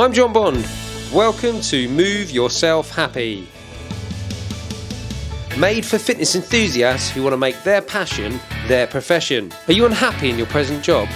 I'm 0.00 0.14
Jon 0.14 0.32
Bond. 0.32 0.66
Welcome 1.12 1.60
to 1.60 1.86
Move 1.90 2.30
Yourself 2.30 2.90
Happy. 2.90 3.46
Made 5.58 5.84
for 5.84 5.98
fitness 5.98 6.34
enthusiasts 6.34 7.10
who 7.10 7.22
want 7.22 7.34
to 7.34 7.36
make 7.36 7.62
their 7.64 7.82
passion 7.82 8.40
their 8.66 8.86
profession. 8.86 9.52
Are 9.68 9.74
you 9.74 9.84
unhappy 9.84 10.30
in 10.30 10.38
your 10.38 10.46
present 10.46 10.82
job? 10.82 11.06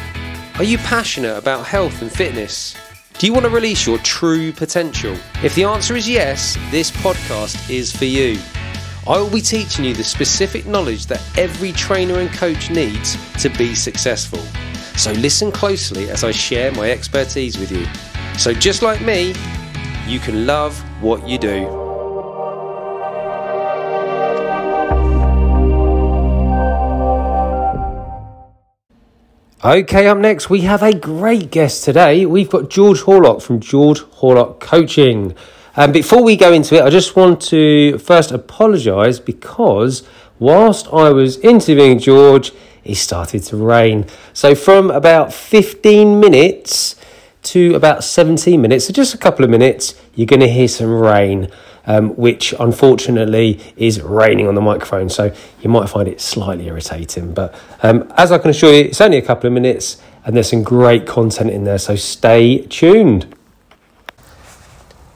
Are 0.57 0.65
you 0.65 0.77
passionate 0.77 1.39
about 1.39 1.65
health 1.65 2.03
and 2.03 2.13
fitness? 2.13 2.77
Do 3.17 3.27
you 3.27 3.33
want 3.33 3.47
to 3.47 3.51
release 3.51 3.87
your 3.87 3.97
true 4.01 4.53
potential? 4.53 5.17
If 5.43 5.55
the 5.55 5.65
answer 5.65 5.97
is 5.97 6.07
yes, 6.07 6.59
this 6.71 6.91
podcast 6.91 7.71
is 7.71 7.91
for 7.91 8.05
you. 8.05 8.39
I 9.09 9.17
will 9.17 9.31
be 9.31 9.41
teaching 9.41 9.87
you 9.87 9.95
the 9.95 10.05
specific 10.05 10.67
knowledge 10.67 11.07
that 11.07 11.23
every 11.39 11.73
trainer 11.73 12.19
and 12.19 12.31
coach 12.35 12.69
needs 12.69 13.17
to 13.41 13.49
be 13.49 13.75
successful. 13.75 14.41
So 14.99 15.13
listen 15.13 15.51
closely 15.51 16.11
as 16.11 16.23
I 16.23 16.33
share 16.33 16.71
my 16.73 16.91
expertise 16.91 17.57
with 17.57 17.73
you. 17.73 17.87
So, 18.37 18.53
just 18.53 18.83
like 18.83 19.01
me, 19.01 19.35
you 20.07 20.19
can 20.19 20.47
love 20.47 20.77
what 21.01 21.27
you 21.27 21.39
do. 21.39 21.67
Okay, 29.65 30.09
up 30.09 30.19
next, 30.19 30.51
we 30.51 30.61
have 30.63 30.83
a 30.83 30.93
great 30.93 31.51
guest 31.51 31.85
today. 31.85 32.27
We've 32.27 32.51
got 32.51 32.69
George 32.69 33.01
Horlock 33.01 33.41
from 33.41 33.61
George 33.61 34.01
Horlock 34.01 34.61
Coaching. 34.61 35.35
And 35.77 35.93
before 35.93 36.23
we 36.23 36.37
go 36.37 36.53
into 36.53 36.75
it, 36.75 36.83
I 36.83 36.91
just 36.91 37.17
want 37.17 37.41
to 37.43 37.97
first 37.99 38.31
apologise 38.31 39.21
because 39.21 40.07
whilst 40.39 40.87
I 40.93 41.11
was 41.11 41.39
interviewing 41.39 41.99
George, 41.99 42.53
it 42.85 42.97
started 42.97 43.45
to 43.45 43.57
rain. 43.57 44.07
So, 44.35 44.55
from 44.55 44.91
about 44.91 45.33
15 45.33 46.21
minutes 46.21 46.97
to 47.45 47.75
about 47.75 48.05
17 48.05 48.61
minutes, 48.61 48.87
so 48.87 48.93
just 48.93 49.15
a 49.15 49.19
couple 49.19 49.45
of 49.45 49.51
minutes, 49.51 49.95
you're 50.15 50.27
going 50.27 50.41
to 50.41 50.49
hear 50.49 50.69
some 50.69 50.91
rain 50.91 51.51
um, 51.87 52.11
which 52.17 52.55
unfortunately 52.59 53.61
is 53.77 54.01
raining 54.01 54.47
on 54.49 54.55
the 54.55 54.61
microphone. 54.61 55.09
So 55.09 55.35
you 55.61 55.71
might 55.71 55.89
find 55.89 56.09
it 56.09 56.21
slightly 56.21 56.67
irritating. 56.67 57.35
But 57.35 57.55
um, 57.83 58.13
as 58.17 58.33
I 58.33 58.39
can 58.39 58.51
assure 58.51 58.73
you, 58.73 58.85
it's 58.85 59.01
only 59.01 59.19
a 59.19 59.23
couple 59.23 59.47
of 59.47 59.53
minutes 59.53 60.01
and 60.25 60.35
there's 60.35 60.51
some 60.51 60.63
great 60.63 61.07
content 61.07 61.51
in 61.51 61.65
there. 61.65 61.79
So 61.79 61.97
stay 61.97 62.59
tuned. 62.67 63.35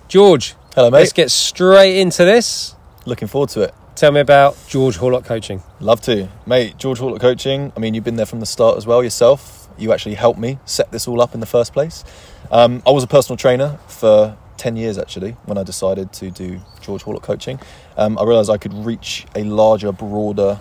George. 0.08 0.54
Hello, 0.74 0.90
mate. 0.90 1.00
Let's 1.00 1.12
get 1.12 1.30
straight 1.30 1.98
into 1.98 2.24
this. 2.24 2.74
Looking 3.04 3.28
forward 3.28 3.50
to 3.50 3.62
it. 3.62 3.74
Tell 3.94 4.12
me 4.12 4.20
about 4.20 4.56
George 4.68 4.98
Horlock 4.98 5.24
Coaching. 5.24 5.62
Love 5.80 6.00
to. 6.02 6.28
Mate, 6.46 6.76
George 6.78 7.00
Horlock 7.00 7.20
Coaching, 7.20 7.72
I 7.76 7.80
mean, 7.80 7.94
you've 7.94 8.04
been 8.04 8.16
there 8.16 8.26
from 8.26 8.38
the 8.38 8.46
start 8.46 8.76
as 8.76 8.86
well 8.86 9.02
yourself. 9.02 9.67
You 9.78 9.92
actually 9.92 10.14
helped 10.14 10.38
me 10.38 10.58
set 10.64 10.90
this 10.90 11.06
all 11.08 11.20
up 11.20 11.34
in 11.34 11.40
the 11.40 11.46
first 11.46 11.72
place. 11.72 12.04
Um, 12.50 12.82
I 12.86 12.90
was 12.90 13.04
a 13.04 13.06
personal 13.06 13.36
trainer 13.36 13.78
for 13.86 14.36
10 14.56 14.76
years 14.76 14.98
actually 14.98 15.32
when 15.44 15.56
I 15.56 15.62
decided 15.62 16.12
to 16.14 16.30
do 16.30 16.60
George 16.80 17.04
Horlock 17.04 17.22
coaching. 17.22 17.60
Um, 17.96 18.18
I 18.18 18.24
realised 18.24 18.50
I 18.50 18.58
could 18.58 18.74
reach 18.74 19.26
a 19.34 19.44
larger, 19.44 19.92
broader 19.92 20.60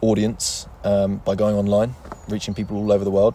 audience 0.00 0.66
um, 0.82 1.16
by 1.18 1.34
going 1.34 1.56
online, 1.56 1.94
reaching 2.28 2.54
people 2.54 2.76
all 2.76 2.92
over 2.92 3.04
the 3.04 3.10
world. 3.10 3.34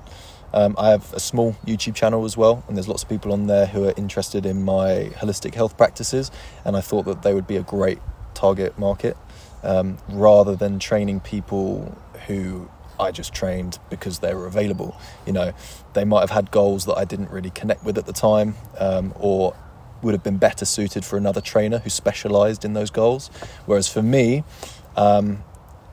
Um, 0.51 0.75
I 0.79 0.89
have 0.89 1.13
a 1.13 1.19
small 1.19 1.53
YouTube 1.65 1.93
channel 1.93 2.25
as 2.25 2.35
well, 2.35 2.63
and 2.67 2.75
there's 2.75 2.87
lots 2.87 3.03
of 3.03 3.09
people 3.09 3.31
on 3.31 3.45
there 3.45 3.67
who 3.67 3.87
are 3.87 3.93
interested 3.95 4.45
in 4.45 4.63
my 4.63 5.11
holistic 5.15 5.53
health 5.53 5.77
practices, 5.77 6.31
and 6.65 6.75
I 6.75 6.81
thought 6.81 7.05
that 7.05 7.21
they 7.21 7.35
would 7.35 7.45
be 7.45 7.55
a 7.55 7.61
great 7.61 7.99
target 8.33 8.79
market 8.79 9.15
um, 9.63 9.97
rather 10.07 10.55
than 10.55 10.79
training 10.79 11.19
people 11.19 11.95
who 12.25 12.69
I 12.99 13.11
just 13.11 13.33
trained 13.33 13.79
because 13.89 14.19
they 14.19 14.33
were 14.33 14.45
available. 14.45 14.97
You 15.25 15.33
know, 15.33 15.53
they 15.93 16.05
might 16.05 16.21
have 16.21 16.29
had 16.29 16.51
goals 16.51 16.85
that 16.85 16.95
I 16.95 17.05
didn't 17.05 17.31
really 17.31 17.49
connect 17.49 17.83
with 17.83 17.97
at 17.97 18.05
the 18.05 18.13
time, 18.13 18.55
um, 18.77 19.13
or 19.19 19.55
would 20.01 20.13
have 20.13 20.23
been 20.23 20.37
better 20.37 20.65
suited 20.65 21.03
for 21.05 21.17
another 21.17 21.41
trainer 21.41 21.79
who 21.79 21.89
specialised 21.89 22.63
in 22.63 22.73
those 22.73 22.89
goals. 22.89 23.27
Whereas 23.65 23.87
for 23.87 24.01
me, 24.01 24.43
um, 24.95 25.43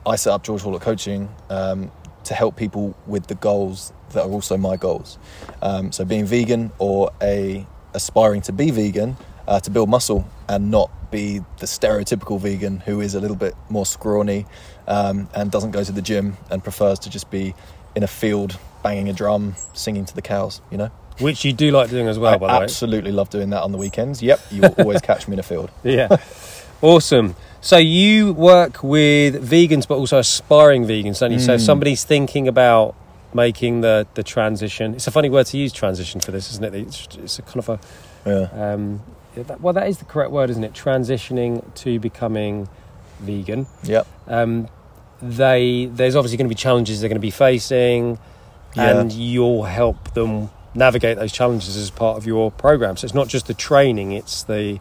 I 0.05 0.15
set 0.15 0.31
up 0.33 0.43
George 0.43 0.61
Horlock 0.61 0.81
Coaching 0.81 1.29
um, 1.49 1.91
to 2.23 2.33
help 2.33 2.55
people 2.55 2.95
with 3.05 3.27
the 3.27 3.35
goals 3.35 3.91
that 4.11 4.23
are 4.23 4.29
also 4.29 4.57
my 4.57 4.77
goals. 4.77 5.17
Um, 5.61 5.91
so 5.91 6.05
being 6.05 6.25
vegan 6.25 6.71
or 6.77 7.11
a 7.21 7.65
aspiring 7.93 8.41
to 8.43 8.53
be 8.53 8.71
vegan 8.71 9.17
uh, 9.47 9.59
to 9.61 9.71
build 9.71 9.89
muscle 9.89 10.27
and 10.47 10.69
not 10.69 10.91
be 11.11 11.39
the 11.59 11.65
stereotypical 11.65 12.39
vegan 12.39 12.79
who 12.81 13.01
is 13.01 13.15
a 13.15 13.19
little 13.19 13.35
bit 13.35 13.55
more 13.69 13.85
scrawny 13.85 14.45
um, 14.87 15.29
and 15.35 15.51
doesn't 15.51 15.71
go 15.71 15.83
to 15.83 15.91
the 15.91 16.01
gym 16.01 16.37
and 16.49 16.63
prefers 16.63 16.99
to 16.99 17.09
just 17.09 17.29
be 17.29 17.53
in 17.95 18.03
a 18.03 18.07
field 18.07 18.57
banging 18.83 19.09
a 19.09 19.13
drum, 19.13 19.55
singing 19.73 20.05
to 20.05 20.15
the 20.15 20.21
cows. 20.21 20.61
You 20.71 20.77
know. 20.77 20.91
Which 21.19 21.43
you 21.43 21.51
do 21.51 21.71
like 21.71 21.89
doing 21.89 22.07
as 22.07 22.19
well, 22.19 22.35
I 22.35 22.37
by 22.37 22.47
the 22.47 22.59
way. 22.59 22.63
absolutely 22.63 23.11
love 23.11 23.29
doing 23.29 23.49
that 23.49 23.63
on 23.63 23.71
the 23.71 23.77
weekends. 23.77 24.21
Yep, 24.21 24.39
you 24.51 24.61
will 24.61 24.75
always 24.77 25.01
catch 25.01 25.27
me 25.27 25.33
in 25.33 25.39
a 25.39 25.43
field. 25.43 25.71
Yeah. 25.83 26.15
awesome. 26.81 27.35
So 27.59 27.77
you 27.77 28.33
work 28.33 28.83
with 28.83 29.49
vegans, 29.49 29.87
but 29.87 29.95
also 29.95 30.19
aspiring 30.19 30.85
vegans, 30.85 31.19
don't 31.19 31.31
you? 31.31 31.39
Mm. 31.39 31.45
So 31.45 31.53
if 31.53 31.61
somebody's 31.61 32.03
thinking 32.03 32.47
about 32.47 32.95
making 33.33 33.81
the, 33.81 34.05
the 34.13 34.21
transition, 34.21 34.93
it's 34.93 35.07
a 35.07 35.11
funny 35.11 35.29
word 35.29 35.47
to 35.47 35.57
use, 35.57 35.73
transition, 35.73 36.21
for 36.21 36.31
this, 36.31 36.51
isn't 36.51 36.63
it? 36.63 36.75
It's, 36.75 37.07
it's 37.17 37.39
a 37.39 37.41
kind 37.41 37.57
of 37.57 37.69
a... 37.69 37.79
Yeah. 38.25 38.73
Um, 38.73 39.01
well, 39.59 39.73
that 39.73 39.87
is 39.87 39.97
the 39.97 40.05
correct 40.05 40.31
word, 40.31 40.49
isn't 40.51 40.63
it? 40.63 40.73
Transitioning 40.73 41.73
to 41.75 41.99
becoming 41.99 42.69
vegan. 43.19 43.67
Yep. 43.83 44.07
Um, 44.27 44.67
they 45.21 45.89
there's 45.91 46.15
obviously 46.15 46.37
going 46.37 46.47
to 46.47 46.49
be 46.49 46.55
challenges 46.55 47.01
they're 47.01 47.09
going 47.09 47.15
to 47.15 47.19
be 47.19 47.31
facing, 47.31 48.19
yeah. 48.75 48.99
and 48.99 49.11
you'll 49.11 49.63
help 49.63 50.13
them 50.13 50.49
navigate 50.73 51.17
those 51.17 51.31
challenges 51.31 51.75
as 51.75 51.89
part 51.89 52.17
of 52.17 52.25
your 52.25 52.51
program. 52.51 52.97
So 52.97 53.05
it's 53.05 53.15
not 53.15 53.27
just 53.27 53.47
the 53.47 53.53
training; 53.53 54.11
it's 54.11 54.43
the 54.43 54.79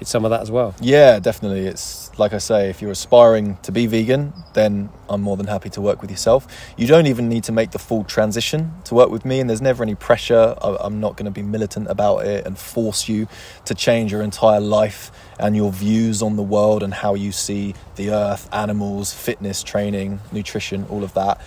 it's 0.00 0.10
some 0.10 0.24
of 0.24 0.30
that 0.30 0.40
as 0.40 0.50
well. 0.50 0.74
Yeah, 0.80 1.18
definitely. 1.18 1.66
It's 1.66 2.16
like 2.18 2.32
I 2.32 2.38
say, 2.38 2.70
if 2.70 2.82
you're 2.82 2.90
aspiring 2.90 3.58
to 3.62 3.72
be 3.72 3.86
vegan, 3.86 4.32
then 4.54 4.90
I'm 5.08 5.22
more 5.22 5.36
than 5.36 5.46
happy 5.46 5.70
to 5.70 5.80
work 5.80 6.00
with 6.00 6.10
yourself. 6.10 6.46
You 6.76 6.86
don't 6.86 7.06
even 7.06 7.28
need 7.28 7.44
to 7.44 7.52
make 7.52 7.70
the 7.70 7.78
full 7.78 8.04
transition 8.04 8.72
to 8.84 8.94
work 8.94 9.10
with 9.10 9.24
me, 9.24 9.40
and 9.40 9.48
there's 9.48 9.62
never 9.62 9.82
any 9.82 9.94
pressure. 9.94 10.54
I'm 10.60 11.00
not 11.00 11.16
going 11.16 11.26
to 11.26 11.30
be 11.30 11.42
militant 11.42 11.88
about 11.88 12.26
it 12.26 12.46
and 12.46 12.58
force 12.58 13.08
you 13.08 13.28
to 13.64 13.74
change 13.74 14.12
your 14.12 14.22
entire 14.22 14.60
life 14.60 15.10
and 15.38 15.56
your 15.56 15.72
views 15.72 16.22
on 16.22 16.36
the 16.36 16.42
world 16.42 16.82
and 16.82 16.92
how 16.92 17.14
you 17.14 17.32
see 17.32 17.74
the 17.96 18.10
earth, 18.10 18.48
animals, 18.52 19.12
fitness, 19.12 19.62
training, 19.62 20.20
nutrition, 20.32 20.86
all 20.90 21.04
of 21.04 21.14
that. 21.14 21.40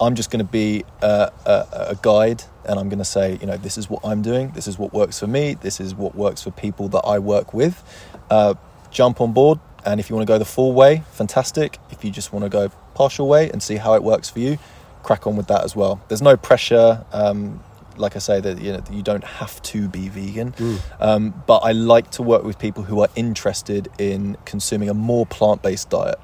I'm 0.00 0.14
just 0.14 0.30
going 0.30 0.44
to 0.44 0.50
be 0.50 0.84
a, 1.00 1.32
a, 1.46 1.66
a, 1.90 1.98
guide 2.02 2.42
and 2.66 2.78
I'm 2.78 2.88
going 2.88 2.98
to 2.98 3.04
say, 3.04 3.38
you 3.40 3.46
know, 3.46 3.56
this 3.56 3.78
is 3.78 3.88
what 3.88 4.04
I'm 4.04 4.20
doing, 4.20 4.50
this 4.50 4.66
is 4.66 4.78
what 4.78 4.92
works 4.92 5.18
for 5.20 5.26
me, 5.26 5.54
this 5.54 5.80
is 5.80 5.94
what 5.94 6.14
works 6.14 6.42
for 6.42 6.50
people 6.50 6.88
that 6.88 7.00
I 7.00 7.18
work 7.18 7.54
with. 7.54 7.82
Uh, 8.30 8.54
jump 8.90 9.20
on 9.20 9.32
board, 9.32 9.58
and 9.84 10.00
if 10.00 10.10
you 10.10 10.16
want 10.16 10.26
to 10.26 10.32
go 10.32 10.38
the 10.38 10.44
full 10.44 10.72
way, 10.72 11.02
fantastic. 11.12 11.78
If 11.90 12.04
you 12.04 12.10
just 12.10 12.32
want 12.32 12.44
to 12.44 12.48
go 12.48 12.68
partial 12.94 13.28
way 13.28 13.50
and 13.50 13.62
see 13.62 13.76
how 13.76 13.94
it 13.94 14.02
works 14.02 14.28
for 14.28 14.40
you, 14.40 14.58
crack 15.02 15.26
on 15.26 15.36
with 15.36 15.46
that 15.46 15.64
as 15.64 15.76
well. 15.76 16.02
There's 16.08 16.22
no 16.22 16.36
pressure. 16.36 17.04
Um, 17.12 17.62
like 17.98 18.16
I 18.16 18.18
say, 18.18 18.40
that 18.40 18.60
you 18.60 18.72
know 18.72 18.82
you 18.90 19.02
don't 19.02 19.24
have 19.24 19.60
to 19.62 19.88
be 19.88 20.08
vegan, 20.08 20.52
mm. 20.52 20.80
um, 21.00 21.42
but 21.46 21.58
I 21.58 21.72
like 21.72 22.10
to 22.12 22.22
work 22.22 22.44
with 22.44 22.58
people 22.58 22.82
who 22.82 23.00
are 23.00 23.08
interested 23.16 23.88
in 23.98 24.36
consuming 24.44 24.88
a 24.88 24.94
more 24.94 25.26
plant-based 25.26 25.90
diet, 25.90 26.18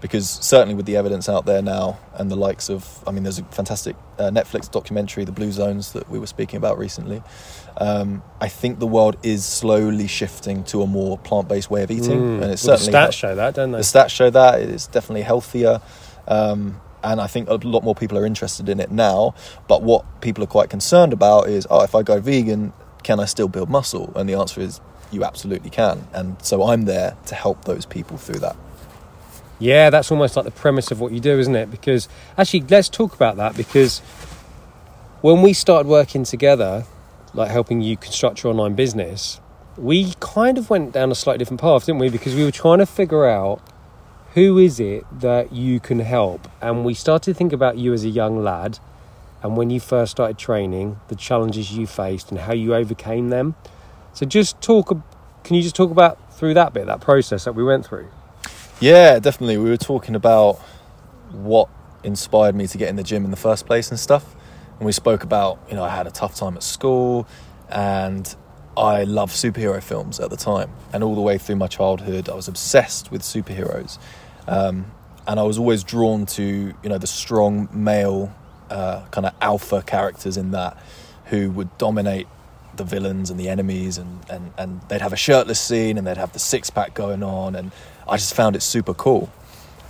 because 0.00 0.28
certainly 0.28 0.74
with 0.74 0.86
the 0.86 0.96
evidence 0.96 1.28
out 1.28 1.46
there 1.46 1.62
now 1.62 1.98
and 2.14 2.30
the 2.30 2.36
likes 2.36 2.70
of, 2.70 3.02
I 3.06 3.10
mean, 3.10 3.22
there's 3.22 3.38
a 3.38 3.44
fantastic 3.44 3.96
uh, 4.18 4.30
Netflix 4.30 4.70
documentary, 4.70 5.24
The 5.24 5.32
Blue 5.32 5.52
Zones, 5.52 5.92
that 5.92 6.08
we 6.08 6.18
were 6.18 6.26
speaking 6.26 6.56
about 6.56 6.78
recently. 6.78 7.22
Um, 7.78 8.22
I 8.40 8.48
think 8.48 8.78
the 8.78 8.86
world 8.86 9.16
is 9.22 9.44
slowly 9.44 10.06
shifting 10.06 10.64
to 10.64 10.82
a 10.82 10.86
more 10.86 11.18
plant-based 11.18 11.70
way 11.70 11.82
of 11.82 11.90
eating, 11.90 12.20
mm. 12.20 12.42
and 12.42 12.52
it's 12.52 12.64
well, 12.64 12.78
certainly 12.78 12.92
the 12.92 13.08
stats 13.08 13.12
show 13.12 13.34
that, 13.34 13.54
don't 13.54 13.72
they? 13.72 13.78
The 13.78 13.84
stats 13.84 14.10
show 14.10 14.30
that 14.30 14.60
it's 14.60 14.86
definitely 14.86 15.22
healthier. 15.22 15.80
Um, 16.28 16.80
and 17.06 17.20
I 17.20 17.26
think 17.26 17.48
a 17.48 17.54
lot 17.54 17.84
more 17.84 17.94
people 17.94 18.18
are 18.18 18.26
interested 18.26 18.68
in 18.68 18.80
it 18.80 18.90
now. 18.90 19.34
But 19.68 19.82
what 19.82 20.20
people 20.20 20.42
are 20.42 20.48
quite 20.48 20.70
concerned 20.70 21.12
about 21.12 21.48
is, 21.48 21.66
oh, 21.70 21.82
if 21.82 21.94
I 21.94 22.02
go 22.02 22.20
vegan, 22.20 22.72
can 23.02 23.20
I 23.20 23.26
still 23.26 23.48
build 23.48 23.70
muscle? 23.70 24.12
And 24.16 24.28
the 24.28 24.34
answer 24.34 24.60
is, 24.60 24.80
you 25.12 25.24
absolutely 25.24 25.70
can. 25.70 26.08
And 26.12 26.36
so 26.42 26.64
I'm 26.64 26.82
there 26.82 27.16
to 27.26 27.34
help 27.34 27.64
those 27.64 27.86
people 27.86 28.16
through 28.16 28.40
that. 28.40 28.56
Yeah, 29.58 29.88
that's 29.88 30.10
almost 30.10 30.36
like 30.36 30.44
the 30.44 30.50
premise 30.50 30.90
of 30.90 31.00
what 31.00 31.12
you 31.12 31.20
do, 31.20 31.38
isn't 31.38 31.54
it? 31.54 31.70
Because 31.70 32.08
actually, 32.36 32.60
let's 32.68 32.88
talk 32.88 33.14
about 33.14 33.36
that 33.36 33.56
because 33.56 34.00
when 35.22 35.42
we 35.42 35.52
started 35.52 35.88
working 35.88 36.24
together, 36.24 36.84
like 37.32 37.50
helping 37.50 37.80
you 37.80 37.96
construct 37.96 38.42
your 38.42 38.50
online 38.50 38.74
business, 38.74 39.40
we 39.76 40.12
kind 40.20 40.58
of 40.58 40.68
went 40.68 40.92
down 40.92 41.10
a 41.10 41.14
slightly 41.14 41.38
different 41.38 41.60
path, 41.60 41.86
didn't 41.86 42.00
we? 42.00 42.08
Because 42.08 42.34
we 42.34 42.44
were 42.44 42.50
trying 42.50 42.78
to 42.78 42.86
figure 42.86 43.26
out 43.26 43.62
who 44.36 44.58
is 44.58 44.78
it 44.78 45.02
that 45.10 45.50
you 45.50 45.80
can 45.80 45.98
help? 45.98 46.46
And 46.60 46.84
we 46.84 46.92
started 46.92 47.32
to 47.32 47.34
think 47.34 47.54
about 47.54 47.78
you 47.78 47.94
as 47.94 48.04
a 48.04 48.10
young 48.10 48.44
lad 48.44 48.78
and 49.42 49.56
when 49.56 49.70
you 49.70 49.80
first 49.80 50.12
started 50.12 50.36
training, 50.36 51.00
the 51.08 51.14
challenges 51.14 51.72
you 51.72 51.86
faced 51.86 52.30
and 52.30 52.40
how 52.40 52.52
you 52.52 52.74
overcame 52.74 53.30
them. 53.30 53.54
So 54.12 54.26
just 54.26 54.60
talk, 54.60 54.88
can 55.42 55.56
you 55.56 55.62
just 55.62 55.74
talk 55.74 55.90
about 55.90 56.34
through 56.34 56.52
that 56.52 56.74
bit, 56.74 56.84
that 56.84 57.00
process 57.00 57.44
that 57.44 57.54
we 57.54 57.64
went 57.64 57.86
through? 57.86 58.08
Yeah, 58.78 59.18
definitely. 59.20 59.56
We 59.56 59.70
were 59.70 59.78
talking 59.78 60.14
about 60.14 60.56
what 61.32 61.70
inspired 62.04 62.54
me 62.54 62.66
to 62.66 62.76
get 62.76 62.90
in 62.90 62.96
the 62.96 63.02
gym 63.02 63.24
in 63.24 63.30
the 63.30 63.38
first 63.38 63.64
place 63.64 63.88
and 63.88 63.98
stuff. 63.98 64.36
And 64.78 64.84
we 64.84 64.92
spoke 64.92 65.24
about, 65.24 65.58
you 65.70 65.76
know, 65.76 65.82
I 65.82 65.88
had 65.88 66.06
a 66.06 66.10
tough 66.10 66.34
time 66.34 66.56
at 66.56 66.62
school 66.62 67.26
and 67.70 68.36
I 68.76 69.04
loved 69.04 69.32
superhero 69.32 69.82
films 69.82 70.20
at 70.20 70.28
the 70.28 70.36
time, 70.36 70.70
and 70.92 71.02
all 71.02 71.14
the 71.14 71.22
way 71.22 71.38
through 71.38 71.56
my 71.56 71.66
childhood, 71.66 72.28
I 72.28 72.34
was 72.34 72.46
obsessed 72.46 73.10
with 73.10 73.22
superheroes, 73.22 73.98
um, 74.46 74.86
and 75.26 75.40
I 75.40 75.42
was 75.42 75.58
always 75.58 75.82
drawn 75.82 76.26
to 76.26 76.42
you 76.82 76.88
know 76.88 76.98
the 76.98 77.06
strong 77.06 77.68
male 77.72 78.34
uh, 78.70 79.06
kind 79.10 79.26
of 79.26 79.34
alpha 79.40 79.82
characters 79.82 80.36
in 80.36 80.52
that 80.52 80.76
who 81.26 81.50
would 81.50 81.76
dominate 81.78 82.26
the 82.76 82.84
villains 82.84 83.30
and 83.30 83.40
the 83.40 83.48
enemies, 83.48 83.98
and, 83.98 84.20
and, 84.30 84.52
and 84.58 84.80
they'd 84.88 85.00
have 85.00 85.12
a 85.12 85.16
shirtless 85.16 85.58
scene 85.58 85.98
and 85.98 86.06
they'd 86.06 86.16
have 86.16 86.32
the 86.32 86.38
six 86.38 86.70
pack 86.70 86.94
going 86.94 87.22
on, 87.22 87.56
and 87.56 87.72
I 88.08 88.16
just 88.16 88.34
found 88.34 88.56
it 88.56 88.60
super 88.60 88.94
cool. 88.94 89.32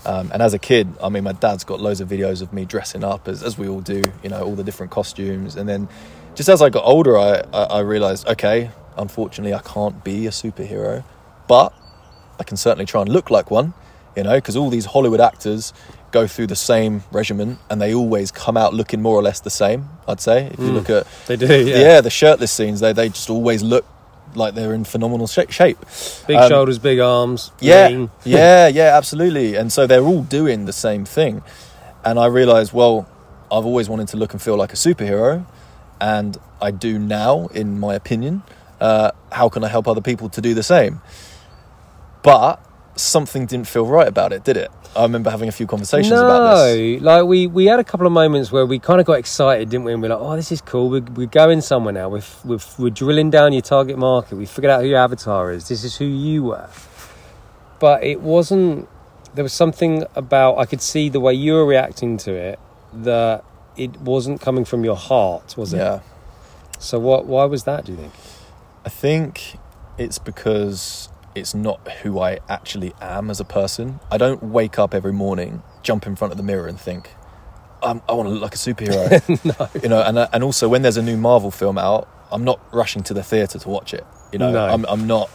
Um, 0.04 0.30
and 0.32 0.40
as 0.40 0.54
a 0.54 0.58
kid, 0.58 0.88
I 1.02 1.08
mean, 1.08 1.24
my 1.24 1.32
dad's 1.32 1.64
got 1.64 1.80
loads 1.80 2.00
of 2.00 2.08
videos 2.08 2.40
of 2.40 2.52
me 2.52 2.64
dressing 2.64 3.02
up 3.02 3.26
as, 3.26 3.42
as 3.42 3.58
we 3.58 3.66
all 3.66 3.80
do, 3.80 4.02
you 4.22 4.30
know, 4.30 4.40
all 4.40 4.54
the 4.54 4.62
different 4.62 4.92
costumes. 4.92 5.56
And 5.56 5.68
then 5.68 5.88
just 6.36 6.48
as 6.48 6.62
I 6.62 6.70
got 6.70 6.84
older, 6.84 7.18
I, 7.18 7.42
I, 7.52 7.62
I 7.64 7.80
realized, 7.80 8.28
okay, 8.28 8.70
unfortunately, 8.96 9.52
I 9.52 9.58
can't 9.58 10.04
be 10.04 10.28
a 10.28 10.30
superhero, 10.30 11.02
but 11.48 11.74
I 12.38 12.44
can 12.44 12.56
certainly 12.56 12.86
try 12.86 13.00
and 13.00 13.10
look 13.10 13.30
like 13.30 13.50
one, 13.50 13.74
you 14.16 14.22
know, 14.22 14.34
because 14.36 14.56
all 14.56 14.70
these 14.70 14.86
Hollywood 14.86 15.20
actors 15.20 15.72
go 16.12 16.26
through 16.26 16.46
the 16.46 16.56
same 16.56 17.02
regimen 17.12 17.58
and 17.68 17.80
they 17.82 17.92
always 17.94 18.30
come 18.30 18.56
out 18.56 18.72
looking 18.72 19.02
more 19.02 19.14
or 19.16 19.22
less 19.22 19.40
the 19.40 19.50
same, 19.50 19.88
I'd 20.08 20.20
say. 20.20 20.46
If 20.46 20.58
you 20.58 20.66
Mm. 20.70 20.74
look 20.74 20.90
at, 20.90 21.06
They 21.26 21.36
do, 21.36 21.46
yeah. 21.46 21.76
yeah, 21.78 22.00
the 22.00 22.10
shirtless 22.10 22.50
scenes, 22.52 22.80
they, 22.80 22.92
they 22.92 23.08
just 23.10 23.28
always 23.28 23.62
look 23.62 23.84
like 24.34 24.54
they're 24.54 24.72
in 24.74 24.84
phenomenal 24.84 25.26
sha- 25.26 25.50
shape. 25.50 25.78
Big 26.26 26.36
Um, 26.36 26.48
shoulders, 26.48 26.78
big 26.78 26.98
arms. 27.00 27.50
Yeah, 27.60 27.88
yeah, 28.24 28.68
yeah, 28.68 28.96
absolutely. 28.96 29.54
And 29.56 29.72
so 29.72 29.86
they're 29.86 30.02
all 30.04 30.22
doing 30.22 30.64
the 30.66 30.72
same 30.72 31.04
thing. 31.04 31.42
And 32.04 32.18
I 32.18 32.26
realized, 32.26 32.72
well, 32.72 33.06
I've 33.50 33.66
always 33.66 33.88
wanted 33.88 34.08
to 34.08 34.16
look 34.16 34.32
and 34.32 34.40
feel 34.42 34.56
like 34.56 34.72
a 34.72 34.76
superhero, 34.76 35.44
and 36.00 36.36
I 36.60 36.70
do 36.70 36.98
now, 36.98 37.46
in 37.52 37.78
my 37.80 37.94
opinion. 37.94 38.42
Uh, 38.80 39.10
how 39.32 39.48
can 39.48 39.64
I 39.64 39.68
help 39.68 39.88
other 39.88 40.00
people 40.02 40.28
to 40.30 40.40
do 40.42 40.52
the 40.54 40.62
same? 40.62 41.00
But 42.22 42.60
something 42.96 43.46
didn't 43.46 43.68
feel 43.68 43.86
right 43.86 44.08
about 44.08 44.32
it, 44.32 44.44
did 44.44 44.56
it? 44.56 44.70
I 44.96 45.02
remember 45.02 45.30
having 45.30 45.48
a 45.48 45.52
few 45.52 45.66
conversations 45.66 46.10
no, 46.10 46.24
about 46.24 46.64
this. 46.64 47.00
No, 47.02 47.06
like 47.06 47.26
we 47.26 47.46
we 47.46 47.66
had 47.66 47.78
a 47.78 47.84
couple 47.84 48.06
of 48.06 48.12
moments 48.12 48.50
where 48.50 48.64
we 48.64 48.78
kind 48.78 49.00
of 49.00 49.06
got 49.06 49.18
excited, 49.18 49.68
didn't 49.68 49.84
we? 49.84 49.92
And 49.92 50.00
we're 50.00 50.08
like, 50.08 50.18
"Oh, 50.20 50.34
this 50.36 50.50
is 50.50 50.60
cool. 50.60 50.88
We're, 50.88 51.02
we're 51.02 51.26
going 51.26 51.60
somewhere 51.60 51.92
now. 51.92 52.08
We're, 52.08 52.22
we're 52.44 52.58
we're 52.78 52.90
drilling 52.90 53.30
down 53.30 53.52
your 53.52 53.62
target 53.62 53.98
market. 53.98 54.36
We 54.36 54.46
figured 54.46 54.70
out 54.70 54.80
who 54.80 54.88
your 54.88 54.98
avatar 54.98 55.52
is. 55.52 55.68
This 55.68 55.84
is 55.84 55.96
who 55.96 56.06
you 56.06 56.44
were." 56.44 56.68
But 57.78 58.02
it 58.04 58.20
wasn't. 58.22 58.88
There 59.34 59.44
was 59.44 59.52
something 59.52 60.04
about 60.14 60.58
I 60.58 60.64
could 60.64 60.80
see 60.80 61.10
the 61.10 61.20
way 61.20 61.34
you 61.34 61.52
were 61.52 61.66
reacting 61.66 62.16
to 62.18 62.32
it 62.32 62.58
that 62.94 63.44
it 63.76 64.00
wasn't 64.00 64.40
coming 64.40 64.64
from 64.64 64.82
your 64.82 64.96
heart, 64.96 65.56
was 65.58 65.74
it? 65.74 65.78
Yeah. 65.78 66.00
So 66.78 66.98
what? 66.98 67.26
Why 67.26 67.44
was 67.44 67.64
that? 67.64 67.84
Do 67.84 67.92
you 67.92 67.98
think? 67.98 68.12
I 68.84 68.88
think 68.88 69.58
it's 69.98 70.18
because 70.18 71.10
it's 71.36 71.54
not 71.54 71.86
who 72.02 72.18
I 72.18 72.38
actually 72.48 72.94
am 73.00 73.30
as 73.30 73.40
a 73.40 73.44
person. 73.44 74.00
I 74.10 74.18
don't 74.18 74.42
wake 74.42 74.78
up 74.78 74.94
every 74.94 75.12
morning, 75.12 75.62
jump 75.82 76.06
in 76.06 76.16
front 76.16 76.32
of 76.32 76.38
the 76.38 76.42
mirror, 76.42 76.66
and 76.66 76.80
think, 76.80 77.10
I'm, 77.82 78.02
I 78.08 78.12
want 78.14 78.26
to 78.28 78.30
look 78.32 78.42
like 78.42 78.54
a 78.54 78.56
superhero. 78.56 79.44
no. 79.74 79.80
You 79.82 79.88
know, 79.88 80.02
and 80.02 80.18
uh, 80.18 80.28
and 80.32 80.42
also 80.42 80.68
when 80.68 80.82
there's 80.82 80.96
a 80.96 81.02
new 81.02 81.16
Marvel 81.16 81.50
film 81.50 81.78
out, 81.78 82.08
I'm 82.32 82.44
not 82.44 82.60
rushing 82.74 83.02
to 83.04 83.14
the 83.14 83.22
theater 83.22 83.58
to 83.58 83.68
watch 83.68 83.92
it. 83.94 84.04
You 84.32 84.38
know, 84.38 84.50
No. 84.50 84.66
I'm 84.66 84.84
I'm 84.86 85.06
not. 85.06 85.30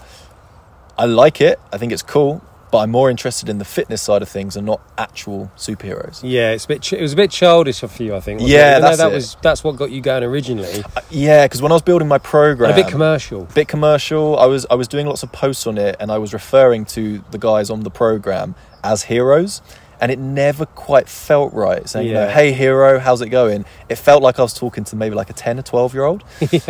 I 0.98 1.06
like 1.06 1.40
it. 1.42 1.60
I 1.72 1.78
think 1.78 1.92
it's 1.94 2.02
cool, 2.04 2.44
but 2.72 2.78
I'm 2.80 2.92
more 2.92 3.10
interested 3.10 3.50
in 3.50 3.58
the 3.58 3.66
fitness 3.66 4.02
side 4.02 4.22
of 4.22 4.30
things 4.30 4.56
and 4.56 4.66
not 4.66 4.80
actual 4.98 5.52
superheroes. 5.58 6.22
Yeah, 6.24 6.52
it's 6.52 6.66
a 6.66 6.68
bit. 6.70 6.82
Ch- 6.82 6.94
it 6.94 7.02
was 7.02 7.14
a 7.14 7.16
bit 7.18 7.30
childish 7.32 7.82
for 7.82 8.02
you, 8.04 8.16
I 8.16 8.22
think. 8.22 8.40
Yeah, 8.42 8.48
it? 8.48 8.52
Even 8.78 8.82
though 8.82 8.88
that's 8.88 8.98
that 9.00 9.12
it. 9.12 9.16
was 9.16 9.38
that's 9.42 9.64
what 9.64 9.76
got 9.76 9.92
you 9.92 10.02
going 10.02 10.24
originally. 10.24 10.84
Uh, 10.96 11.02
yeah, 11.10 11.46
because 11.46 11.62
when 11.62 11.72
I 11.72 11.76
was 11.76 11.82
building 11.82 12.08
my 12.08 12.18
program, 12.18 12.72
And 12.72 12.80
a 12.80 12.84
bit 12.84 12.92
commercial. 12.92 13.44
bit 13.54 13.68
commercial. 13.68 14.40
I 14.40 14.46
was 14.46 14.66
I 14.72 14.76
was 14.76 14.88
doing 14.88 15.06
lots 15.08 15.22
of 15.24 15.32
posts 15.32 15.68
on 15.68 15.78
it, 15.78 15.98
and 16.00 16.12
I 16.12 16.18
was 16.18 16.34
referring 16.34 16.86
to 16.86 17.24
the 17.32 17.38
guys 17.38 17.70
on 17.70 17.82
the 17.82 17.92
program 17.92 18.56
as 18.84 19.04
heroes, 19.04 19.62
and 20.00 20.12
it 20.12 20.18
never 20.20 20.66
quite 20.66 21.10
felt 21.10 21.54
right. 21.54 21.88
Saying, 21.90 22.08
you 22.08 22.14
know, 22.14 22.30
"Hey, 22.30 22.54
hero, 22.54 23.00
how's 23.00 23.22
it 23.22 23.30
going?" 23.30 23.66
It 23.90 23.96
felt 23.96 24.24
like 24.24 24.40
I 24.40 24.44
was 24.44 24.54
talking 24.54 24.86
to 24.86 24.96
maybe 24.96 25.14
like 25.16 25.30
a 25.30 25.34
ten 25.34 25.60
or 25.60 25.64
twelve 25.64 25.94
year 25.94 26.06
old. 26.06 26.24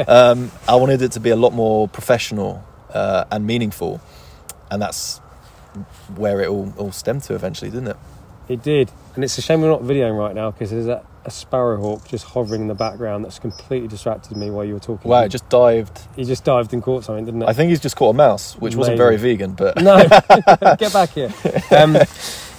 um, 0.07 0.51
I 0.68 0.75
wanted 0.75 1.01
it 1.04 1.12
to 1.13 1.19
be 1.19 1.30
a 1.30 1.36
lot 1.36 1.54
more 1.54 1.88
professional 1.88 2.63
uh, 2.94 3.25
and 3.31 3.45
meaningful, 3.45 4.01
and 4.71 4.81
that's 4.81 5.21
where 6.15 6.41
it 6.41 6.47
all, 6.50 6.73
all 6.77 6.91
stemmed 6.91 7.23
to 7.23 7.35
eventually, 7.35 7.71
didn't 7.71 7.88
it? 7.89 7.97
It 8.50 8.63
did, 8.63 8.91
and 9.15 9.23
it's 9.23 9.38
a 9.38 9.41
shame 9.41 9.62
we're 9.62 9.69
not 9.69 9.81
videoing 9.83 10.18
right 10.18 10.35
now 10.35 10.51
because 10.51 10.71
there's 10.71 10.88
a, 10.88 11.06
a 11.23 11.31
sparrowhawk 11.31 12.07
just 12.09 12.25
hovering 12.25 12.62
in 12.62 12.68
the 12.68 12.73
background 12.75 13.23
that's 13.23 13.39
completely 13.39 13.88
distracted 13.88 14.35
me 14.35 14.50
while 14.50 14.65
you 14.65 14.73
were 14.73 14.79
talking. 14.79 15.09
Wow, 15.09 15.21
it 15.23 15.29
just 15.29 15.47
dived. 15.47 15.97
he 16.18 16.25
just 16.25 16.44
dived 16.44 16.73
and 16.73 16.83
caught 16.83 17.06
something, 17.06 17.23
didn't 17.23 17.44
it? 17.44 17.47
I 17.47 17.53
think 17.53 17.69
he's 17.69 17.79
just 17.79 17.95
caught 17.95 18.09
a 18.09 18.18
mouse, 18.18 18.56
which 18.57 18.75
wasn't 18.75 18.97
very 18.97 19.15
vegan, 19.18 19.53
but 19.53 19.77
no, 19.81 19.97
get 20.77 20.91
back 20.91 21.09
here. 21.12 21.31
Um, 21.71 21.97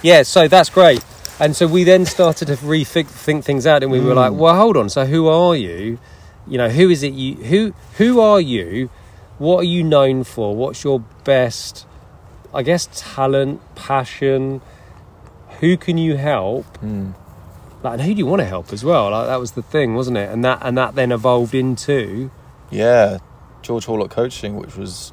yeah, 0.01 0.23
so 0.23 0.47
that's 0.47 0.69
great. 0.69 1.03
And 1.39 1.55
so 1.55 1.67
we 1.67 1.83
then 1.83 2.05
started 2.05 2.47
to 2.47 2.55
rethink 2.55 3.07
things 3.43 3.67
out, 3.67 3.83
and 3.83 3.91
we 3.91 3.99
were 3.99 4.13
Mm. 4.13 4.15
like, 4.15 4.33
"Well, 4.33 4.55
hold 4.55 4.77
on. 4.77 4.89
So 4.89 5.05
who 5.05 5.27
are 5.27 5.55
you? 5.55 5.99
You 6.47 6.57
know, 6.57 6.69
who 6.69 6.89
is 6.89 7.03
it? 7.03 7.13
You 7.13 7.35
who 7.35 7.73
who 7.97 8.19
are 8.19 8.39
you? 8.41 8.89
What 9.37 9.57
are 9.59 9.63
you 9.65 9.83
known 9.83 10.23
for? 10.23 10.55
What's 10.55 10.83
your 10.83 10.99
best? 11.23 11.85
I 12.53 12.63
guess 12.63 12.87
talent, 12.93 13.61
passion. 13.75 14.61
Who 15.59 15.77
can 15.77 15.97
you 15.97 16.17
help? 16.17 16.65
Mm. 16.79 17.13
Like, 17.83 17.93
and 17.93 18.01
who 18.01 18.13
do 18.13 18.19
you 18.19 18.25
want 18.25 18.41
to 18.41 18.45
help 18.45 18.71
as 18.71 18.83
well? 18.83 19.11
Like 19.11 19.27
that 19.27 19.39
was 19.39 19.53
the 19.53 19.61
thing, 19.61 19.95
wasn't 19.95 20.17
it? 20.17 20.29
And 20.29 20.43
that 20.45 20.59
and 20.61 20.77
that 20.77 20.95
then 20.95 21.11
evolved 21.11 21.53
into 21.53 22.31
Yeah, 22.69 23.17
George 23.61 23.85
Horlock 23.85 24.11
coaching, 24.11 24.55
which 24.55 24.75
was 24.75 25.11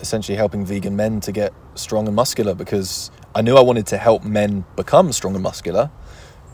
essentially 0.00 0.36
helping 0.36 0.64
vegan 0.64 0.96
men 0.96 1.20
to 1.20 1.32
get 1.32 1.52
strong 1.74 2.06
and 2.06 2.14
muscular 2.14 2.54
because 2.54 3.10
I 3.34 3.42
knew 3.42 3.56
I 3.56 3.62
wanted 3.62 3.86
to 3.88 3.98
help 3.98 4.24
men 4.24 4.64
become 4.76 5.12
strong 5.12 5.34
and 5.34 5.42
muscular, 5.42 5.90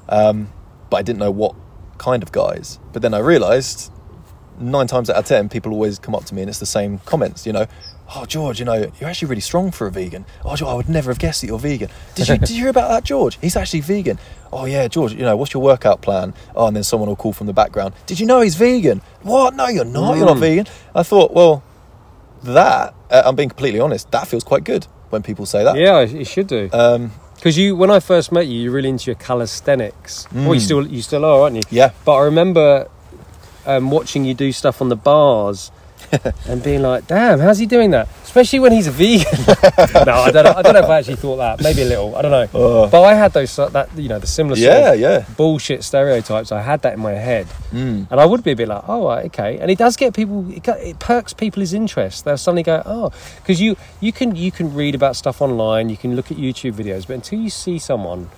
um, 0.09 0.53
but 0.91 0.99
I 0.99 1.03
didn't 1.03 1.19
know 1.19 1.31
what 1.31 1.55
kind 1.99 2.23
of 2.23 2.33
guys. 2.33 2.79
But 2.93 3.03
then 3.03 3.15
I 3.15 3.19
realised 3.19 3.93
nine 4.59 4.87
times 4.87 5.11
out 5.11 5.17
of 5.17 5.27
ten, 5.27 5.49
people 5.49 5.73
always 5.73 5.99
come 5.99 6.15
up 6.15 6.25
to 6.27 6.35
me 6.35 6.43
and 6.43 6.49
it's 6.49 6.59
the 6.59 6.67
same 6.67 6.99
comments, 7.01 7.47
you 7.47 7.53
know. 7.53 7.67
Oh, 8.17 8.25
George, 8.27 8.59
you 8.61 8.65
know, 8.65 8.75
you're 9.01 9.09
actually 9.09 9.29
really 9.29 9.41
strong 9.41 9.71
for 9.71 9.87
a 9.87 9.91
vegan. 9.91 10.25
Oh, 10.45 10.55
George, 10.55 10.71
I 10.71 10.75
would 10.75 10.89
never 10.89 11.11
have 11.11 11.19
guessed 11.19 11.41
that 11.41 11.49
you're 11.49 11.59
vegan. 11.59 11.89
Did 12.15 12.29
you, 12.29 12.39
did 12.39 12.51
you 12.51 12.57
hear 12.61 12.69
about 12.69 12.89
that, 12.89 13.03
George? 13.05 13.39
He's 13.41 13.57
actually 13.57 13.81
vegan. 13.81 14.19
Oh, 14.53 14.67
yeah, 14.67 14.87
George, 14.89 15.13
you 15.15 15.21
know, 15.23 15.37
what's 15.37 15.53
your 15.53 15.63
workout 15.63 16.01
plan? 16.01 16.33
Oh, 16.55 16.67
and 16.69 16.77
then 16.77 16.85
someone 16.85 17.09
will 17.09 17.17
call 17.17 17.33
from 17.33 17.47
the 17.49 17.53
background. 17.53 17.95
Did 18.07 18.21
you 18.21 18.27
know 18.27 18.41
he's 18.41 18.55
vegan? 18.55 19.01
What? 19.23 19.55
No, 19.55 19.67
you're 19.69 19.85
not. 19.85 20.17
You're 20.17 20.27
not 20.27 20.37
Mm. 20.37 20.41
vegan. 20.41 20.67
I 20.95 21.03
thought, 21.03 21.33
well, 21.33 21.63
that, 22.45 22.95
uh, 23.11 23.23
I'm 23.25 23.35
being 23.37 23.49
completely 23.49 23.81
honest, 23.81 24.11
that 24.13 24.29
feels 24.29 24.45
quite 24.45 24.65
good 24.65 24.87
when 25.11 25.23
people 25.23 25.47
say 25.47 25.65
that. 25.65 25.77
yeah, 25.77 26.01
you 26.03 26.25
should 26.25 26.47
do. 26.47 26.69
Um, 26.73 27.13
Because 27.37 27.59
you, 27.59 27.75
when 27.77 27.91
I 27.91 28.01
first 28.01 28.33
met 28.33 28.47
you, 28.47 28.59
you're 28.61 28.73
really 28.73 28.89
into 28.89 29.07
your 29.11 29.17
calisthenics. 29.17 30.27
Well, 30.33 30.55
you 30.55 30.61
Mm. 30.61 30.65
still, 30.65 30.87
you 30.87 31.03
still 31.03 31.25
are, 31.25 31.43
aren't 31.43 31.57
you? 31.57 31.63
yeah. 31.71 31.91
But 32.05 32.15
I 32.15 32.23
remember 32.25 32.87
um, 33.67 33.91
watching 33.91 34.25
you 34.25 34.35
do 34.35 34.53
stuff 34.53 34.81
on 34.83 34.89
the 34.89 34.97
bars 34.97 35.71
and 36.49 36.63
being 36.63 36.83
like, 36.83 37.07
"Damn, 37.07 37.39
how's 37.39 37.59
he 37.59 37.67
doing 37.67 37.91
that?" 37.93 38.09
Especially 38.25 38.61
when 38.61 38.73
he's 38.73 38.87
a 38.87 38.91
vegan. 38.91 39.27
no, 40.07 40.13
I 40.13 40.31
don't. 40.31 40.45
Know, 40.45 40.55
I 40.57 40.63
don't 40.63 40.73
know 40.75 40.81
if 40.81 40.89
I 40.91 40.99
actually 40.99 41.17
thought 41.17 41.37
that. 41.37 41.63
Maybe 41.63 41.83
a 41.83 41.87
little. 41.87 42.17
I 42.17 42.23
don't 42.23 42.31
know. 42.31 42.59
Uh, 42.85 42.87
But 42.89 43.03
I 43.03 43.15
had 43.15 43.33
those 43.33 43.57
uh, 43.59 43.69
that 43.71 43.89
you 43.97 44.09
know 44.09 44.19
the 44.19 44.27
similar 44.27 44.57
sort 44.57 44.67
yeah, 44.69 44.93
of 44.93 45.01
yeah. 45.01 45.25
bullshit 45.37 45.85
stereotypes. 45.85 46.51
I 46.53 46.63
had 46.63 46.83
that 46.83 46.95
in 46.95 47.01
my 47.01 47.13
head, 47.13 47.47
Mm. 47.73 48.07
and 48.11 48.21
I 48.21 48.25
would 48.27 48.43
be 48.45 48.53
a 48.53 48.57
bit 48.57 48.69
like, 48.69 48.83
"Oh, 48.89 49.09
okay." 49.29 49.59
And 49.59 49.71
it 49.71 49.79
does 49.79 49.97
get 49.97 50.15
people. 50.15 50.51
It, 50.51 50.67
it 50.69 50.99
perks 50.99 51.33
people's 51.33 51.73
interest. 51.73 52.25
They'll 52.25 52.39
suddenly 52.39 52.63
go, 52.63 52.83
"Oh," 52.85 53.13
because 53.37 53.61
you 53.61 53.77
you 54.01 54.13
can 54.13 54.35
you 54.37 54.51
can 54.51 54.75
read 54.75 54.95
about 54.95 55.17
stuff 55.17 55.41
online. 55.43 55.89
You 55.89 55.97
can 55.97 56.17
look 56.17 56.31
at 56.31 56.37
YouTube 56.37 56.73
videos, 56.75 57.07
but 57.07 57.15
until 57.15 57.39
you 57.41 57.51
see 57.51 57.79
someone 57.79 58.31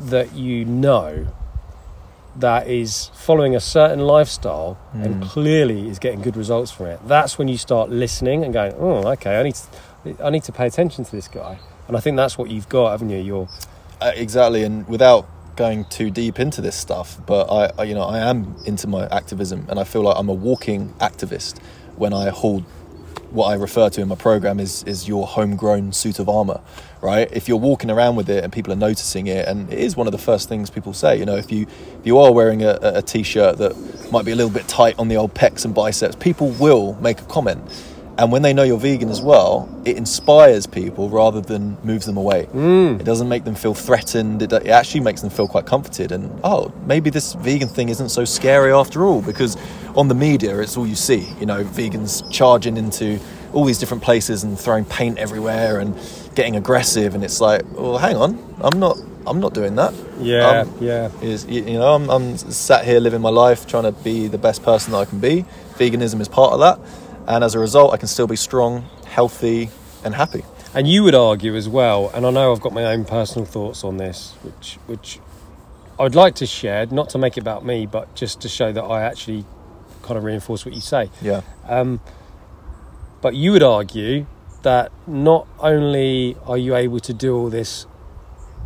that 0.00 0.32
you 0.34 0.64
know 0.64 1.26
that 2.36 2.68
is 2.68 3.10
following 3.14 3.54
a 3.56 3.60
certain 3.60 4.00
lifestyle 4.00 4.78
and 4.92 5.22
Mm. 5.22 5.28
clearly 5.28 5.88
is 5.88 5.98
getting 5.98 6.20
good 6.22 6.36
results 6.36 6.70
from 6.70 6.86
it. 6.86 7.00
That's 7.06 7.38
when 7.38 7.48
you 7.48 7.56
start 7.58 7.90
listening 7.90 8.44
and 8.44 8.52
going, 8.54 8.74
"Oh, 8.78 9.04
okay, 9.12 9.38
I 9.40 9.42
need 9.42 9.56
to, 9.56 10.24
I 10.24 10.30
need 10.30 10.44
to 10.44 10.52
pay 10.52 10.66
attention 10.66 11.04
to 11.04 11.10
this 11.10 11.28
guy." 11.28 11.58
And 11.88 11.96
I 11.96 12.00
think 12.00 12.16
that's 12.16 12.38
what 12.38 12.50
you've 12.50 12.68
got, 12.68 12.90
haven't 12.92 13.10
you? 13.10 13.18
You're 13.18 13.48
Uh, 14.00 14.12
exactly, 14.14 14.62
and 14.64 14.88
without 14.88 15.26
going 15.56 15.84
too 15.86 16.08
deep 16.10 16.40
into 16.40 16.62
this 16.62 16.74
stuff, 16.76 17.18
but 17.26 17.50
I, 17.52 17.70
I, 17.78 17.84
you 17.84 17.94
know, 17.94 18.04
I 18.04 18.20
am 18.20 18.54
into 18.64 18.86
my 18.86 19.06
activism, 19.10 19.66
and 19.68 19.78
I 19.78 19.84
feel 19.84 20.00
like 20.02 20.16
I'm 20.16 20.28
a 20.30 20.32
walking 20.32 20.94
activist 21.00 21.56
when 21.96 22.14
I 22.14 22.30
hold 22.30 22.64
what 23.30 23.46
I 23.46 23.54
refer 23.54 23.88
to 23.90 24.00
in 24.00 24.08
my 24.08 24.14
program 24.16 24.58
is 24.58 24.82
is 24.84 25.06
your 25.06 25.26
homegrown 25.26 25.92
suit 25.92 26.18
of 26.18 26.28
armor, 26.28 26.60
right? 27.00 27.28
If 27.32 27.48
you're 27.48 27.58
walking 27.58 27.90
around 27.90 28.16
with 28.16 28.28
it 28.28 28.42
and 28.42 28.52
people 28.52 28.72
are 28.72 28.76
noticing 28.76 29.26
it, 29.26 29.46
and 29.46 29.72
it 29.72 29.78
is 29.78 29.96
one 29.96 30.06
of 30.06 30.12
the 30.12 30.18
first 30.18 30.48
things 30.48 30.70
people 30.70 30.92
say, 30.92 31.18
you 31.18 31.24
know, 31.24 31.36
if 31.36 31.52
you 31.52 31.62
if 31.62 32.06
you 32.06 32.18
are 32.18 32.32
wearing 32.32 32.62
a, 32.62 32.78
a 32.82 33.02
t-shirt 33.02 33.58
that 33.58 34.10
might 34.10 34.24
be 34.24 34.32
a 34.32 34.36
little 34.36 34.52
bit 34.52 34.66
tight 34.68 34.98
on 34.98 35.08
the 35.08 35.16
old 35.16 35.34
pecs 35.34 35.64
and 35.64 35.74
biceps, 35.74 36.16
people 36.16 36.50
will 36.52 36.94
make 37.00 37.20
a 37.20 37.24
comment. 37.24 37.60
And 38.20 38.30
when 38.30 38.42
they 38.42 38.52
know 38.52 38.62
you're 38.62 38.78
vegan 38.78 39.08
as 39.08 39.22
well, 39.22 39.66
it 39.86 39.96
inspires 39.96 40.66
people 40.66 41.08
rather 41.08 41.40
than 41.40 41.78
moves 41.82 42.04
them 42.04 42.18
away. 42.18 42.46
Mm. 42.52 43.00
It 43.00 43.04
doesn't 43.04 43.28
make 43.30 43.44
them 43.44 43.54
feel 43.54 43.72
threatened. 43.72 44.42
It, 44.42 44.52
it 44.52 44.68
actually 44.68 45.00
makes 45.00 45.22
them 45.22 45.30
feel 45.30 45.48
quite 45.48 45.64
comforted. 45.64 46.12
And 46.12 46.30
oh, 46.44 46.70
maybe 46.84 47.08
this 47.08 47.32
vegan 47.32 47.68
thing 47.68 47.88
isn't 47.88 48.10
so 48.10 48.26
scary 48.26 48.72
after 48.72 49.06
all. 49.06 49.22
Because 49.22 49.56
on 49.96 50.08
the 50.08 50.14
media, 50.14 50.58
it's 50.60 50.76
all 50.76 50.86
you 50.86 50.96
see. 50.96 51.32
You 51.40 51.46
know, 51.46 51.64
vegans 51.64 52.22
charging 52.30 52.76
into 52.76 53.18
all 53.54 53.64
these 53.64 53.78
different 53.78 54.02
places 54.02 54.44
and 54.44 54.60
throwing 54.60 54.84
paint 54.84 55.18
everywhere 55.18 55.80
and 55.80 55.96
getting 56.34 56.56
aggressive. 56.56 57.14
And 57.14 57.24
it's 57.24 57.40
like, 57.40 57.62
well, 57.72 57.96
hang 57.96 58.16
on, 58.16 58.38
I'm 58.60 58.78
not. 58.78 58.98
I'm 59.26 59.38
not 59.38 59.52
doing 59.52 59.74
that. 59.76 59.92
Yeah, 60.18 60.62
Um, 60.62 60.74
yeah. 60.80 61.10
is 61.20 61.44
you 61.44 61.62
know 61.78 61.94
I'm, 61.94 62.08
I'm 62.10 62.38
sat 62.38 62.86
here 62.86 63.00
living 63.00 63.20
my 63.20 63.28
life 63.28 63.66
trying 63.66 63.82
to 63.84 63.92
be 63.92 64.28
the 64.28 64.38
best 64.38 64.62
person 64.62 64.92
that 64.92 64.98
I 64.98 65.04
can 65.04 65.20
be. 65.20 65.44
Veganism 65.74 66.20
is 66.22 66.28
part 66.28 66.54
of 66.54 66.60
that, 66.60 66.78
and 67.30 67.44
as 67.44 67.54
a 67.54 67.60
result, 67.60 67.94
I 67.94 67.96
can 67.96 68.08
still 68.08 68.26
be 68.26 68.34
strong, 68.36 68.84
healthy, 69.06 69.70
and 70.04 70.14
happy. 70.14 70.44
And 70.74 70.88
you 70.88 71.04
would 71.04 71.14
argue 71.14 71.54
as 71.56 71.68
well, 71.68 72.10
and 72.12 72.26
I 72.26 72.30
know 72.30 72.52
I've 72.52 72.60
got 72.60 72.72
my 72.72 72.84
own 72.86 73.04
personal 73.04 73.46
thoughts 73.46 73.84
on 73.84 73.96
this, 73.96 74.34
which 74.42 74.78
which 74.86 75.20
I'd 75.98 76.14
like 76.14 76.34
to 76.36 76.46
share, 76.46 76.86
not 76.86 77.08
to 77.10 77.18
make 77.18 77.36
it 77.36 77.40
about 77.40 77.64
me, 77.64 77.86
but 77.86 78.14
just 78.16 78.40
to 78.42 78.48
show 78.48 78.72
that 78.72 78.82
I 78.82 79.02
actually 79.02 79.44
kind 80.02 80.18
of 80.18 80.24
reinforce 80.24 80.64
what 80.66 80.74
you 80.74 80.80
say. 80.80 81.10
Yeah, 81.22 81.42
Um, 81.68 82.00
but 83.20 83.34
you 83.34 83.52
would 83.52 83.62
argue 83.62 84.26
that 84.62 84.90
not 85.06 85.46
only 85.58 86.36
are 86.46 86.56
you 86.58 86.74
able 86.74 87.00
to 87.00 87.12
do 87.12 87.36
all 87.36 87.48
this 87.50 87.86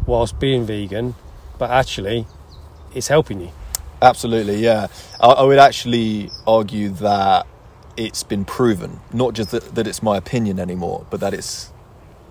whilst 0.07 0.39
being 0.39 0.65
vegan, 0.65 1.15
but 1.59 1.71
actually 1.71 2.27
it's 2.95 3.09
helping 3.09 3.41
you. 3.41 3.51
absolutely. 4.01 4.57
Yeah, 4.57 4.87
I, 5.21 5.29
I 5.29 5.43
would 5.43 5.59
actually 5.59 6.31
argue 6.47 6.91
that 6.91 7.47
it's 7.97 8.23
been 8.23 8.45
proven, 8.45 9.01
not 9.13 9.35
just 9.35 9.51
that, 9.51 9.75
that 9.75 9.87
it's 9.87 10.03
my 10.03 10.17
opinion 10.17 10.59
anymore, 10.59 11.07
but 11.11 11.21
that 11.21 11.35
it's 11.35 11.71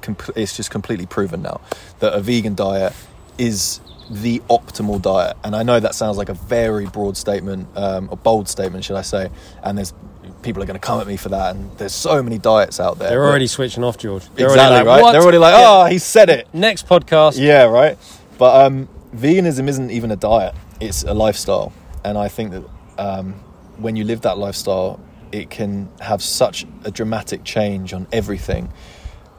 com- 0.02 0.18
it's 0.36 0.56
just 0.56 0.72
completely 0.72 1.06
proven 1.06 1.42
now 1.42 1.62
that 2.00 2.14
a 2.14 2.22
vegan 2.22 2.56
diet 2.56 2.94
is 3.38 3.80
the 4.10 4.40
optimal 4.50 5.02
diet. 5.02 5.38
And 5.44 5.56
I 5.56 5.64
know 5.64 5.80
that 5.80 5.96
sounds 5.96 6.18
like 6.18 6.30
a 6.30 6.34
very 6.34 6.86
broad 6.86 7.18
statement, 7.18 7.68
um, 7.76 8.10
a 8.12 8.16
bold 8.16 8.50
statement, 8.50 8.84
should 8.84 8.98
I 8.98 9.02
say? 9.02 9.30
And 9.64 9.78
there's 9.78 9.94
people 10.42 10.62
are 10.62 10.66
going 10.66 10.80
to 10.80 10.86
come 10.86 11.00
at 11.00 11.08
me 11.08 11.16
for 11.18 11.30
that. 11.30 11.56
And 11.56 11.76
there's 11.78 11.94
so 11.94 12.22
many 12.22 12.38
diets 12.38 12.80
out 12.80 13.00
there. 13.00 13.10
They're 13.10 13.26
already 13.26 13.48
switching 13.48 13.84
off, 13.84 13.98
George. 13.98 14.24
They're 14.36 14.48
exactly 14.48 14.76
already 14.76 14.86
like, 14.86 14.86
right. 14.86 15.02
"What?" 15.02 15.12
They're 15.14 15.22
already 15.22 15.38
like, 15.38 15.54
Yeah. 15.54 15.68
oh, 15.68 15.86
he 15.86 15.98
said 15.98 16.30
it. 16.30 16.48
Next 16.54 16.88
podcast. 16.88 17.40
Yeah, 17.40 17.64
right. 17.64 17.98
But 18.38 18.66
um, 18.66 18.90
veganism 19.16 19.68
isn't 19.70 19.92
even 19.92 20.12
a 20.12 20.16
diet; 20.16 20.54
it's 20.82 21.04
a 21.04 21.14
lifestyle, 21.14 21.72
and 22.04 22.18
I 22.18 22.28
think 22.28 22.52
that 22.52 22.64
um, 22.98 23.34
when 23.78 23.96
you 23.96 24.04
live 24.04 24.22
that 24.22 24.38
lifestyle, 24.38 25.00
it 25.34 25.50
can 25.50 25.90
have 26.00 26.22
such 26.22 26.66
a 26.86 26.92
dramatic 26.92 27.44
change 27.44 27.92
on 27.94 28.08
everything, 28.12 28.72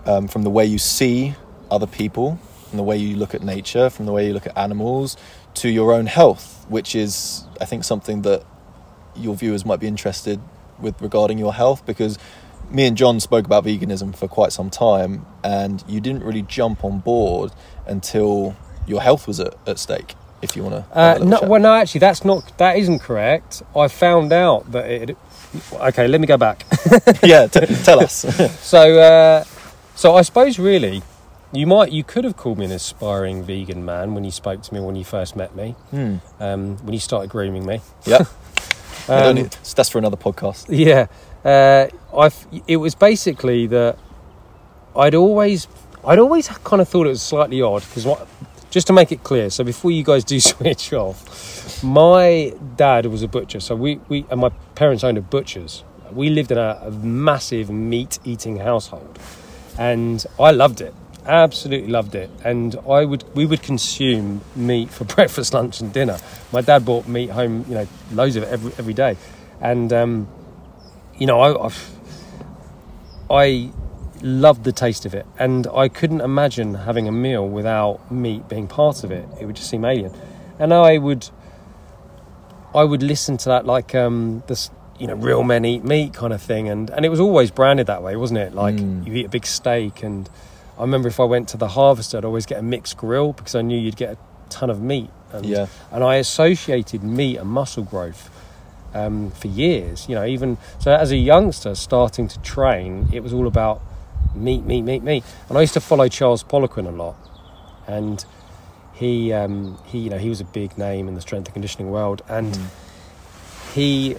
um, 0.07 0.29
from 0.29 0.43
the 0.43 0.51
way 0.51 0.67
you 0.67 0.79
see 0.79 1.35
other 1.71 1.87
people, 1.87 2.39
from 2.69 2.77
the 2.79 2.83
way 2.83 2.97
you 2.97 3.17
look 3.17 3.35
at 3.35 3.43
nature, 3.43 3.89
from 3.89 4.05
the 4.07 4.13
way 4.13 4.27
you 4.27 4.35
look 4.35 4.47
at 4.47 4.59
animals, 4.59 5.17
to 5.55 5.69
your 5.69 5.93
own 5.93 6.07
health, 6.07 6.67
which 6.69 6.97
is, 6.97 7.45
I 7.61 7.65
think, 7.65 7.85
something 7.85 8.23
that 8.23 8.43
your 9.15 9.37
viewers 9.37 9.65
might 9.65 9.79
be 9.79 9.87
interested 9.87 10.41
with 10.81 11.01
regarding 11.01 11.39
your 11.39 11.55
health 11.55 11.87
because 11.87 12.19
me 12.71 12.87
and 12.87 12.97
Jon 12.97 13.21
spoke 13.21 13.47
about 13.47 13.65
veganism 13.65 14.17
for 14.17 14.27
quite 14.27 14.53
some 14.53 14.71
time, 14.71 15.25
and 15.45 15.85
you 15.87 16.01
didn't 16.01 16.25
really 16.25 16.43
jump 16.43 16.85
on 16.85 16.99
board 16.99 17.53
until 17.87 18.57
your 18.87 19.01
health 19.01 19.29
was 19.29 19.39
at, 19.39 19.55
at 19.67 19.79
stake. 19.79 20.15
If 20.43 20.57
you 20.57 20.65
want 20.65 20.75
to, 20.75 20.99
Uh, 20.99 21.19
no, 21.23 21.41
well, 21.43 21.61
no, 21.61 21.73
actually, 21.73 22.01
that's 22.01 22.25
not. 22.25 22.59
That 22.59 22.77
isn't 22.77 22.99
correct. 22.99 23.63
I 23.75 23.89
found 23.89 24.33
out 24.33 24.73
that 24.73 24.91
it. 24.91 25.17
Okay, 25.73 26.09
let 26.09 26.21
me 26.21 26.27
go 26.27 26.37
back. 26.37 26.65
yeah, 27.23 27.47
t- 27.47 27.67
tell 27.85 28.01
us. 28.01 28.25
So, 28.63 28.99
uh, 28.99 29.45
so 29.95 30.17
I 30.17 30.23
suppose 30.23 30.59
really, 30.59 31.03
you 31.53 31.67
might, 31.67 31.93
you 31.93 32.03
could 32.05 32.25
have 32.25 32.37
called 32.37 32.59
me 32.59 32.65
an 32.65 32.73
aspiring 32.73 33.45
vegan 33.45 33.85
man 33.85 34.15
when 34.15 34.25
you 34.25 34.31
spoke 34.31 34.63
to 34.63 34.75
me 34.75 34.81
when 34.81 34.97
you 34.97 35.05
first 35.05 35.37
met 35.37 35.55
me, 35.55 35.73
hmm. 35.91 36.17
um, 36.41 36.77
when 36.79 36.93
you 36.93 37.01
started 37.01 37.31
grooming 37.31 37.65
me. 37.65 37.81
Yeah, 38.07 38.25
Um, 39.09 39.35
need, 39.35 39.51
that's 39.75 39.91
for 39.91 39.99
another 39.99 40.17
podcast. 40.17 40.67
Yeah, 40.69 41.07
uh, 41.45 41.89
I. 42.17 42.31
It 42.67 42.79
was 42.79 42.95
basically 42.95 43.67
that 43.67 43.99
I'd 44.97 45.15
always, 45.15 45.69
I'd 46.07 46.19
always 46.19 46.49
kind 46.49 46.81
of 46.81 46.89
thought 46.89 47.07
it 47.07 47.11
was 47.11 47.23
slightly 47.23 47.61
odd 47.61 47.83
because 47.83 48.07
what. 48.07 48.27
Just 48.75 48.89
to 48.89 48.93
make 48.93 49.13
it 49.13 49.23
clear, 49.23 49.51
so 49.51 49.63
before 49.63 49.93
you 49.93 50.03
guys 50.03 50.25
do 50.25 50.41
switch 50.53 50.93
off, 50.93 51.81
my 51.85 52.53
dad 52.75 53.07
was 53.07 53.23
a 53.23 53.29
butcher. 53.29 53.61
So 53.61 53.77
we, 53.77 54.01
we 54.09 54.27
and 54.31 54.41
my 54.41 54.49
parents 54.75 55.05
owned 55.05 55.17
a 55.17 55.21
butcher's. 55.21 55.85
We 56.11 56.29
lived 56.29 56.51
in 56.51 56.59
a, 56.59 56.81
a 56.83 56.91
massive 56.91 57.71
meat-eating 57.71 58.57
household, 58.57 59.17
and 59.79 60.27
I 60.41 60.51
loved 60.51 60.81
it. 60.81 60.93
Absolutely 61.25 61.87
loved 61.87 62.17
it. 62.17 62.29
And 62.43 62.75
I 62.91 63.05
would, 63.05 63.23
we 63.37 63.47
would 63.47 63.63
consume 63.63 64.41
meat 64.57 64.91
for 64.91 65.05
breakfast, 65.15 65.55
lunch, 65.55 65.81
and 65.81 65.93
dinner. 65.93 66.19
My 66.51 66.61
dad 66.61 66.85
brought 66.85 67.07
meat 67.07 67.31
home, 67.31 67.65
you 67.69 67.77
know, 67.77 67.87
loads 68.11 68.35
of 68.35 68.43
it 68.43 68.49
every 68.49 68.73
every 68.77 68.95
day, 68.95 69.17
and 69.61 69.93
um, 69.93 70.27
you 71.17 71.29
know, 71.29 71.39
I, 71.41 71.67
I've, 71.67 71.91
I 73.31 73.71
loved 74.25 74.65
the 74.65 74.73
taste 74.73 75.05
of 75.07 75.15
it, 75.15 75.27
and 75.39 75.67
I 75.75 75.89
couldn't 75.89 76.23
imagine 76.23 76.75
having 76.75 77.07
a 77.07 77.13
meal 77.13 77.47
without 77.47 78.11
meat 78.11 78.49
being 78.49 78.67
part 78.67 79.05
of 79.05 79.11
it. 79.13 79.29
It 79.41 79.45
would 79.47 79.55
just 79.57 79.69
seem 79.71 79.85
alien, 79.85 80.13
and 80.59 80.73
I 80.73 80.99
would, 80.99 81.29
I 82.75 82.85
would 82.85 83.03
listen 83.03 83.37
to 83.39 83.49
that 83.51 83.67
like 83.67 83.95
um, 83.95 84.43
this, 84.49 84.71
you 84.99 85.07
know, 85.07 85.15
real 85.15 85.43
men 85.45 85.65
eat 85.65 85.85
meat 85.85 86.15
kind 86.15 86.33
of 86.33 86.43
thing, 86.43 86.69
and 86.69 86.91
and 86.91 87.05
it 87.05 87.09
was 87.11 87.21
always 87.21 87.51
branded 87.51 87.87
that 87.87 88.03
way, 88.03 88.17
wasn't 88.17 88.41
it? 88.41 88.55
Like 88.55 88.75
Mm. 88.77 89.07
you 89.07 89.15
eat 89.15 89.27
a 89.27 89.29
big 89.29 89.47
steak, 89.47 90.03
and 90.03 90.29
I 90.79 90.83
remember 90.83 91.09
if 91.09 91.21
I 91.21 91.25
went 91.25 91.49
to 91.51 91.57
the 91.57 91.69
harvester, 91.69 92.19
I'd 92.19 92.25
always 92.25 92.47
get 92.47 92.59
a 92.59 92.63
mixed 92.63 92.97
grill 92.97 93.33
because 93.33 93.55
I 93.55 93.63
knew 93.63 93.79
you'd 93.79 93.97
get 93.97 94.13
a 94.15 94.17
ton 94.49 94.71
of 94.71 94.81
meat, 94.81 95.11
and 95.33 95.47
Yeah, 95.47 95.67
and 95.93 96.03
I 96.03 96.17
associated 96.17 97.03
meat 97.05 97.37
and 97.37 97.49
muscle 97.49 97.85
growth 97.85 98.31
um, 98.95 99.31
for 99.33 99.49
years. 99.49 100.09
You 100.09 100.15
know, 100.17 100.25
even 100.25 100.57
so, 100.79 100.93
as 100.95 101.13
a 101.13 101.17
youngster 101.17 101.75
starting 101.75 102.27
to 102.29 102.39
train, 102.41 103.09
it 103.13 103.23
was 103.23 103.33
all 103.33 103.47
about 103.47 103.81
meat, 104.35 104.65
meat, 104.65 104.83
meat, 104.83 105.03
meat. 105.03 105.25
And 105.49 105.57
I 105.59 105.61
used 105.63 105.75
to 105.75 105.81
follow 105.81 106.09
Charles 106.09 106.43
Poliquin 106.45 106.87
a 106.87 106.91
lot, 106.91 107.17
and 107.87 108.25
he, 108.93 109.33
um, 109.33 109.79
he, 109.87 109.99
you 110.01 110.11
know, 110.11 110.19
he 110.19 110.29
was 110.29 110.41
a 110.41 110.45
big 110.45 110.77
name 110.79 111.09
in 111.09 111.15
the 111.15 111.21
strength 111.21 111.47
and 111.47 111.53
conditioning 111.55 111.91
world, 111.91 112.23
and 112.29 112.53
Mm. 112.55 113.75
he, 113.75 114.17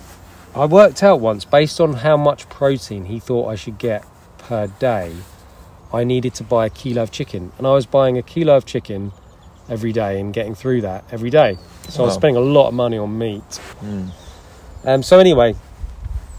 I 0.55 0.65
worked 0.65 1.03
out 1.03 1.19
once 1.19 1.45
based 1.45 1.79
on 1.79 1.93
how 1.95 2.17
much 2.17 2.47
protein 2.49 3.05
he 3.05 3.19
thought 3.19 3.47
I 3.49 3.55
should 3.55 3.77
get 3.77 4.05
per 4.37 4.67
day. 4.67 5.13
I 5.93 6.03
needed 6.03 6.33
to 6.35 6.43
buy 6.43 6.65
a 6.65 6.69
kilo 6.69 7.03
of 7.03 7.11
chicken, 7.11 7.51
and 7.57 7.65
I 7.67 7.71
was 7.71 7.85
buying 7.85 8.17
a 8.17 8.21
kilo 8.21 8.55
of 8.57 8.65
chicken 8.65 9.11
every 9.69 9.91
day 9.93 10.19
and 10.19 10.33
getting 10.33 10.55
through 10.55 10.81
that 10.81 11.03
every 11.11 11.29
day. 11.29 11.57
So 11.89 12.03
I 12.03 12.05
was 12.07 12.15
spending 12.15 12.35
a 12.35 12.45
lot 12.45 12.67
of 12.67 12.73
money 12.73 12.97
on 12.97 13.17
meat. 13.17 13.43
Mm. 13.81 14.09
Um, 14.83 15.03
so 15.03 15.19
anyway, 15.19 15.55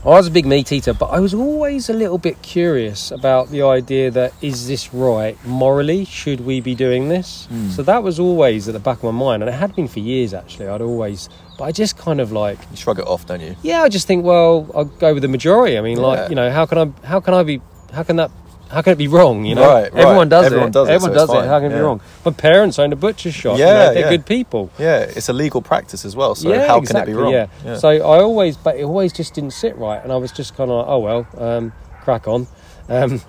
I 0.06 0.10
was 0.10 0.28
a 0.28 0.30
big 0.30 0.46
meat 0.46 0.70
eater, 0.70 0.94
but 0.94 1.06
I 1.06 1.18
was 1.18 1.34
always 1.34 1.88
a 1.88 1.92
little 1.92 2.16
bit 2.18 2.40
curious 2.40 3.10
about 3.10 3.50
the 3.50 3.62
idea 3.62 4.08
that 4.12 4.32
is 4.40 4.68
this 4.68 4.94
right 4.94 5.36
morally? 5.44 6.04
Should 6.04 6.42
we 6.42 6.60
be 6.60 6.76
doing 6.76 7.08
this? 7.08 7.48
Mm. 7.50 7.72
So 7.72 7.82
that 7.82 8.04
was 8.04 8.20
always 8.20 8.68
at 8.68 8.74
the 8.74 8.78
back 8.78 8.98
of 8.98 9.02
my 9.02 9.10
mind, 9.10 9.42
and 9.42 9.50
it 9.50 9.54
had 9.54 9.74
been 9.74 9.88
for 9.88 9.98
years 9.98 10.32
actually. 10.32 10.68
I'd 10.68 10.80
always, 10.80 11.28
but 11.58 11.64
I 11.64 11.72
just 11.72 11.98
kind 11.98 12.20
of 12.20 12.30
like, 12.30 12.56
you 12.70 12.76
shrug 12.76 13.00
it 13.00 13.06
off, 13.06 13.26
don't 13.26 13.40
you? 13.40 13.56
yeah, 13.62 13.82
I 13.82 13.88
just 13.88 14.06
think, 14.06 14.24
well, 14.24 14.70
I'll 14.76 14.84
go 14.84 15.12
with 15.12 15.22
the 15.22 15.28
majority. 15.28 15.76
I 15.76 15.80
mean, 15.80 15.98
Yeah. 15.98 16.04
like, 16.06 16.28
you 16.30 16.36
know, 16.36 16.52
how 16.52 16.66
can 16.66 16.78
I, 16.78 17.06
how 17.06 17.18
can 17.18 17.34
I 17.34 17.42
be, 17.42 17.60
how 17.92 18.04
can 18.04 18.14
that, 18.14 18.30
how 18.70 18.82
can 18.82 18.92
it 18.92 18.98
be 18.98 19.06
wrong? 19.08 19.44
You 19.44 19.54
know, 19.54 19.62
Right, 19.68 19.92
right. 19.92 20.02
everyone 20.02 20.28
does 20.28 20.46
Everyone 20.46 20.68
it. 20.68 20.72
does 20.72 20.88
it, 20.88 20.92
Everyone 20.92 21.16
so 21.16 21.22
it's 21.22 21.30
does 21.32 21.36
it. 21.36 21.40
fine. 21.40 21.48
How 21.48 21.60
can 21.60 21.70
it 21.70 21.74
be 21.76 21.80
wrong? 21.80 22.00
My 22.24 22.32
parents 22.32 22.78
owned 22.78 22.92
a 22.92 22.96
butcher 22.96 23.30
shop. 23.30 23.58
you 23.58 23.64
Yeah, 23.64 23.72
know, 23.72 23.94
they're 23.94 24.02
yeah. 24.04 24.10
good 24.10 24.26
people. 24.26 24.70
Yeah, 24.78 24.98
it's 25.00 25.28
a 25.28 25.32
legal 25.32 25.62
practice 25.62 26.04
as 26.04 26.16
well. 26.16 26.34
So 26.34 26.48
yeah, 26.52 26.66
how 26.66 26.78
exactly, 26.78 27.12
can 27.12 27.20
it 27.24 27.28
be 27.30 27.36
wrong? 27.36 27.48
Yeah. 27.64 27.76
So 27.78 27.88
I 27.88 28.20
always, 28.20 28.56
but 28.56 28.76
it 28.76 28.82
always 28.84 29.12
just 29.12 29.34
didn't 29.34 29.52
sit 29.52 29.76
right, 29.76 30.02
and 30.02 30.12
I 30.12 30.16
was 30.16 30.32
just 30.32 30.56
kind 30.56 30.70
of 30.70 30.78
like, 30.78 30.86
oh 30.88 30.98
well, 30.98 31.26
um, 31.38 31.72
crack 32.02 32.26
on, 32.26 32.48
um, 32.88 33.20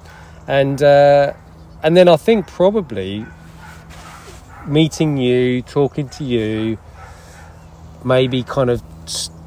and 0.47 0.81
uh, 0.81 1.33
and 1.83 1.95
then 1.95 2.07
I 2.07 2.17
think 2.17 2.47
probably 2.47 3.25
meeting 4.65 5.17
you, 5.17 5.61
talking 5.61 6.09
to 6.09 6.23
you, 6.23 6.77
maybe 8.03 8.43
kind 8.43 8.69
of 8.69 8.81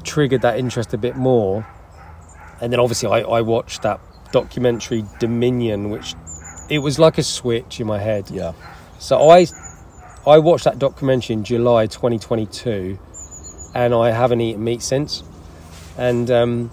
triggered 0.03 0.41
that 0.41 0.57
interest 0.57 0.93
a 0.93 0.97
bit 0.97 1.15
more, 1.15 1.65
and 2.61 2.71
then 2.71 2.79
obviously 2.79 3.09
I, 3.09 3.19
I 3.27 3.41
watched 3.41 3.81
that 3.83 3.99
documentary 4.31 5.03
Dominion, 5.19 5.89
which 5.89 6.15
it 6.69 6.79
was 6.79 6.97
like 6.99 7.17
a 7.17 7.23
switch 7.23 7.79
in 7.79 7.87
my 7.87 7.99
head. 7.99 8.29
yeah, 8.29 8.53
So 8.99 9.29
I 9.29 9.47
I 10.25 10.37
watched 10.37 10.65
that 10.65 10.77
documentary 10.79 11.33
in 11.33 11.43
July 11.43 11.87
2022, 11.87 12.97
and 13.73 13.93
I 13.93 14.11
haven't 14.11 14.41
eaten 14.41 14.63
meat 14.63 14.81
since. 14.83 15.23
And 15.97 16.29
um, 16.31 16.71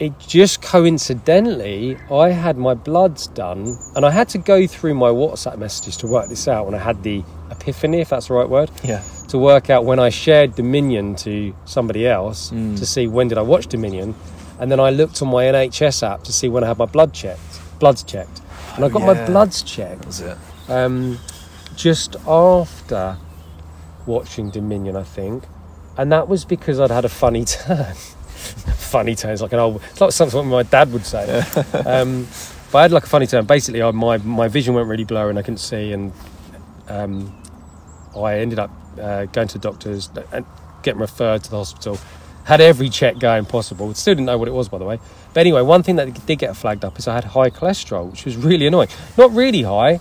it 0.00 0.18
just 0.18 0.60
coincidentally, 0.60 1.96
I 2.10 2.30
had 2.30 2.56
my 2.58 2.74
bloods 2.74 3.28
done, 3.28 3.76
and 3.96 4.04
I 4.04 4.10
had 4.10 4.28
to 4.30 4.38
go 4.38 4.66
through 4.66 4.94
my 4.94 5.08
WhatsApp 5.10 5.58
messages 5.58 5.96
to 5.98 6.06
work 6.06 6.28
this 6.28 6.48
out 6.48 6.66
when 6.66 6.74
I 6.74 6.78
had 6.78 7.02
the 7.02 7.22
epiphany, 7.50 8.00
if 8.00 8.08
that's 8.10 8.28
the 8.28 8.34
right 8.34 8.48
word, 8.48 8.70
yeah, 8.82 9.02
to 9.28 9.38
work 9.38 9.70
out 9.70 9.84
when 9.84 9.98
I 9.98 10.08
shared 10.10 10.54
Dominion 10.56 11.14
to 11.16 11.54
somebody 11.64 12.06
else 12.06 12.50
Mm. 12.50 12.76
to 12.78 12.86
see 12.86 13.06
when 13.06 13.28
did 13.28 13.38
I 13.38 13.42
watch 13.42 13.66
Dominion. 13.68 14.14
And 14.60 14.70
then 14.70 14.80
I 14.80 14.90
looked 14.90 15.22
on 15.22 15.28
my 15.28 15.44
NHS 15.44 16.02
app 16.02 16.24
to 16.24 16.32
see 16.32 16.48
when 16.48 16.64
I 16.64 16.68
had 16.68 16.78
my 16.78 16.86
blood 16.86 17.12
checked, 17.14 17.60
bloods 17.78 18.02
checked, 18.02 18.40
and 18.74 18.84
I 18.84 18.88
got 18.88 19.02
my 19.02 19.12
yeah. 19.12 19.26
bloods 19.26 19.62
checked 19.62 20.06
Was 20.06 20.20
it? 20.20 20.36
um, 20.68 21.18
just 21.76 22.16
after 22.26 23.16
watching 24.06 24.50
Dominion, 24.50 24.96
I 24.96 25.04
think, 25.04 25.44
and 25.96 26.10
that 26.12 26.28
was 26.28 26.44
because 26.44 26.80
I'd 26.80 26.90
had 26.90 27.04
a 27.04 27.08
funny 27.08 27.44
turn. 27.46 27.94
funny 27.94 29.14
turn 29.14 29.32
is 29.32 29.42
like 29.42 29.52
an 29.52 29.58
old, 29.58 29.82
it's 29.90 30.00
like 30.00 30.12
something 30.12 30.46
my 30.48 30.62
dad 30.62 30.92
would 30.92 31.04
say. 31.06 31.40
um, 31.86 32.26
but 32.72 32.78
I 32.78 32.82
had 32.82 32.92
like 32.92 33.04
a 33.04 33.08
funny 33.08 33.26
turn. 33.26 33.46
Basically, 33.46 33.82
I, 33.82 33.90
my 33.92 34.18
my 34.18 34.48
vision 34.48 34.74
went 34.74 34.88
really 34.88 35.04
blurry 35.04 35.30
and 35.30 35.38
I 35.38 35.42
couldn't 35.42 35.58
see, 35.58 35.92
and 35.92 36.12
um, 36.88 37.42
I 38.16 38.38
ended 38.38 38.58
up 38.58 38.70
uh, 39.00 39.26
going 39.26 39.48
to 39.48 39.58
the 39.58 39.62
doctors 39.62 40.10
and 40.32 40.44
getting 40.82 41.00
referred 41.00 41.44
to 41.44 41.50
the 41.50 41.56
hospital. 41.56 41.98
Had 42.48 42.62
every 42.62 42.88
check 42.88 43.18
going 43.18 43.44
possible. 43.44 43.92
Still 43.92 44.14
didn't 44.14 44.24
know 44.24 44.38
what 44.38 44.48
it 44.48 44.52
was, 44.52 44.70
by 44.70 44.78
the 44.78 44.84
way. 44.86 44.98
But 45.34 45.40
anyway, 45.40 45.60
one 45.60 45.82
thing 45.82 45.96
that 45.96 46.26
did 46.26 46.38
get 46.38 46.56
flagged 46.56 46.82
up 46.82 46.98
is 46.98 47.06
I 47.06 47.14
had 47.14 47.24
high 47.24 47.50
cholesterol, 47.50 48.10
which 48.10 48.24
was 48.24 48.36
really 48.36 48.66
annoying. 48.66 48.88
Not 49.18 49.32
really 49.32 49.62
high. 49.62 50.00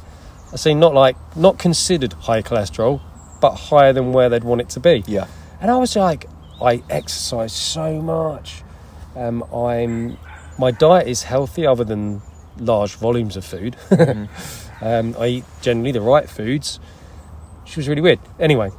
I 0.53 0.55
say 0.55 0.73
not 0.73 0.93
like 0.93 1.17
not 1.35 1.59
considered 1.59 2.13
high 2.13 2.41
cholesterol, 2.41 3.01
but 3.41 3.55
higher 3.55 3.91
than 3.91 4.13
where 4.13 4.29
they'd 4.29 4.45
want 4.45 4.61
it 4.61 4.69
to 4.69 4.79
be. 4.79 5.03
Yeah. 5.07 5.27
And 5.59 5.69
I 5.69 5.75
was 5.75 5.95
like, 5.97 6.25
I 6.61 6.83
exercise 6.89 7.51
so 7.51 8.01
much. 8.01 8.63
Um, 9.13 9.43
I'm 9.53 10.17
my 10.57 10.71
diet 10.71 11.07
is 11.07 11.23
healthy, 11.23 11.67
other 11.67 11.83
than 11.83 12.21
large 12.57 12.95
volumes 12.95 13.35
of 13.35 13.43
food. 13.43 13.75
um, 14.81 15.15
I 15.19 15.27
eat 15.27 15.45
generally 15.61 15.91
the 15.91 16.01
right 16.01 16.29
foods, 16.29 16.79
She 17.65 17.79
was 17.79 17.87
really 17.89 18.01
weird. 18.01 18.19
Anyway, 18.39 18.71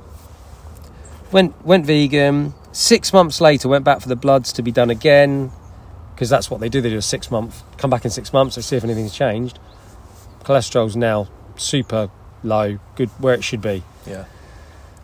went 1.32 1.64
went 1.66 1.84
vegan. 1.84 2.54
Six 2.78 3.12
months 3.12 3.40
later, 3.40 3.68
went 3.68 3.85
back 3.85 4.00
for 4.00 4.08
the 4.08 4.14
bloods 4.14 4.52
to 4.52 4.62
be 4.62 4.70
done 4.70 4.88
again 4.88 5.50
because 6.14 6.30
that's 6.30 6.49
what 6.49 6.61
they 6.61 6.68
do. 6.68 6.80
They 6.80 6.90
do 6.90 6.99
a 6.99 7.02
six 7.02 7.28
month, 7.28 7.64
come 7.76 7.90
back 7.90 8.04
in 8.04 8.11
six 8.12 8.32
months, 8.32 8.54
they 8.54 8.62
see 8.62 8.76
if 8.76 8.85
anything's 8.85 9.12
changed. 9.12 9.58
Cholesterol's 10.44 10.94
now 10.94 11.26
super 11.56 12.08
low, 12.44 12.78
good 12.94 13.08
where 13.18 13.35
it 13.35 13.42
should 13.42 13.61
be. 13.61 13.82
Yeah. 14.06 14.26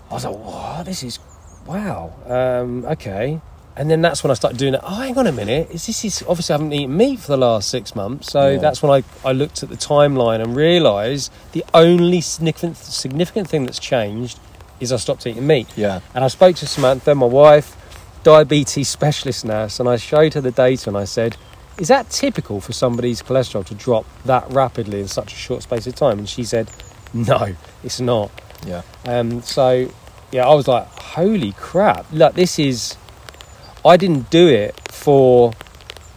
I 0.09 0.15
was 0.15 0.25
like, 0.25 0.37
wow, 0.37 0.85
this 0.85 1.03
is 1.03 1.19
wow. 1.67 2.13
Um, 2.27 2.85
okay. 2.85 3.41
And 3.77 3.91
then 3.91 4.03
that's 4.03 4.23
when 4.23 4.31
I 4.31 4.35
started 4.35 4.57
doing 4.57 4.75
it. 4.75 4.81
Oh, 4.85 4.95
hang 4.95 5.19
on 5.19 5.27
a 5.27 5.33
minute. 5.33 5.69
Is 5.73 5.87
this 5.87 6.05
is 6.05 6.23
obviously 6.29 6.53
I 6.53 6.59
haven't 6.59 6.73
eaten 6.73 6.97
meat 6.97 7.19
for 7.19 7.27
the 7.27 7.37
last 7.39 7.69
six 7.71 7.97
months. 7.97 8.31
So 8.31 8.51
Yeah. 8.51 8.59
that's 8.59 8.85
when 8.85 8.93
I, 8.93 9.29
I 9.29 9.33
looked 9.33 9.65
at 9.65 9.69
the 9.69 9.77
timeline 9.77 10.41
and 10.41 10.55
realised 10.55 11.33
the 11.51 11.65
only 11.75 12.21
significant 12.21 12.77
significant 12.77 13.49
thing 13.49 13.65
that's 13.67 13.81
changed 13.81 14.39
is 14.85 14.93
I 14.93 14.97
stopped 14.97 15.27
eating 15.27 15.47
meat. 15.47 15.67
Yeah. 15.77 16.01
And 16.15 16.25
I 16.25 16.29
spoke 16.29 16.57
to 16.57 16.67
Samantha, 16.67 17.15
my 17.15 17.27
wife, 17.27 17.77
diabetes 18.23 18.89
specialist 18.89 19.45
nurse, 19.45 19.81
and 19.81 19.89
I 19.89 19.97
showed 19.97 20.35
her 20.35 20.41
the 20.41 20.51
data 20.51 20.89
and 20.91 20.97
I 20.97 21.05
said, 21.05 21.37
Is 21.79 21.89
that 21.89 22.11
typical 22.11 22.61
for 22.61 22.73
somebody's 22.73 23.23
cholesterol 23.23 23.65
to 23.67 23.75
drop 23.75 24.07
that 24.25 24.51
rapidly 24.51 25.01
in 25.01 25.09
such 25.09 25.33
a 25.33 25.37
short 25.37 25.63
space 25.63 25.87
of 25.87 25.95
time? 25.95 26.19
And 26.19 26.29
she 26.29 26.45
said, 26.45 26.71
No, 27.13 27.55
it's 27.83 28.01
not. 28.01 28.31
Yeah. 28.67 28.83
Um, 29.05 29.43
so, 29.43 29.91
yeah, 30.33 30.49
I 30.49 30.55
was 30.55 30.67
like, 30.67 30.87
holy 30.87 31.53
crap. 31.53 32.07
Look, 32.13 32.35
this 32.35 32.59
is. 32.59 32.97
I 33.85 33.99
didn't 33.99 34.31
do 34.31 34.49
it 34.49 34.75
for 34.91 35.53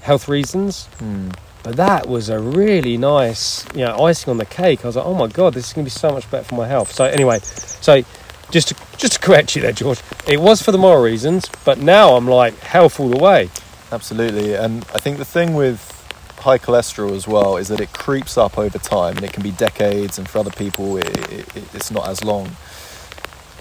health 0.01 0.29
reasons, 0.29 0.86
Hmm. 1.00 1.31
but 1.63 1.75
that 1.75 2.07
was 2.07 2.29
a 2.29 2.39
really 2.39 2.97
nice, 2.97 3.65
you 3.75 3.83
know, 3.83 3.97
icing 4.05 4.31
on 4.31 4.38
the 4.38 4.45
cake. 4.45 4.86
I 4.86 4.88
was 4.88 4.95
like, 4.95 5.05
oh 5.05 5.13
my 5.13 5.27
God, 5.27 5.53
this 5.53 5.67
is 5.67 5.74
going 5.74 5.83
to 5.83 5.91
be 5.93 6.00
so 6.00 6.12
much 6.12 6.31
better 6.31 6.45
for 6.45 6.55
my 6.55 6.65
health. 6.65 6.93
So, 6.93 7.03
anyway, 7.03 7.39
so 7.41 8.01
just 8.51 8.69
to, 8.69 8.75
just 8.97 9.13
to 9.13 9.19
correct 9.19 9.55
you 9.55 9.61
there, 9.61 9.71
George, 9.73 9.99
it 10.27 10.39
was 10.39 10.61
for 10.61 10.71
the 10.71 10.77
moral 10.77 11.03
reasons, 11.03 11.49
but 11.65 11.77
now 11.79 12.15
I'm 12.15 12.27
like 12.27 12.57
health 12.59 12.99
all 12.99 13.09
the 13.09 13.17
way. 13.21 13.49
Absolutely. 13.91 14.53
And 14.55 14.83
I 14.93 14.99
think 14.99 15.17
the 15.17 15.25
thing 15.25 15.53
with 15.53 15.93
high 16.39 16.57
cholesterol 16.57 17.15
as 17.15 17.27
well 17.27 17.57
is 17.57 17.67
that 17.69 17.79
it 17.81 17.91
creeps 17.93 18.37
up 18.37 18.57
over 18.57 18.77
time 18.77 19.17
and 19.17 19.25
it 19.25 19.33
can 19.33 19.43
be 19.43 19.51
decades, 19.51 20.17
and 20.17 20.27
for 20.29 20.39
other 20.39 20.51
people, 20.51 20.97
it, 20.97 21.07
it, 21.31 21.55
it- 21.57 21.75
it's 21.75 21.91
not 21.91 22.07
as 22.07 22.23
long. 22.23 22.55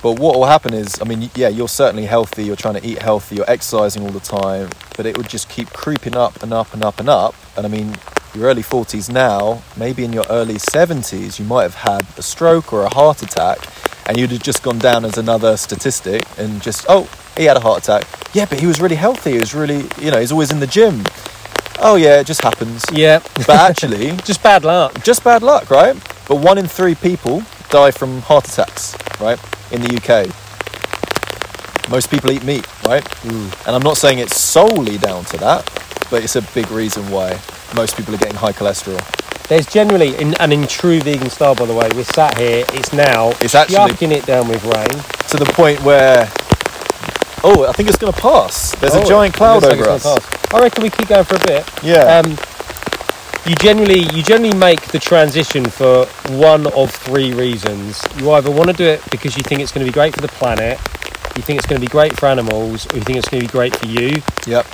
But 0.07 0.21
what 0.21 0.37
will 0.37 0.47
happen 0.47 0.73
is, 0.73 1.01
I 1.01 1.05
mean, 1.05 1.31
yeah, 1.35 1.49
you're 1.49 1.67
certainly 1.67 2.07
healthy, 2.07 2.45
you're 2.45 2.55
trying 2.55 2.81
to 2.81 2.87
eat 2.87 3.03
healthy, 3.03 3.35
you're 3.35 3.51
exercising 3.51 4.05
all 4.05 4.11
the 4.11 4.21
time, 4.21 4.71
but 4.97 5.05
it 5.05 5.19
would 5.19 5.29
just 5.29 5.49
keep 5.49 5.69
creeping 5.73 6.17
up 6.17 6.45
and 6.45 6.53
up 6.53 6.73
and 6.75 6.85
up 6.85 7.01
and 7.01 7.09
up. 7.09 7.35
And 7.57 7.67
I 7.67 7.69
mean, 7.69 7.93
your 8.33 8.45
early 8.45 8.63
40s 8.63 9.13
now, 9.13 9.65
maybe 9.77 10.05
in 10.05 10.13
your 10.13 10.25
early 10.31 10.59
70s, 10.59 11.41
you 11.41 11.45
might 11.45 11.65
have 11.65 11.75
had 11.75 12.07
a 12.17 12.23
stroke 12.23 12.73
or 12.73 12.83
a 12.83 12.95
heart 12.95 13.21
attack, 13.25 13.59
and 14.07 14.17
you'd 14.17 14.31
have 14.31 14.45
just 14.45 14.63
gone 14.63 14.79
down 14.79 15.05
as 15.05 15.19
another 15.19 15.57
statistic 15.57 16.23
and 16.39 16.63
just, 16.63 16.87
oh, 16.89 17.11
he 17.37 17.43
had 17.43 17.57
a 17.57 17.61
heart 17.61 17.83
attack. 17.83 18.05
Yeah, 18.33 18.47
but 18.49 18.61
he 18.61 18.67
was 18.69 18.81
really 18.81 18.95
healthy, 18.95 19.33
he 19.33 19.39
was 19.41 19.57
really, 19.57 19.89
you 20.01 20.13
know, 20.13 20.21
he's 20.21 20.31
always 20.31 20.53
in 20.53 20.61
the 20.61 20.69
gym. 20.69 21.03
Oh, 21.81 21.97
yeah, 21.97 22.21
it 22.21 22.29
just 22.29 22.45
happens. 22.45 22.85
Yeah, 22.93 23.19
But 23.39 23.57
actually, 23.57 24.13
just 24.25 24.41
bad 24.41 24.65
luck. 24.65 25.03
just 25.03 25.25
bad 25.25 25.43
luck, 25.43 25.69
right? 25.69 25.97
But 26.29 26.37
one 26.37 26.59
in 26.59 26.69
three 26.69 26.95
people 26.95 27.43
die 27.71 27.91
from 27.91 28.21
heart 28.23 28.47
attacks, 28.49 28.95
right? 29.21 29.39
In 29.73 29.81
the 29.83 29.97
UK. 29.97 30.27
Most 31.91 32.11
people 32.11 32.33
eat 32.33 32.43
meat, 32.45 32.67
right? 32.85 33.05
Mm. 33.23 33.67
And 33.67 33.77
I'm 33.77 33.83
not 33.83 33.97
saying 33.97 34.19
it's 34.19 34.41
solely 34.41 34.99
down 34.99 35.25
to 35.27 35.37
that, 35.39 35.65
but 36.11 36.25
it's 36.25 36.37
a 36.37 36.43
big 36.55 36.71
reason 36.71 37.09
why 37.11 37.39
most 37.75 37.97
people 37.97 38.15
are 38.15 38.19
getting 38.19 38.35
high 38.35 38.53
cholesterol. 38.53 39.01
There's 39.49 39.67
generally, 39.67 40.17
in, 40.17 40.35
and 40.41 40.53
in 40.53 40.67
true 40.67 41.01
vegan 41.01 41.31
style, 41.31 41.55
by 41.55 41.67
the 41.67 41.75
way, 41.75 41.89
we're 41.95 42.03
sat 42.03 42.37
here, 42.37 42.65
it's 42.71 42.93
now 42.93 43.31
It's 43.41 43.55
actually- 43.55 44.11
it 44.15 44.27
down 44.27 44.49
with 44.49 44.65
rain. 44.65 45.03
To 45.29 45.37
the 45.37 45.45
point 45.55 45.81
where, 45.83 46.29
oh, 47.45 47.67
I 47.69 47.73
think 47.73 47.89
it's 47.89 47.99
going 47.99 48.13
to 48.13 48.21
pass. 48.21 48.75
There's 48.77 48.95
Oh, 48.95 49.03
a 49.03 49.07
giant 49.07 49.35
cloud 49.35 49.63
looks 49.63 49.67
like 49.67 49.81
over 49.81 49.91
us. 49.91 50.53
I 50.53 50.61
reckon 50.61 50.83
we 50.83 50.91
keep 50.91 51.09
going 51.09 51.25
for 51.25 51.37
a 51.37 51.47
bit. 51.47 51.65
Yeah. 51.83 52.19
Um, 52.19 52.37
you 53.47 53.55
generally 53.57 54.01
you 54.13 54.23
generally 54.23 54.57
make 54.57 54.81
the 54.89 54.99
transition 54.99 55.65
for 55.65 56.07
one 56.31 56.67
of 56.73 56.91
three 56.91 57.33
reasons. 57.33 58.03
You 58.19 58.31
either 58.33 58.51
want 58.51 58.71
to 58.71 58.77
do 58.77 58.85
it 58.85 59.03
because 59.11 59.37
you 59.37 59.43
think 59.43 59.61
it's 59.61 59.73
going 59.73 59.87
to 59.87 59.91
be 59.91 59.95
great 59.95 60.15
for 60.15 60.21
the 60.21 60.29
planet, 60.29 60.79
you 61.37 61.43
think 61.43 61.59
it's 61.59 61.67
going 61.67 61.81
to 61.81 61.87
be 61.87 61.91
great 61.91 62.19
for 62.19 62.27
animals, 62.27 62.87
or 62.93 62.97
you 62.97 63.03
think 63.03 63.19
it's 63.19 63.29
going 63.29 63.41
to 63.41 63.47
be 63.47 63.53
great 63.53 63.77
for 63.77 63.87
you. 63.87 64.23
yep. 64.47 64.67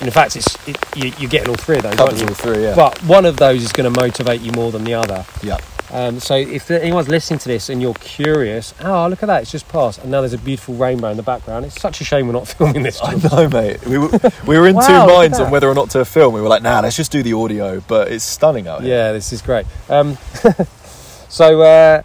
And 0.00 0.08
in 0.08 0.12
fact, 0.12 0.34
it's 0.34 0.56
it, 0.68 0.76
you, 0.96 1.12
you're 1.18 1.30
getting 1.30 1.48
all 1.48 1.54
three 1.54 1.76
of 1.76 1.84
those. 1.84 1.94
Covers 1.94 2.20
aren't 2.20 2.22
you? 2.22 2.28
all 2.28 2.54
three, 2.54 2.64
yeah. 2.64 2.74
But 2.74 3.00
one 3.04 3.24
of 3.24 3.36
those 3.36 3.62
is 3.62 3.72
going 3.72 3.92
to 3.92 4.00
motivate 4.00 4.40
you 4.40 4.50
more 4.52 4.72
than 4.72 4.84
the 4.84 4.94
other. 4.94 5.24
yeah. 5.42 5.58
Um, 5.92 6.20
so 6.20 6.34
if 6.34 6.70
anyone's 6.70 7.08
listening 7.08 7.38
to 7.40 7.48
this 7.48 7.68
and 7.68 7.82
you're 7.82 7.92
curious, 7.94 8.72
oh 8.80 9.08
look 9.08 9.22
at 9.22 9.26
that, 9.26 9.42
it's 9.42 9.52
just 9.52 9.68
passed, 9.68 10.00
and 10.00 10.10
now 10.10 10.20
there's 10.20 10.32
a 10.32 10.38
beautiful 10.38 10.74
rainbow 10.74 11.08
in 11.08 11.18
the 11.18 11.22
background. 11.22 11.66
It's 11.66 11.78
such 11.78 12.00
a 12.00 12.04
shame 12.04 12.26
we're 12.26 12.32
not 12.32 12.48
filming 12.56 12.82
this. 12.82 12.98
I 13.02 13.14
know, 13.14 13.48
mate. 13.48 13.84
We 13.84 13.98
were, 13.98 14.08
we 14.46 14.58
were 14.58 14.66
in 14.66 14.76
Wow, 14.76 15.06
two 15.06 15.12
minds 15.12 15.38
on 15.38 15.50
whether 15.50 15.68
or 15.68 15.74
not 15.74 15.90
to 15.90 16.04
film. 16.06 16.32
We 16.32 16.40
were 16.40 16.48
like, 16.48 16.62
nah, 16.62 16.80
let's 16.80 16.96
just 16.96 17.12
do 17.12 17.22
the 17.22 17.34
audio. 17.34 17.80
But 17.80 18.10
it's 18.10 18.24
stunning 18.24 18.68
out 18.68 18.82
here. 18.82 18.90
Yeah, 18.90 19.12
this 19.12 19.32
is 19.34 19.42
great. 19.42 19.66
Um, 19.90 20.16
so, 21.28 21.60
uh, 21.60 22.02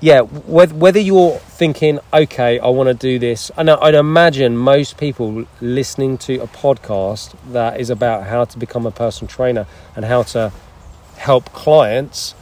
yeah, 0.00 0.22
whether, 0.22 0.74
whether 0.74 0.98
you're 0.98 1.38
thinking, 1.38 2.00
okay, 2.12 2.58
I 2.58 2.66
want 2.68 2.88
to 2.88 2.94
do 2.94 3.20
this, 3.20 3.52
and 3.56 3.70
I'd 3.70 3.94
imagine 3.94 4.56
most 4.56 4.96
people 4.96 5.46
listening 5.60 6.18
to 6.18 6.38
a 6.38 6.48
podcast 6.48 7.36
that 7.52 7.78
is 7.78 7.90
about 7.90 8.26
how 8.26 8.44
to 8.44 8.58
become 8.58 8.86
a 8.86 8.90
personal 8.90 9.28
trainer 9.28 9.66
and 9.94 10.04
how 10.04 10.24
to 10.24 10.50
help 11.18 11.52
clients 11.52 12.34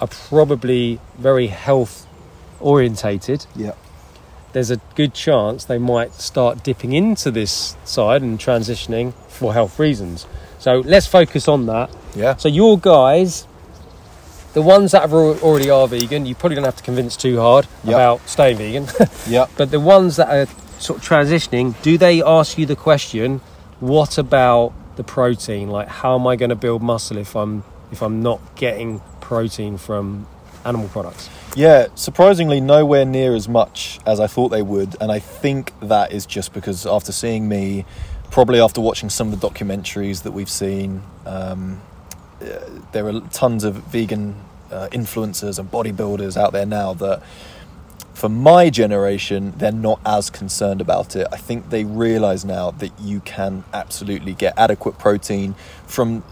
are 0.00 0.08
probably 0.08 1.00
very 1.18 1.46
health 1.48 2.06
orientated. 2.60 3.46
Yeah. 3.54 3.72
There's 4.52 4.70
a 4.70 4.80
good 4.94 5.12
chance 5.14 5.64
they 5.64 5.78
might 5.78 6.14
start 6.14 6.62
dipping 6.62 6.92
into 6.92 7.30
this 7.30 7.76
side 7.84 8.22
and 8.22 8.38
transitioning 8.38 9.12
for 9.28 9.52
health 9.52 9.78
reasons. 9.78 10.26
So 10.58 10.80
let's 10.80 11.06
focus 11.06 11.46
on 11.48 11.66
that. 11.66 11.90
Yeah. 12.14 12.36
So 12.36 12.48
your 12.48 12.78
guys, 12.78 13.46
the 14.54 14.62
ones 14.62 14.92
that 14.92 15.02
have 15.02 15.12
already 15.12 15.68
are 15.68 15.86
vegan, 15.86 16.24
you 16.24 16.34
probably 16.34 16.56
don't 16.56 16.64
have 16.64 16.76
to 16.76 16.82
convince 16.82 17.16
too 17.16 17.38
hard 17.38 17.66
Yep. 17.84 17.92
about 17.94 18.28
staying 18.28 18.56
vegan. 18.56 18.86
Yeah. 19.28 19.46
but 19.56 19.70
the 19.70 19.80
ones 19.80 20.16
that 20.16 20.28
are 20.28 20.46
sort 20.78 21.00
of 21.00 21.04
transitioning, 21.04 21.74
do 21.82 21.98
they 21.98 22.22
ask 22.22 22.56
you 22.56 22.64
the 22.64 22.76
question, 22.76 23.40
what 23.80 24.16
about 24.16 24.72
the 24.96 25.04
protein? 25.04 25.68
Like 25.68 25.88
how 25.88 26.18
am 26.18 26.26
I 26.26 26.36
going 26.36 26.48
to 26.50 26.56
build 26.56 26.82
muscle 26.82 27.18
if 27.18 27.36
I'm 27.36 27.62
if 27.92 28.02
I'm 28.02 28.22
not 28.22 28.40
getting 28.56 29.00
protein 29.20 29.78
from 29.78 30.26
animal 30.64 30.88
products? 30.88 31.30
Yeah, 31.54 31.86
surprisingly, 31.94 32.60
nowhere 32.60 33.04
near 33.06 33.34
as 33.34 33.48
much 33.48 33.98
as 34.04 34.20
I 34.20 34.26
thought 34.26 34.48
they 34.50 34.62
would. 34.62 34.96
And 35.00 35.10
I 35.10 35.20
think 35.20 35.72
that 35.80 36.12
is 36.12 36.26
just 36.26 36.52
because 36.52 36.86
after 36.86 37.12
seeing 37.12 37.48
me, 37.48 37.86
probably 38.30 38.60
after 38.60 38.80
watching 38.80 39.08
some 39.08 39.32
of 39.32 39.40
the 39.40 39.48
documentaries 39.48 40.22
that 40.24 40.32
we've 40.32 40.50
seen, 40.50 41.02
um, 41.24 41.80
uh, 42.42 42.46
there 42.92 43.08
are 43.08 43.20
tons 43.32 43.64
of 43.64 43.76
vegan 43.76 44.36
uh, 44.70 44.88
influencers 44.92 45.58
and 45.58 45.70
bodybuilders 45.70 46.36
out 46.36 46.52
there 46.52 46.66
now 46.66 46.92
that, 46.94 47.22
for 48.12 48.28
my 48.28 48.68
generation, 48.68 49.52
they're 49.56 49.72
not 49.72 50.00
as 50.04 50.28
concerned 50.28 50.80
about 50.80 51.16
it. 51.16 51.26
I 51.32 51.36
think 51.36 51.70
they 51.70 51.84
realize 51.84 52.44
now 52.44 52.70
that 52.72 52.98
you 53.00 53.20
can 53.20 53.64
absolutely 53.72 54.34
get 54.34 54.54
adequate 54.58 54.98
protein 54.98 55.54
from 55.86 56.24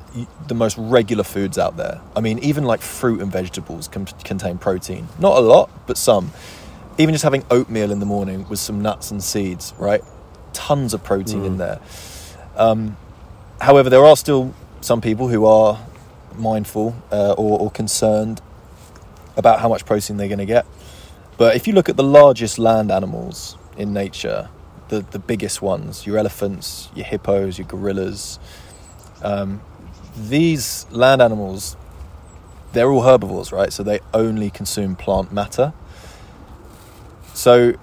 the 0.46 0.55
most 0.55 0.79
regular 0.79 1.24
foods 1.24 1.59
out 1.59 1.77
there. 1.77 2.00
I 2.14 2.20
mean, 2.20 2.38
even 2.40 2.64
like 2.64 2.81
fruit 2.81 3.20
and 3.20 3.31
vegetables 3.31 3.88
can 3.88 4.07
contain 4.07 4.59
protein. 4.59 5.09
Not 5.18 5.37
a 5.37 5.40
lot, 5.40 5.70
but 5.87 5.96
some. 5.96 6.33
Even 6.98 7.14
just 7.14 7.24
having 7.24 7.44
oatmeal 7.50 7.90
in 7.90 7.98
the 7.98 8.07
morning 8.07 8.48
with 8.48 8.61
some 8.61 8.81
nuts 8.81 9.11
and 9.11 9.22
seeds, 9.22 9.74
right? 9.79 10.03
Tons 10.53 10.94
of 10.94 11.03
protein 11.03 11.44
in 11.44 11.59
there. 11.59 11.81
Um, 12.57 12.96
however, 13.61 13.90
there 13.90 14.05
are 14.05 14.16
still 14.16 14.55
some 14.81 15.00
people 15.00 15.29
who 15.29 15.44
are 15.46 15.85
mindful 16.37 16.94
uh, 17.11 17.33
or, 17.33 17.59
or 17.59 17.70
concerned 17.70 18.40
about 19.37 19.61
how 19.61 19.68
much 19.68 19.85
protein 19.85 20.16
they're 20.16 20.29
going 20.29 20.38
to 20.38 20.46
get. 20.46 20.66
But 21.37 21.57
if 21.57 21.66
you 21.66 21.72
look 21.72 21.88
at 21.88 21.96
the 21.96 22.05
largest 22.05 22.59
land 22.59 22.92
animals 22.92 23.57
in 23.77 23.92
nature, 23.92 24.48
the, 24.88 25.00
the 25.00 25.18
biggest 25.18 25.61
ones, 25.61 26.07
your 26.07 26.18
elephants, 26.18 26.90
your 26.94 27.07
hippos, 27.07 27.59
your 27.59 27.66
gorillas, 27.66 28.38
um, 29.22 29.61
these 30.16 30.87
land 30.90 31.20
animals, 31.20 31.77
they're 32.72 32.90
all 32.90 33.03
herbivores, 33.03 33.53
right? 33.53 33.72
So 33.72 33.83
they 33.83 34.00
only 34.12 34.50
consume 34.50 34.96
plant 34.96 35.33
matter. 35.33 35.72
So 37.35 37.74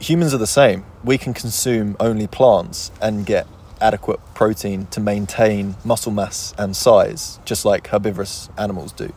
humans 0.00 0.34
are 0.34 0.38
the 0.38 0.46
same. 0.46 0.84
We 1.04 1.18
can 1.18 1.34
consume 1.34 1.96
only 2.00 2.26
plants 2.26 2.90
and 3.00 3.24
get 3.24 3.46
adequate 3.80 4.20
protein 4.34 4.86
to 4.86 5.00
maintain 5.00 5.76
muscle 5.84 6.12
mass 6.12 6.54
and 6.58 6.76
size, 6.76 7.38
just 7.44 7.64
like 7.64 7.88
herbivorous 7.88 8.48
animals 8.58 8.92
do. 8.92 9.12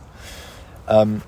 Um, 0.88 1.22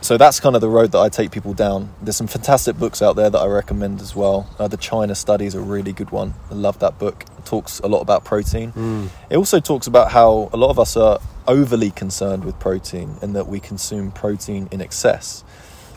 so 0.00 0.16
that's 0.16 0.40
kind 0.40 0.54
of 0.54 0.60
the 0.60 0.68
road 0.68 0.92
that 0.92 0.98
I 0.98 1.08
take 1.08 1.30
people 1.30 1.54
down. 1.54 1.92
There's 2.00 2.16
some 2.16 2.26
fantastic 2.26 2.78
books 2.78 3.02
out 3.02 3.16
there 3.16 3.30
that 3.30 3.38
I 3.38 3.46
recommend 3.46 4.00
as 4.00 4.14
well. 4.14 4.48
Uh, 4.58 4.68
the 4.68 4.76
China 4.76 5.14
Study 5.14 5.46
is 5.46 5.54
a 5.54 5.60
really 5.60 5.92
good 5.92 6.10
one. 6.10 6.34
I 6.50 6.54
love 6.54 6.78
that 6.78 6.98
book. 6.98 7.24
It 7.38 7.44
talks 7.44 7.80
a 7.80 7.88
lot 7.88 8.00
about 8.00 8.24
protein. 8.24 8.72
Mm. 8.72 9.08
It 9.30 9.36
also 9.36 9.60
talks 9.60 9.86
about 9.86 10.12
how 10.12 10.50
a 10.52 10.56
lot 10.56 10.70
of 10.70 10.78
us 10.78 10.96
are 10.96 11.18
overly 11.46 11.90
concerned 11.90 12.44
with 12.44 12.58
protein 12.58 13.16
and 13.22 13.34
that 13.34 13.48
we 13.48 13.60
consume 13.60 14.12
protein 14.12 14.68
in 14.70 14.80
excess 14.80 15.44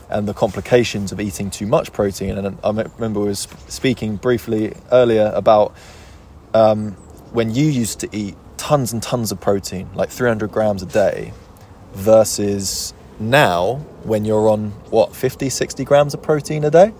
and 0.08 0.28
the 0.28 0.34
complications 0.34 1.12
of 1.12 1.20
eating 1.20 1.50
too 1.50 1.66
much 1.66 1.92
protein. 1.92 2.36
And 2.38 2.58
I 2.62 2.70
remember 2.70 3.20
I 3.20 3.24
was 3.24 3.48
speaking 3.68 4.16
briefly 4.16 4.74
earlier 4.90 5.32
about 5.34 5.74
um, 6.54 6.92
when 7.32 7.54
you 7.54 7.66
used 7.66 8.00
to 8.00 8.08
eat 8.12 8.36
tons 8.56 8.92
and 8.92 9.02
tons 9.02 9.32
of 9.32 9.40
protein, 9.40 9.88
like 9.94 10.10
300 10.10 10.52
grams 10.52 10.82
a 10.82 10.86
day, 10.86 11.32
versus 11.94 12.94
now 13.30 13.76
when 14.04 14.24
you're 14.24 14.48
on 14.48 14.70
what 14.90 15.14
50 15.14 15.48
60 15.48 15.84
grams 15.84 16.14
of 16.14 16.22
protein 16.22 16.64
a 16.64 16.70
day 16.70 16.92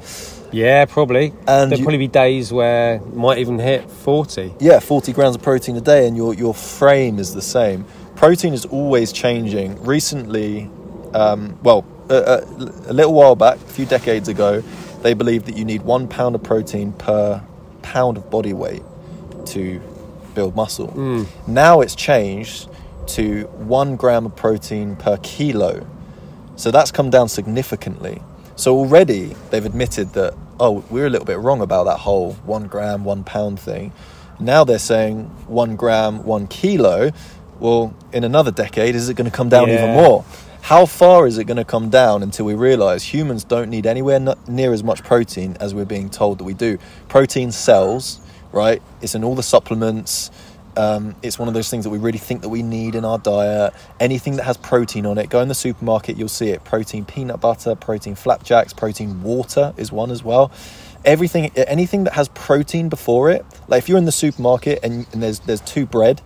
Yeah, 0.53 0.85
probably. 0.85 1.33
And 1.47 1.71
There'll 1.71 1.79
you- 1.79 1.85
probably 1.85 1.99
be 1.99 2.09
days 2.09 2.53
where 2.53 3.01
might 3.15 3.39
even 3.39 3.59
hit 3.59 3.91
40. 3.91 4.55
yeah 4.61 4.79
40 4.81 5.13
grams 5.13 5.37
of 5.37 5.43
protein 5.43 5.77
a 5.77 5.81
day 5.81 6.07
and 6.07 6.17
your 6.17 6.35
your 6.35 6.55
frame 6.55 7.19
is 7.19 7.35
the 7.35 7.43
same 7.43 7.85
protein 8.17 8.53
is 8.55 8.65
always 8.67 9.13
changing 9.13 9.83
recently 9.85 10.71
um, 11.15 11.59
well 11.63 11.85
a, 12.09 12.15
a, 12.15 12.39
a 12.91 12.93
little 12.93 13.15
while 13.15 13.35
back 13.37 13.57
a 13.57 13.73
few 13.77 13.87
decades 13.87 14.29
ago 14.29 14.63
they 15.03 15.15
believed 15.15 15.47
that 15.47 15.57
you 15.57 15.65
need 15.65 15.83
one 15.83 16.07
pound 16.09 16.35
of 16.35 16.43
protein 16.43 16.93
per 16.93 17.43
pound 17.83 18.17
of 18.17 18.31
body 18.31 18.53
weight 18.53 18.83
to 19.47 19.81
build 20.35 20.55
muscle 20.55 20.89
Mm. 20.89 21.27
now 21.49 21.81
it's 21.81 21.95
changed 21.97 22.69
to 23.07 23.43
one 23.79 23.97
gram 23.97 24.27
of 24.27 24.37
protein 24.37 24.95
per 24.97 25.17
kilo 25.19 25.85
so 26.63 26.71
that's 26.71 26.93
come 26.93 27.11
down 27.11 27.29
significantly. 27.29 28.23
So 28.55 28.77
already 28.77 29.35
they've 29.51 29.65
admitted 29.65 30.13
that, 30.13 30.33
oh, 30.61 30.85
we're 30.91 31.07
a 31.07 31.11
little 31.11 31.27
bit 31.27 31.39
wrong 31.39 31.61
about 31.61 31.87
that 31.87 31.99
whole 31.99 32.35
one 32.45 32.69
gram, 32.69 33.03
one 33.03 33.25
pound 33.25 33.59
thing. 33.59 33.93
Now 34.39 34.63
they're 34.63 34.79
saying 34.79 35.25
one 35.49 35.75
gram, 35.75 36.23
one 36.23 36.47
kilo. 36.47 37.11
Well, 37.59 37.93
in 38.13 38.23
another 38.23 38.53
decade, 38.53 38.95
is 38.95 39.09
it 39.09 39.15
going 39.15 39.29
to 39.29 39.37
come 39.37 39.49
down 39.49 39.71
even 39.71 39.91
more? 39.91 40.25
How 40.61 40.87
far 40.87 41.27
is 41.27 41.37
it 41.37 41.49
going 41.49 41.57
to 41.57 41.65
come 41.65 41.91
down 41.91 42.23
until 42.23 42.47
we 42.47 42.55
realize 42.55 43.03
humans 43.03 43.43
don't 43.43 43.69
need 43.69 43.85
anywhere 43.85 44.21
near 44.47 44.73
as 44.73 44.85
much 44.85 45.03
protein 45.03 45.57
as 45.59 45.75
we're 45.75 45.85
being 45.85 46.11
told 46.11 46.39
that 46.39 46.45
we 46.45 46.55
do? 46.55 46.79
Protein 47.09 47.51
sells, 47.51 48.21
right? 48.53 48.81
It's 49.01 49.17
in 49.17 49.25
all 49.25 49.35
the 49.35 49.43
supplements. 49.43 50.31
Um, 50.77 51.15
it's 51.23 51.39
one 51.39 51.49
of 51.49 51.55
those 51.55 51.69
things 51.69 51.85
that 51.85 51.91
we 51.91 51.99
really 51.99 52.19
think 52.19 52.43
that 52.43 52.49
we 52.49 52.63
need 52.63 52.95
in 52.95 53.05
our 53.05 53.19
diet. 53.19 53.75
Anything 54.01 54.37
that 54.37 54.45
has 54.45 54.57
protein 54.57 55.05
on 55.07 55.19
it, 55.19 55.29
go 55.29 55.41
in 55.41 55.49
the 55.49 55.55
supermarket, 55.55 56.17
you'll 56.17 56.29
see 56.29 56.49
it. 56.49 56.65
Protein 56.65 57.05
peanut 57.05 57.41
butter, 57.41 57.75
protein 57.75 58.15
flapjacks, 58.15 58.73
protein 58.73 59.23
water 59.23 59.75
is 59.77 59.93
one 59.93 60.11
as 60.11 60.23
well. 60.25 60.51
Everything, 61.05 61.51
anything 61.57 62.05
that 62.05 62.15
has 62.15 62.29
protein 62.29 62.89
before 62.89 63.31
it, 63.31 63.45
like 63.69 63.79
if 63.79 63.89
you're 63.89 63.99
in 63.99 64.05
the 64.05 64.13
supermarket 64.13 64.79
and, 64.83 65.07
and 65.13 65.23
there's 65.23 65.41
there's 65.41 65.61
two 65.61 65.85
bread, 65.85 66.23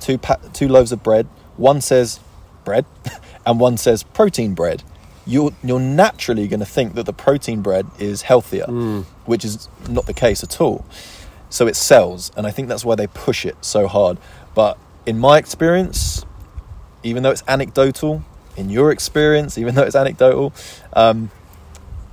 two 0.00 0.18
pa- 0.18 0.38
two 0.52 0.66
loaves 0.68 0.92
of 0.92 1.02
bread. 1.02 1.28
One 1.56 1.80
says 1.80 2.20
bread, 2.64 2.86
and 3.46 3.60
one 3.60 3.76
says 3.76 4.02
protein 4.02 4.54
bread. 4.54 4.82
You're 5.26 5.52
you're 5.62 5.78
naturally 5.80 6.48
going 6.48 6.60
to 6.60 6.66
think 6.66 6.94
that 6.94 7.04
the 7.06 7.12
protein 7.12 7.60
bread 7.62 7.86
is 7.98 8.22
healthier, 8.22 8.66
which 9.26 9.44
is 9.44 9.68
not 9.88 10.06
the 10.06 10.12
case 10.14 10.42
at 10.42 10.60
all. 10.60 10.84
So 11.54 11.68
it 11.68 11.76
sells, 11.76 12.32
and 12.36 12.48
I 12.48 12.50
think 12.50 12.66
that's 12.66 12.84
why 12.84 12.96
they 12.96 13.06
push 13.06 13.46
it 13.46 13.56
so 13.64 13.86
hard. 13.86 14.18
But 14.56 14.76
in 15.06 15.20
my 15.20 15.38
experience, 15.38 16.26
even 17.04 17.22
though 17.22 17.30
it's 17.30 17.44
anecdotal, 17.46 18.24
in 18.56 18.70
your 18.70 18.90
experience, 18.90 19.56
even 19.56 19.76
though 19.76 19.84
it's 19.84 19.94
anecdotal, 19.94 20.52
um, 20.94 21.30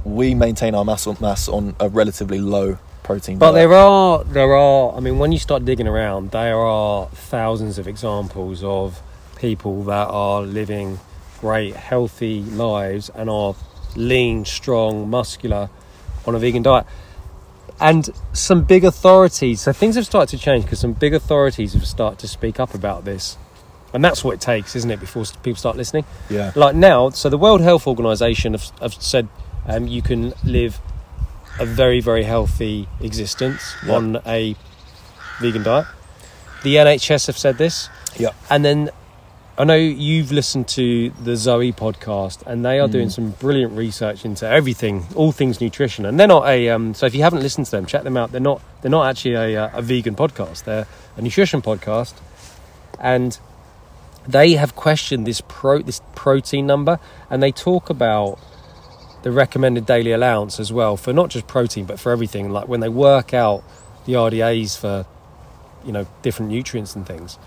we 0.03 0.35
maintain 0.35 0.75
our 0.75 0.85
muscle 0.85 1.17
mass 1.19 1.49
on 1.49 1.75
a 1.79 1.89
relatively 1.89 2.39
low 2.39 2.77
protein. 3.01 3.39
But 3.39 3.53
diet. 3.53 3.55
there 3.55 3.73
are, 3.73 4.23
there 4.25 4.53
are, 4.55 4.93
I 4.95 4.99
mean, 4.99 5.17
when 5.17 5.31
you 5.31 5.39
start 5.39 5.65
digging 5.65 5.87
around, 5.87 6.29
there 6.29 6.59
are 6.59 7.07
thousands 7.07 7.79
of 7.79 7.87
examples 7.87 8.63
of 8.63 9.01
people 9.37 9.83
that 9.85 10.07
are 10.07 10.43
living 10.43 10.99
great, 11.39 11.75
healthy 11.75 12.43
lives 12.43 13.09
and 13.15 13.27
are 13.27 13.55
lean, 13.95 14.45
strong, 14.45 15.09
muscular 15.09 15.71
on 16.27 16.35
a 16.35 16.39
vegan 16.39 16.61
diet. 16.61 16.85
And 17.81 18.09
some 18.33 18.63
big 18.63 18.83
authorities, 18.85 19.61
so 19.61 19.73
things 19.73 19.95
have 19.95 20.05
started 20.05 20.37
to 20.37 20.43
change 20.43 20.65
because 20.65 20.79
some 20.79 20.93
big 20.93 21.13
authorities 21.15 21.73
have 21.73 21.85
started 21.87 22.19
to 22.19 22.27
speak 22.27 22.59
up 22.59 22.73
about 22.75 23.05
this. 23.05 23.37
And 23.93 24.05
that's 24.05 24.23
what 24.23 24.35
it 24.35 24.41
takes, 24.41 24.75
isn't 24.75 24.89
it, 24.91 24.99
before 24.99 25.25
people 25.43 25.57
start 25.57 25.75
listening? 25.75 26.05
yeah, 26.29 26.51
like 26.55 26.75
now, 26.75 27.09
so 27.09 27.27
the 27.27 27.37
World 27.37 27.59
Health 27.61 27.87
Organization 27.87 28.53
have, 28.53 28.71
have 28.79 28.93
said 28.93 29.27
um, 29.65 29.87
you 29.87 30.01
can 30.01 30.33
live 30.43 30.79
a 31.59 31.65
very, 31.65 31.99
very 31.99 32.23
healthy 32.23 32.87
existence 33.01 33.75
Yep. 33.85 33.93
on 33.93 34.21
a 34.25 34.55
vegan 35.41 35.63
diet. 35.63 35.87
The 36.63 36.75
NHS 36.75 37.27
have 37.27 37.37
said 37.37 37.57
this. 37.57 37.89
yeah, 38.15 38.29
And 38.49 38.63
then 38.63 38.91
I 39.57 39.63
know 39.65 39.75
you've 39.75 40.31
listened 40.31 40.67
to 40.69 41.09
the 41.23 41.35
Zoe 41.35 41.71
podcast, 41.73 42.41
and 42.47 42.65
they 42.65 42.79
are 42.79 42.87
doing 42.87 43.09
Mm. 43.09 43.11
some 43.11 43.29
brilliant 43.31 43.73
research 43.73 44.23
into 44.25 44.47
everything, 44.47 45.05
all 45.13 45.31
things 45.31 45.59
nutrition. 45.59 46.05
And 46.05 46.19
they're 46.19 46.27
not 46.27 46.47
a 46.47 46.69
um, 46.69 46.93
so 46.93 47.05
if 47.05 47.13
you 47.13 47.21
haven't 47.21 47.41
listened 47.41 47.65
to 47.65 47.71
them, 47.71 47.85
check 47.85 48.03
them 48.03 48.15
out. 48.17 48.31
They're 48.31 48.41
not 48.41 48.61
they're 48.81 48.89
not 48.91 49.07
actually 49.07 49.35
a, 49.35 49.65
uh, 49.65 49.69
a 49.73 49.81
vegan 49.81 50.15
podcast. 50.15 50.63
They're 50.63 50.87
a 51.17 51.21
nutrition 51.21 51.61
podcast, 51.61 52.13
and 52.99 53.37
they 54.27 54.53
have 54.53 54.75
questioned 54.75 55.27
this 55.27 55.41
pro 55.47 55.79
this 55.81 56.01
protein 56.15 56.65
number, 56.65 56.99
and 57.29 57.43
they 57.43 57.51
talk 57.51 57.89
about 57.89 58.39
the 59.23 59.31
recommended 59.31 59.85
daily 59.85 60.11
allowance 60.13 60.59
as 60.59 60.71
well 60.73 60.97
for 60.97 61.13
not 61.13 61.29
just 61.29 61.45
protein 61.45 61.85
but 61.85 61.99
for 61.99 62.11
everything. 62.11 62.51
Like 62.51 62.67
when 62.69 62.79
they 62.79 62.89
work 62.89 63.33
out 63.33 63.63
the 64.05 64.13
RDAs 64.13 64.77
for 64.77 65.05
you 65.85 65.91
know 65.91 66.07
different 66.21 66.49
nutrients 66.51 66.95
and 66.95 67.05
things 67.05 67.37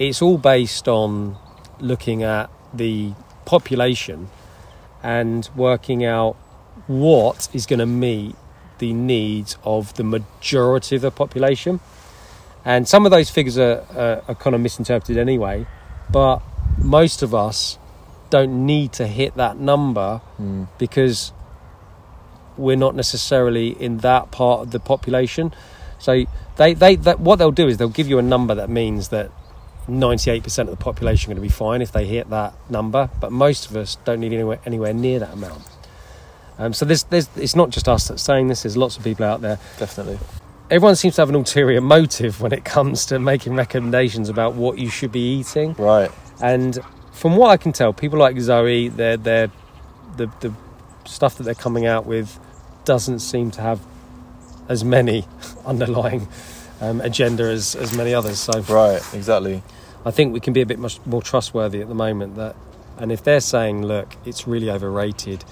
it's 0.00 0.22
all 0.22 0.38
based 0.38 0.88
on 0.88 1.36
looking 1.78 2.22
at 2.22 2.50
the 2.74 3.12
population 3.44 4.28
and 5.02 5.48
working 5.54 6.04
out 6.04 6.34
what 6.86 7.48
is 7.52 7.66
going 7.66 7.78
to 7.78 7.86
meet 7.86 8.34
the 8.78 8.92
needs 8.94 9.58
of 9.62 9.94
the 9.94 10.02
majority 10.02 10.96
of 10.96 11.02
the 11.02 11.10
population. 11.10 11.80
And 12.64 12.88
some 12.88 13.04
of 13.04 13.10
those 13.10 13.28
figures 13.30 13.58
are, 13.58 13.84
are, 13.94 14.22
are 14.26 14.34
kind 14.34 14.54
of 14.56 14.62
misinterpreted 14.62 15.18
anyway, 15.18 15.66
but 16.10 16.40
most 16.78 17.22
of 17.22 17.34
us 17.34 17.78
don't 18.30 18.64
need 18.64 18.92
to 18.94 19.06
hit 19.06 19.34
that 19.36 19.58
number 19.58 20.22
Mm. 20.40 20.68
because 20.78 21.32
we're 22.56 22.76
not 22.76 22.94
necessarily 22.94 23.68
in 23.68 23.98
that 23.98 24.30
part 24.30 24.60
of 24.62 24.70
the 24.70 24.80
population. 24.80 25.52
So 25.98 26.24
they, 26.56 26.72
they 26.72 26.96
that, 26.96 27.20
what 27.20 27.36
they'll 27.36 27.50
do 27.50 27.68
is 27.68 27.76
they'll 27.76 27.88
give 27.88 28.08
you 28.08 28.18
a 28.18 28.22
number 28.22 28.54
that 28.54 28.70
means 28.70 29.08
that 29.08 29.30
98% 29.88 30.58
of 30.60 30.70
the 30.70 30.76
population 30.76 31.30
are 31.30 31.34
going 31.34 31.42
to 31.42 31.48
be 31.48 31.52
fine 31.52 31.82
if 31.82 31.92
they 31.92 32.06
hit 32.06 32.30
that 32.30 32.54
number, 32.70 33.10
but 33.20 33.32
most 33.32 33.70
of 33.70 33.76
us 33.76 33.96
don't 34.04 34.20
need 34.20 34.32
anywhere, 34.32 34.60
anywhere 34.64 34.92
near 34.92 35.18
that 35.18 35.32
amount. 35.32 35.62
Um, 36.58 36.72
so 36.72 36.84
there's, 36.84 37.04
there's, 37.04 37.28
it's 37.36 37.56
not 37.56 37.70
just 37.70 37.88
us 37.88 38.08
that's 38.08 38.22
saying 38.22 38.48
this, 38.48 38.62
there's 38.62 38.76
lots 38.76 38.96
of 38.96 39.04
people 39.04 39.24
out 39.24 39.40
there. 39.40 39.58
definitely. 39.78 40.18
Everyone 40.70 40.94
seems 40.94 41.16
to 41.16 41.22
have 41.22 41.28
an 41.28 41.34
ulterior 41.34 41.80
motive 41.80 42.40
when 42.40 42.52
it 42.52 42.64
comes 42.64 43.06
to 43.06 43.18
making 43.18 43.54
recommendations 43.54 44.28
about 44.28 44.54
what 44.54 44.78
you 44.78 44.88
should 44.88 45.10
be 45.10 45.38
eating. 45.38 45.74
Right. 45.74 46.10
And 46.40 46.78
from 47.12 47.36
what 47.36 47.50
I 47.50 47.56
can 47.56 47.72
tell, 47.72 47.92
people 47.92 48.18
like 48.18 48.38
Zoe, 48.38 48.88
they're, 48.88 49.16
they're, 49.16 49.50
the, 50.16 50.26
the 50.40 50.52
stuff 51.06 51.36
that 51.38 51.44
they're 51.44 51.54
coming 51.54 51.86
out 51.86 52.06
with 52.06 52.38
doesn't 52.84 53.20
seem 53.20 53.50
to 53.52 53.60
have 53.62 53.80
as 54.68 54.84
many 54.84 55.26
underlying 55.66 56.28
um, 56.80 57.00
agenda 57.00 57.44
as, 57.44 57.74
as 57.76 57.96
many 57.96 58.14
others. 58.14 58.38
So 58.38 58.60
Right. 58.62 59.02
Exactly. 59.14 59.62
I 60.04 60.10
think 60.10 60.32
we 60.32 60.40
can 60.40 60.52
be 60.52 60.60
a 60.62 60.66
bit 60.66 60.78
much 60.78 60.98
more 61.06 61.22
trustworthy 61.22 61.80
at 61.82 61.88
the 61.88 61.94
moment. 61.94 62.36
That, 62.36 62.56
and 62.98 63.12
if 63.12 63.22
they're 63.22 63.40
saying, 63.40 63.82
look, 63.82 64.14
it's 64.24 64.46
really 64.46 64.70
overrated, 64.70 65.44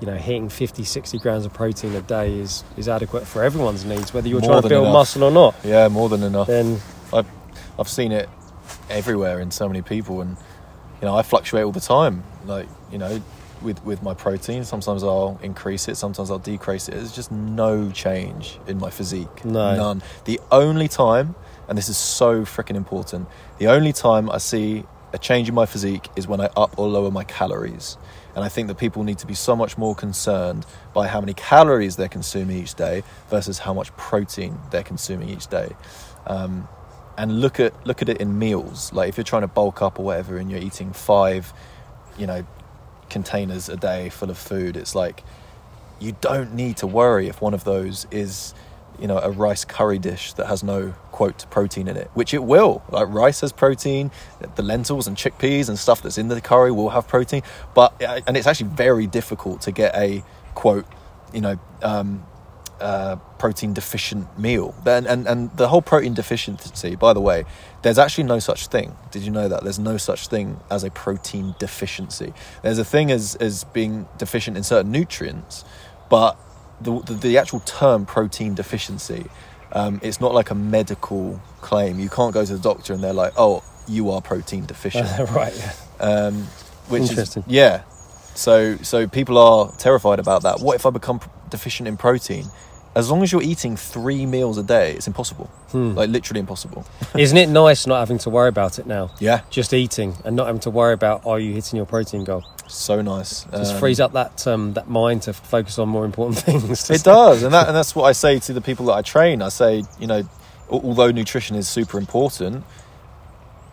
you 0.00 0.06
know, 0.06 0.16
hitting 0.16 0.48
50, 0.50 0.84
60 0.84 1.18
grams 1.18 1.46
of 1.46 1.54
protein 1.54 1.94
a 1.94 2.02
day 2.02 2.38
is, 2.38 2.64
is 2.76 2.88
adequate 2.88 3.26
for 3.26 3.42
everyone's 3.42 3.84
needs, 3.84 4.12
whether 4.12 4.28
you're 4.28 4.40
More 4.40 4.50
trying 4.50 4.62
to 4.62 4.68
build 4.68 4.84
enough. 4.84 4.92
muscle 4.92 5.24
or 5.24 5.30
not, 5.30 5.54
Yeah. 5.64 5.88
More 5.88 6.08
than 6.10 6.22
enough. 6.22 6.46
then 6.48 6.80
I've, 7.12 7.26
I've 7.78 7.88
seen 7.88 8.12
it 8.12 8.28
everywhere 8.90 9.40
in 9.40 9.50
so 9.50 9.66
many 9.68 9.80
people, 9.82 10.20
and 10.20 10.36
you 11.00 11.06
know 11.08 11.16
I 11.16 11.22
fluctuate 11.22 11.64
all 11.64 11.72
the 11.72 11.80
time. 11.80 12.22
Like 12.44 12.68
you 12.92 12.98
know, 12.98 13.22
with 13.64 13.84
with 13.84 14.02
my 14.02 14.14
protein, 14.14 14.64
sometimes 14.64 15.02
I'll 15.02 15.38
increase 15.42 15.88
it, 15.88 15.96
sometimes 15.96 16.30
I'll 16.30 16.38
decrease 16.38 16.88
it. 16.88 16.92
There's 16.92 17.14
just 17.14 17.32
no 17.32 17.90
change 17.90 18.58
in 18.66 18.78
my 18.78 18.90
physique. 18.90 19.44
No. 19.44 19.74
None. 19.74 20.02
The 20.24 20.40
only 20.52 20.88
time, 20.88 21.34
and 21.68 21.76
this 21.76 21.88
is 21.88 21.96
so 21.96 22.42
freaking 22.42 22.76
important, 22.76 23.26
the 23.58 23.68
only 23.68 23.92
time 23.92 24.30
I 24.30 24.38
see 24.38 24.84
a 25.12 25.18
change 25.18 25.48
in 25.48 25.54
my 25.54 25.66
physique 25.66 26.08
is 26.16 26.26
when 26.26 26.40
I 26.40 26.46
up 26.56 26.78
or 26.78 26.88
lower 26.88 27.10
my 27.10 27.24
calories. 27.24 27.96
And 28.34 28.44
I 28.44 28.48
think 28.48 28.66
that 28.66 28.78
people 28.78 29.04
need 29.04 29.18
to 29.18 29.28
be 29.28 29.34
so 29.34 29.54
much 29.54 29.78
more 29.78 29.94
concerned 29.94 30.66
by 30.92 31.06
how 31.06 31.20
many 31.20 31.34
calories 31.34 31.94
they're 31.94 32.08
consuming 32.08 32.58
each 32.58 32.74
day 32.74 33.04
versus 33.30 33.60
how 33.60 33.72
much 33.72 33.96
protein 33.96 34.58
they're 34.72 34.82
consuming 34.82 35.28
each 35.28 35.46
day. 35.46 35.70
Um, 36.26 36.68
and 37.16 37.40
look 37.40 37.60
at 37.60 37.86
look 37.86 38.02
at 38.02 38.08
it 38.08 38.20
in 38.20 38.38
meals. 38.40 38.92
Like 38.92 39.08
if 39.08 39.16
you're 39.16 39.24
trying 39.24 39.42
to 39.42 39.48
bulk 39.48 39.82
up 39.82 40.00
or 40.00 40.04
whatever, 40.04 40.36
and 40.36 40.50
you're 40.50 40.60
eating 40.60 40.92
five, 40.92 41.52
you 42.18 42.26
know, 42.26 42.44
containers 43.10 43.68
a 43.68 43.76
day 43.76 44.08
full 44.08 44.30
of 44.30 44.38
food, 44.38 44.76
it's 44.76 44.94
like 44.94 45.22
you 46.00 46.16
don't 46.20 46.54
need 46.54 46.76
to 46.78 46.86
worry 46.86 47.28
if 47.28 47.40
one 47.40 47.54
of 47.54 47.64
those 47.64 48.06
is 48.10 48.54
you 49.00 49.08
know 49.08 49.18
a 49.18 49.30
rice 49.30 49.64
curry 49.64 49.98
dish 49.98 50.34
that 50.34 50.46
has 50.46 50.62
no 50.62 50.94
quote 51.10 51.48
protein 51.50 51.88
in 51.88 51.96
it 51.96 52.10
which 52.14 52.32
it 52.34 52.44
will. 52.44 52.82
Like 52.90 53.08
rice 53.08 53.40
has 53.40 53.52
protein 53.52 54.10
the 54.56 54.62
lentils 54.62 55.06
and 55.06 55.16
chickpeas 55.16 55.68
and 55.68 55.78
stuff 55.78 56.02
that's 56.02 56.18
in 56.18 56.28
the 56.28 56.40
curry 56.40 56.70
will 56.70 56.90
have 56.90 57.08
protein 57.08 57.42
but 57.74 58.00
uh, 58.02 58.20
and 58.26 58.36
it's 58.36 58.46
actually 58.46 58.70
very 58.70 59.06
difficult 59.06 59.62
to 59.62 59.72
get 59.72 59.94
a 59.96 60.22
quote 60.54 60.86
you 61.32 61.40
know 61.40 61.58
um, 61.82 62.24
uh, 62.84 63.16
protein 63.38 63.72
deficient 63.72 64.38
meal 64.38 64.74
then 64.84 65.06
and, 65.06 65.26
and 65.26 65.56
the 65.56 65.68
whole 65.68 65.82
protein 65.82 66.14
deficiency 66.14 66.94
by 66.94 67.12
the 67.12 67.20
way 67.20 67.44
there's 67.82 67.98
actually 67.98 68.24
no 68.24 68.38
such 68.38 68.66
thing 68.66 68.94
did 69.10 69.22
you 69.22 69.30
know 69.30 69.48
that 69.48 69.62
there's 69.62 69.78
no 69.78 69.96
such 69.96 70.28
thing 70.28 70.60
as 70.70 70.84
a 70.84 70.90
protein 70.90 71.54
deficiency 71.58 72.32
there's 72.62 72.78
a 72.78 72.84
thing 72.84 73.10
as 73.10 73.34
as 73.36 73.64
being 73.64 74.06
deficient 74.18 74.56
in 74.56 74.62
certain 74.62 74.92
nutrients 74.92 75.64
but 76.10 76.38
the, 76.80 77.00
the, 77.00 77.14
the 77.14 77.38
actual 77.38 77.60
term 77.60 78.06
protein 78.06 78.54
deficiency, 78.54 79.26
um, 79.72 80.00
it's 80.02 80.20
not 80.20 80.34
like 80.34 80.50
a 80.50 80.54
medical 80.54 81.40
claim. 81.60 81.98
You 81.98 82.08
can't 82.08 82.32
go 82.32 82.44
to 82.44 82.52
the 82.56 82.62
doctor 82.62 82.92
and 82.92 83.02
they're 83.02 83.12
like, 83.12 83.32
oh, 83.36 83.64
you 83.88 84.10
are 84.10 84.20
protein 84.20 84.66
deficient. 84.66 85.08
right. 85.30 85.54
Yeah. 85.56 86.04
Um, 86.04 86.42
which 86.88 87.10
Interesting. 87.10 87.44
is 87.44 87.52
yeah. 87.52 87.82
So 88.34 88.76
so 88.78 89.06
people 89.06 89.38
are 89.38 89.72
terrified 89.78 90.18
about 90.18 90.42
that. 90.42 90.60
What 90.60 90.74
if 90.74 90.86
I 90.86 90.90
become 90.90 91.20
deficient 91.50 91.88
in 91.88 91.96
protein? 91.96 92.46
As 92.96 93.10
long 93.10 93.22
as 93.24 93.32
you're 93.32 93.42
eating 93.42 93.76
three 93.76 94.24
meals 94.24 94.56
a 94.56 94.62
day, 94.62 94.92
it's 94.92 95.06
impossible. 95.08 95.46
Hmm. 95.72 95.94
Like 95.94 96.10
literally 96.10 96.38
impossible. 96.40 96.86
Isn't 97.18 97.36
it 97.36 97.48
nice 97.48 97.86
not 97.88 97.98
having 97.98 98.18
to 98.18 98.30
worry 98.30 98.48
about 98.48 98.78
it 98.78 98.86
now? 98.86 99.10
Yeah, 99.18 99.40
Just 99.50 99.74
eating 99.74 100.14
and 100.24 100.36
not 100.36 100.46
having 100.46 100.60
to 100.60 100.70
worry 100.70 100.92
about 100.94 101.26
are 101.26 101.40
you 101.40 101.52
hitting 101.54 101.76
your 101.76 101.86
protein 101.86 102.22
goal? 102.24 102.44
so 102.66 103.02
nice. 103.02 103.44
Just 103.44 103.74
Um, 103.74 103.78
frees 103.80 104.00
up 104.00 104.12
that 104.12 104.46
um, 104.46 104.72
that 104.74 104.88
mind 104.88 105.22
to 105.22 105.32
focus 105.34 105.78
on 105.78 105.88
more 105.88 106.04
important 106.04 106.38
things. 106.46 106.88
It 106.90 107.02
does, 107.04 107.42
and 107.42 107.52
that 107.52 107.66
and 107.68 107.76
that's 107.76 107.94
what 107.94 108.04
I 108.04 108.12
say 108.12 108.38
to 108.38 108.52
the 108.52 108.60
people 108.62 108.86
that 108.86 108.94
I 108.94 109.02
train. 109.02 109.42
I 109.42 109.48
say, 109.50 109.82
you 109.98 110.06
know, 110.06 110.22
although 110.70 111.10
nutrition 111.10 111.56
is 111.56 111.68
super 111.68 111.98
important, 111.98 112.64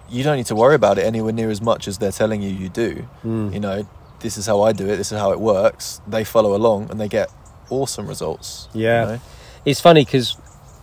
you 0.10 0.24
don't 0.24 0.36
need 0.38 0.48
to 0.48 0.56
worry 0.56 0.76
about 0.76 0.98
it 0.98 1.04
anywhere 1.06 1.32
near 1.32 1.50
as 1.50 1.62
much 1.62 1.88
as 1.88 2.00
they're 2.00 2.12
telling 2.12 2.42
you 2.42 2.50
you 2.50 2.68
do. 2.70 3.08
Mm. 3.24 3.54
You 3.54 3.60
know, 3.62 3.88
this 4.20 4.38
is 4.38 4.46
how 4.46 4.62
I 4.64 4.74
do 4.74 4.86
it. 4.90 4.98
This 4.98 5.12
is 5.12 5.18
how 5.18 5.32
it 5.32 5.40
works. 5.40 6.02
They 6.08 6.24
follow 6.26 6.54
along, 6.56 6.90
and 6.92 7.00
they 7.00 7.08
get 7.08 7.30
awesome 7.72 8.08
results. 8.08 8.68
you 8.74 8.84
Yeah. 8.84 9.06
know? 9.06 9.22
It's 9.66 9.80
funny 9.80 10.04
because 10.06 10.36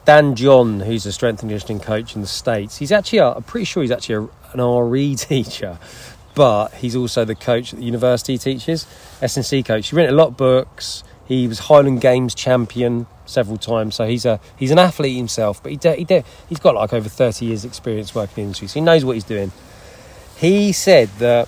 Dan 0.04 0.34
John, 0.36 0.80
who's 0.80 1.04
a 1.06 1.12
strength 1.12 1.42
and 1.42 1.50
conditioning 1.50 1.80
coach 1.80 2.14
in 2.14 2.20
the 2.22 2.26
States, 2.28 2.76
he's 2.78 2.92
actually, 2.92 3.18
a, 3.18 3.32
I'm 3.34 3.42
pretty 3.42 3.64
sure 3.64 3.82
he's 3.82 3.90
actually 3.92 4.26
a, 4.54 4.58
an 4.58 4.60
RE 4.90 5.14
teacher, 5.16 5.78
but 6.34 6.68
he's 6.74 6.96
also 6.96 7.24
the 7.24 7.34
coach 7.34 7.72
at 7.72 7.78
the 7.80 7.84
university 7.84 8.32
he 8.34 8.38
teaches, 8.38 8.86
S&C 9.20 9.62
coach. 9.62 9.90
He 9.90 9.96
written 9.96 10.14
a 10.14 10.16
lot 10.16 10.28
of 10.28 10.36
books. 10.36 11.02
He 11.26 11.46
was 11.46 11.58
Highland 11.58 12.00
Games 12.00 12.34
champion 12.34 13.06
several 13.26 13.58
times, 13.58 13.96
so 13.96 14.06
he's 14.06 14.24
a 14.24 14.40
he's 14.56 14.70
an 14.70 14.78
athlete 14.78 15.14
himself. 15.16 15.62
But 15.62 15.72
he, 15.72 15.76
de- 15.76 15.96
he 15.96 16.04
de- 16.04 16.24
he's 16.48 16.58
got 16.58 16.74
like 16.74 16.94
over 16.94 17.06
30 17.08 17.44
years 17.44 17.66
experience 17.66 18.14
working 18.14 18.32
in 18.32 18.36
the 18.36 18.42
industry, 18.44 18.68
so 18.68 18.74
he 18.74 18.80
knows 18.80 19.04
what 19.04 19.12
he's 19.12 19.24
doing. 19.24 19.52
He 20.38 20.72
said 20.72 21.10
that 21.18 21.46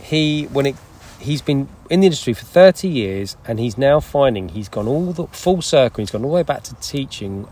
he 0.00 0.44
when 0.52 0.66
it 0.66 0.76
he's 1.20 1.42
been 1.42 1.68
in 1.90 2.00
the 2.00 2.06
industry 2.06 2.32
for 2.32 2.44
30 2.44 2.88
years 2.88 3.36
and 3.46 3.58
he's 3.60 3.76
now 3.78 4.00
finding 4.00 4.48
he's 4.50 4.68
gone 4.68 4.88
all 4.88 5.12
the 5.12 5.26
full 5.28 5.62
circle. 5.62 6.00
He's 6.02 6.10
gone 6.10 6.24
all 6.24 6.30
the 6.30 6.34
way 6.36 6.42
back 6.42 6.62
to 6.64 6.74
teaching 6.76 7.46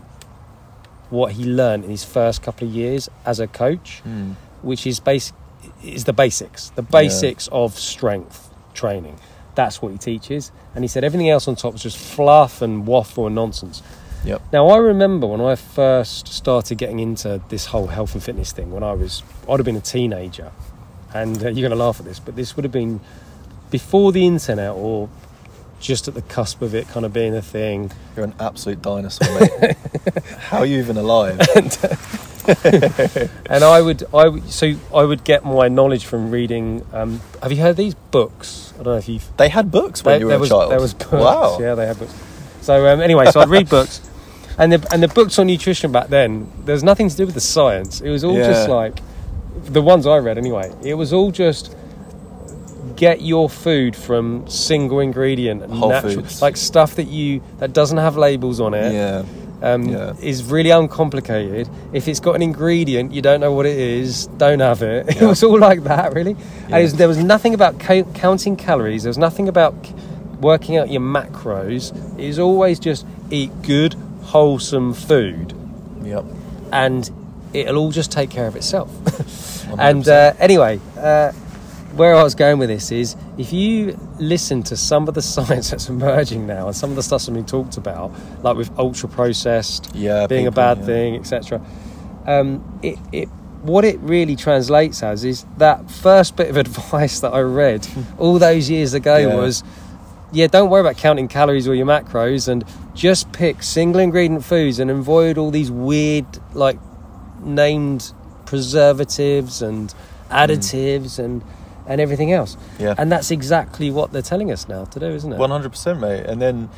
what 1.09 1.33
he 1.33 1.43
learned 1.45 1.83
in 1.85 1.89
his 1.89 2.03
first 2.03 2.41
couple 2.43 2.67
of 2.67 2.73
years 2.73 3.09
as 3.25 3.39
a 3.39 3.47
coach 3.47 4.01
Mm. 4.07 4.35
which 4.61 4.85
is 4.85 4.99
basic 4.99 5.35
is 5.83 6.03
the 6.05 6.13
basics 6.13 6.69
the 6.75 6.81
basics 6.81 7.47
of 7.51 7.77
strength 7.77 8.49
training. 8.73 9.17
That's 9.55 9.81
what 9.81 9.91
he 9.91 9.97
teaches. 9.97 10.51
And 10.73 10.83
he 10.83 10.87
said 10.87 11.03
everything 11.03 11.29
else 11.29 11.47
on 11.47 11.55
top 11.55 11.75
is 11.75 11.83
just 11.83 11.97
fluff 11.97 12.61
and 12.61 12.85
waffle 12.87 13.25
and 13.25 13.35
nonsense. 13.35 13.81
Yep. 14.25 14.41
now 14.51 14.67
I 14.67 14.77
remember 14.77 15.27
when 15.27 15.39
I 15.41 15.55
first 15.55 16.27
started 16.27 16.77
getting 16.77 16.99
into 16.99 17.41
this 17.49 17.67
whole 17.67 17.87
health 17.87 18.13
and 18.15 18.21
fitness 18.23 18.51
thing 18.51 18.69
when 18.71 18.83
I 18.83 18.91
was 18.91 19.23
I'd 19.49 19.59
have 19.59 19.65
been 19.65 19.77
a 19.77 19.81
teenager 19.81 20.51
and 21.13 21.37
uh, 21.37 21.47
you're 21.49 21.67
going 21.69 21.77
to 21.79 21.83
laugh 21.85 21.99
at 22.01 22.05
this 22.05 22.19
but 22.19 22.35
this 22.35 22.55
would 22.57 22.65
have 22.65 22.71
been 22.73 22.99
before 23.69 24.11
the 24.11 24.25
internet 24.25 24.71
or 24.71 25.09
just 25.79 26.07
at 26.07 26.13
the 26.13 26.21
cusp 26.23 26.61
of 26.61 26.75
it 26.75 26.87
kind 26.89 27.05
of 27.05 27.13
being 27.13 27.33
a 27.35 27.41
thing 27.41 27.91
You're 28.15 28.25
an 28.25 28.33
absolute 28.39 28.81
dinosaur, 28.81 29.27
mate. 29.39 29.77
how 30.39 30.59
are 30.59 30.65
you 30.65 30.79
even 30.79 30.97
alive? 30.97 31.39
and 33.49 33.63
I 33.63 33.81
would 33.81 34.03
I 34.13 34.27
would 34.27 34.49
so 34.49 34.73
I 34.93 35.03
would 35.03 35.23
get 35.23 35.45
my 35.45 35.67
knowledge 35.67 36.05
from 36.05 36.31
reading 36.31 36.85
um, 36.93 37.21
have 37.41 37.51
you 37.51 37.61
heard 37.61 37.77
these 37.77 37.93
books 37.93 38.69
I 38.79 38.83
don't 38.83 38.93
know 38.93 38.97
if 38.97 39.09
you've 39.09 39.37
They 39.37 39.49
had 39.49 39.71
books 39.71 40.03
when 40.03 40.13
there, 40.13 40.19
you 40.19 40.25
were 40.27 40.29
there 40.31 40.37
a 40.37 40.41
was, 40.41 40.49
child. 40.49 40.71
There 40.71 40.79
was 40.79 40.93
books. 40.93 41.11
Wow. 41.11 41.57
Yeah, 41.59 41.75
they 41.75 41.85
had 41.85 41.99
books. 41.99 42.13
So 42.61 42.87
um, 42.87 43.01
anyway, 43.01 43.29
so 43.31 43.41
I'd 43.41 43.49
read 43.49 43.69
books, 43.77 44.01
and 44.57 44.71
the 44.71 44.87
and 44.93 45.03
the 45.03 45.09
books 45.09 45.37
on 45.37 45.47
nutrition 45.47 45.91
back 45.91 46.07
then, 46.07 46.49
there's 46.65 46.83
nothing 46.83 47.09
to 47.09 47.15
do 47.15 47.25
with 47.25 47.35
the 47.35 47.41
science. 47.41 47.99
It 47.99 48.09
was 48.09 48.23
all 48.23 48.35
just 48.35 48.69
like 48.69 48.99
the 49.65 49.81
ones 49.81 50.07
I 50.07 50.17
read 50.17 50.37
anyway. 50.37 50.73
It 50.81 50.93
was 50.93 51.11
all 51.11 51.31
just 51.31 51.75
get 52.99 53.21
your 53.21 53.49
food 53.49 53.95
from 53.95 54.45
single 54.49 54.99
ingredient, 54.99 55.63
and 55.63 55.71
Whole 55.73 55.89
natural, 55.89 56.15
foods. 56.15 56.41
like 56.41 56.57
stuff 56.57 56.95
that 56.95 57.07
you 57.07 57.41
that 57.59 57.71
doesn't 57.71 57.97
have 57.97 58.17
labels 58.17 58.59
on 58.59 58.73
it. 58.73 58.93
Yeah. 58.93 59.23
Um, 59.61 59.83
Yeah. 59.89 60.13
is 60.21 60.43
really 60.43 60.69
uncomplicated. 60.71 61.67
If 61.93 62.07
it's 62.09 62.19
got 62.19 62.35
an 62.35 62.41
ingredient 62.41 63.13
you 63.13 63.21
don't 63.21 63.39
know 63.39 63.53
what 63.53 63.65
it 63.65 63.77
is, 63.77 64.27
don't 64.37 64.59
have 64.59 64.81
it. 64.81 65.07
It 65.21 65.25
was 65.25 65.43
all 65.43 65.57
like 65.59 65.83
that, 65.83 66.13
really. 66.13 66.35
And 66.65 66.69
Yeah. 66.69 66.77
it 66.79 66.83
was, 66.83 66.93
there 66.95 67.07
was 67.07 67.17
nothing 67.33 67.53
about 67.53 67.79
co- 67.79 68.03
counting 68.23 68.55
calories. 68.57 69.03
There 69.03 69.09
was 69.09 69.17
nothing 69.17 69.47
about 69.49 69.73
c- 69.85 69.93
working 70.41 70.77
out 70.79 70.89
your 70.91 71.01
macros. 71.01 71.91
It 72.19 72.27
was 72.27 72.39
always 72.39 72.79
just 72.79 73.05
eat 73.31 73.51
good, 73.63 73.95
wholesome 74.33 74.93
food, 74.93 75.53
Yep. 76.03 76.23
and 76.71 77.09
it'll 77.53 77.77
all 77.77 77.91
just 77.91 78.11
take 78.11 78.29
care 78.29 78.47
of 78.47 78.55
itself. 78.55 78.89
and 79.89 80.07
uh, 80.07 80.33
anyway, 80.39 80.79
uh, 80.97 81.31
where 81.99 82.15
I 82.15 82.23
was 82.23 82.33
going 82.33 82.59
with 82.59 82.69
this 82.69 82.91
is 82.93 83.17
if 83.37 83.51
you 83.51 83.99
listen 84.19 84.63
to 84.63 84.77
some 84.77 85.07
of 85.09 85.13
the 85.15 85.21
science 85.33 85.69
that's 85.71 85.89
emerging 85.89 86.47
now 86.47 86.67
and 86.67 86.75
some 86.75 86.89
of 86.89 86.95
the 86.95 87.03
stuff 87.03 87.21
that's 87.23 87.29
been 87.29 87.45
talked 87.45 87.75
about, 87.75 88.11
like 88.41 88.55
with 88.55 88.71
ultra 88.79 89.09
processed 89.09 89.91
Yeah. 89.93 90.25
being 90.25 90.47
a 90.47 90.51
bad 90.51 90.77
yeah. 90.79 90.85
thing, 90.85 91.15
etc. 91.17 91.61
Um, 92.25 92.79
it, 92.81 92.97
it, 93.11 93.25
what 93.63 93.83
it 93.83 93.99
really 93.99 94.37
translates 94.37 95.03
as 95.03 95.25
is 95.25 95.45
that 95.57 95.91
first 95.91 96.37
bit 96.37 96.49
of 96.49 96.55
advice 96.65 97.19
that 97.19 97.33
I 97.33 97.41
read 97.41 97.85
all 98.17 98.39
those 98.39 98.69
years 98.69 98.93
ago 98.93 99.17
Yeah. 99.17 99.35
was, 99.35 99.61
yeah, 100.31 100.47
don't 100.47 100.69
worry 100.69 100.79
about 100.81 100.95
counting 100.95 101.27
calories 101.27 101.67
or 101.67 101.75
your 101.75 101.85
macros, 101.87 102.47
and 102.47 102.63
just 102.93 103.31
pick 103.33 103.61
single 103.61 103.99
ingredient 103.99 104.45
foods 104.45 104.79
and 104.79 104.89
avoid 104.89 105.37
all 105.37 105.51
these 105.51 105.69
weird, 105.69 106.25
like 106.53 106.79
named 107.43 108.13
preservatives 108.45 109.61
and 109.61 109.93
additives 110.29 111.19
and 111.19 111.41
and 111.89 111.99
everything 111.99 112.31
else. 112.31 112.55
Yeah. 112.79 112.95
And 112.97 113.11
that's 113.11 113.31
exactly 113.31 113.91
what 113.91 114.13
they're 114.13 114.21
telling 114.21 114.51
us 114.51 114.69
now 114.69 114.85
to 114.85 114.99
do, 114.99 115.07
isn't 115.07 115.33
it? 115.33 115.37
One 115.37 115.49
hundred 115.49 115.71
percent, 115.71 115.99
mate. 115.99 116.25
And 116.25 116.41
then 116.41 116.69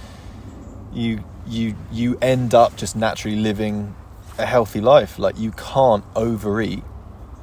you 0.92 1.24
you 1.46 1.76
you 1.92 2.18
end 2.22 2.56
up 2.56 2.76
just 2.76 2.96
naturally 2.96 3.38
living 3.38 3.96
a 4.40 4.46
healthy 4.46 4.82
life. 4.82 5.20
Like 5.20 5.38
you 5.38 5.52
can't 5.52 6.04
overeat 6.16 6.84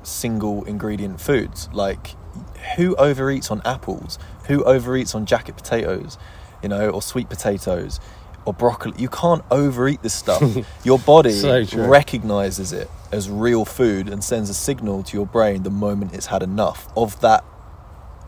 single 0.03 0.65
ingredient 0.65 1.21
foods. 1.21 1.69
Like 1.73 2.17
who 2.77 2.97
overeats 2.97 3.51
on 3.51 3.63
apples? 3.65 4.19
Who 4.47 4.65
overeats 4.65 5.15
on 5.15 5.27
jacket 5.27 5.57
potatoes? 5.57 6.19
You 6.63 6.71
know, 6.71 6.91
or 6.91 7.03
sweet 7.03 7.29
potatoes, 7.29 8.01
or 8.45 8.53
broccoli. 8.53 8.95
You 8.99 9.09
can't 9.09 9.45
overeat 9.51 10.03
this 10.03 10.15
stuff. 10.15 10.43
Your 10.85 10.99
body 10.99 11.31
So 11.31 11.65
recognizes 11.75 12.73
it 12.73 12.91
as 13.13 13.31
real 13.31 13.65
food 13.65 14.09
and 14.09 14.25
sends 14.25 14.51
a 14.51 14.55
signal 14.55 15.03
to 15.03 15.17
your 15.17 15.25
brain 15.25 15.63
the 15.63 15.71
moment 15.71 16.13
it's 16.13 16.27
had 16.27 16.43
enough 16.43 16.89
of 16.95 17.19
that 17.21 17.43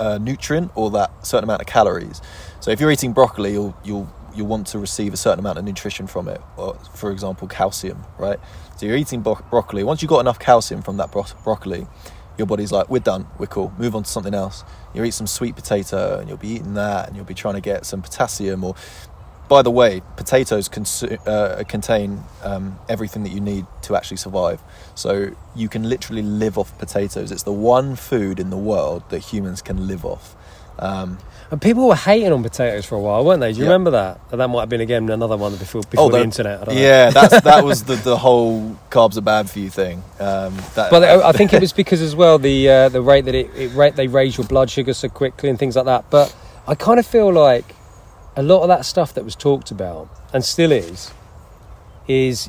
uh, 0.00 0.18
nutrient 0.18 0.72
or 0.74 0.90
that 0.90 1.24
certain 1.24 1.44
amount 1.44 1.60
of 1.60 1.68
calories. 1.68 2.20
So 2.60 2.70
if 2.70 2.80
you're 2.80 2.90
eating 2.90 3.12
broccoli, 3.12 3.52
you'll 3.52 3.76
you'll 3.84 4.12
you'll 4.34 4.46
want 4.46 4.66
to 4.68 4.78
receive 4.78 5.12
a 5.12 5.16
certain 5.16 5.38
amount 5.40 5.58
of 5.58 5.64
nutrition 5.64 6.06
from 6.06 6.28
it, 6.28 6.40
or 6.56 6.74
for 6.94 7.10
example, 7.12 7.46
calcium, 7.48 8.02
right? 8.18 8.38
So 8.76 8.86
you're 8.86 8.96
eating 8.96 9.20
bro- 9.22 9.44
broccoli. 9.50 9.84
Once 9.84 10.02
you've 10.02 10.08
got 10.08 10.20
enough 10.20 10.38
calcium 10.38 10.82
from 10.82 10.96
that 10.98 11.12
bro- 11.12 11.26
broccoli, 11.44 11.86
your 12.38 12.46
body's 12.46 12.72
like, 12.72 12.88
we're 12.88 13.00
done, 13.00 13.26
we're 13.38 13.46
cool, 13.46 13.72
move 13.76 13.94
on 13.94 14.04
to 14.04 14.08
something 14.08 14.34
else. 14.34 14.64
You 14.94 15.04
eat 15.04 15.12
some 15.14 15.26
sweet 15.26 15.56
potato, 15.56 16.18
and 16.18 16.28
you'll 16.28 16.38
be 16.38 16.48
eating 16.48 16.74
that, 16.74 17.08
and 17.08 17.16
you'll 17.16 17.26
be 17.26 17.34
trying 17.34 17.54
to 17.54 17.60
get 17.60 17.84
some 17.84 18.02
potassium. 18.02 18.64
Or, 18.64 18.74
by 19.50 19.60
the 19.62 19.70
way, 19.80 20.00
potatoes 20.16 20.68
consu- 20.68 21.18
uh, 21.26 21.64
contain 21.64 22.22
um, 22.44 22.78
everything 22.88 23.24
that 23.24 23.32
you 23.36 23.40
need 23.40 23.66
to 23.82 23.96
actually 23.96 24.16
survive. 24.18 24.60
So 24.94 25.10
you 25.56 25.68
can 25.68 25.82
literally 25.88 26.22
live 26.22 26.56
off 26.56 26.70
potatoes. 26.78 27.32
It's 27.32 27.42
the 27.42 27.52
one 27.76 27.96
food 27.96 28.38
in 28.40 28.48
the 28.50 28.56
world 28.72 29.02
that 29.10 29.18
humans 29.18 29.60
can 29.60 29.88
live 29.88 30.04
off. 30.04 30.36
Um, 30.78 31.18
And 31.50 31.60
people 31.60 31.88
were 31.88 31.96
hating 31.96 32.32
on 32.32 32.42
potatoes 32.44 32.86
for 32.86 32.94
a 32.94 33.00
while, 33.00 33.24
weren't 33.24 33.40
they? 33.40 33.52
Do 33.52 33.58
you 33.58 33.64
Yeah. 33.64 33.70
remember 33.72 33.90
that? 33.90 34.20
That 34.30 34.48
might 34.48 34.60
have 34.60 34.68
been 34.68 34.80
again 34.88 35.10
another 35.10 35.36
one 35.36 35.56
before 35.56 35.82
before 35.90 36.08
the 36.10 36.18
the- 36.18 36.22
internet. 36.30 36.60
I 36.60 36.64
don't 36.64 36.74
know. 36.76 36.80
yeah, 36.80 37.10
that's 37.10 37.40
that 37.50 37.64
was 37.64 37.82
the, 37.90 37.96
the 37.96 38.16
whole 38.16 38.76
carbs 38.88 39.16
are 39.18 39.26
bad 39.34 39.50
for 39.50 39.58
you 39.58 39.68
thing. 39.68 39.96
Um, 40.20 40.54
that, 40.76 40.88
But 40.92 41.02
I 41.02 41.28
I 41.30 41.32
think 41.32 41.52
it 41.52 41.60
was 41.60 41.72
because 41.82 42.00
as 42.08 42.14
well 42.14 42.38
the 42.38 42.56
uh, 42.76 42.88
the 42.88 43.02
rate 43.02 43.24
that 43.28 43.34
it, 43.34 43.50
it 43.56 43.70
rate 43.74 43.94
they 43.96 44.06
raise 44.06 44.38
your 44.38 44.46
blood 44.46 44.70
sugar 44.70 44.94
so 44.94 45.08
quickly 45.08 45.48
and 45.50 45.58
things 45.58 45.74
like 45.74 45.86
that. 45.86 46.04
But 46.08 46.32
I 46.68 46.74
kind 46.76 46.98
of 47.00 47.06
feel 47.06 47.30
like 47.32 47.66
a 48.36 48.42
lot 48.42 48.62
of 48.62 48.68
that 48.68 48.84
stuff 48.84 49.12
that 49.14 49.24
was 49.24 49.34
talked 49.34 49.70
about 49.70 50.08
and 50.32 50.44
still 50.44 50.72
is 50.72 51.12
is 52.08 52.48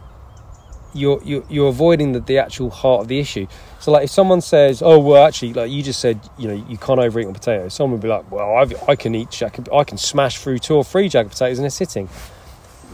you're 0.93 1.21
you're, 1.23 1.43
you're 1.49 1.69
avoiding 1.69 2.11
the, 2.11 2.19
the 2.19 2.37
actual 2.37 2.69
heart 2.69 3.01
of 3.01 3.07
the 3.07 3.19
issue. 3.19 3.47
So 3.79 3.91
like 3.91 4.03
if 4.05 4.09
someone 4.09 4.41
says, 4.41 4.81
"Oh 4.81 4.99
well, 4.99 5.25
actually, 5.25 5.53
like 5.53 5.71
you 5.71 5.81
just 5.81 5.99
said, 6.01 6.19
you 6.37 6.47
know, 6.49 6.65
you 6.67 6.77
can't 6.77 6.99
overeat 6.99 7.27
on 7.27 7.33
potatoes," 7.33 7.73
someone 7.73 7.93
would 7.93 8.01
be 8.01 8.09
like, 8.09 8.29
"Well, 8.31 8.55
I've, 8.57 8.73
I 8.89 8.95
can 8.95 9.15
eat 9.15 9.31
jack, 9.31 9.57
I 9.73 9.83
can 9.85 9.97
smash 9.97 10.37
through 10.39 10.59
two 10.59 10.75
or 10.75 10.83
three 10.83 11.07
jacket 11.09 11.29
potatoes 11.29 11.59
in 11.59 11.65
a 11.65 11.69
sitting." 11.69 12.09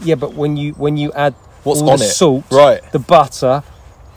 Yeah, 0.02 0.14
but 0.14 0.34
when 0.34 0.56
you 0.56 0.72
when 0.74 0.96
you 0.96 1.12
add 1.12 1.34
What's 1.64 1.80
all 1.82 1.90
on 1.90 1.98
the 1.98 2.04
it? 2.04 2.08
salt, 2.08 2.44
Right. 2.52 2.80
the 2.92 3.00
butter, 3.00 3.64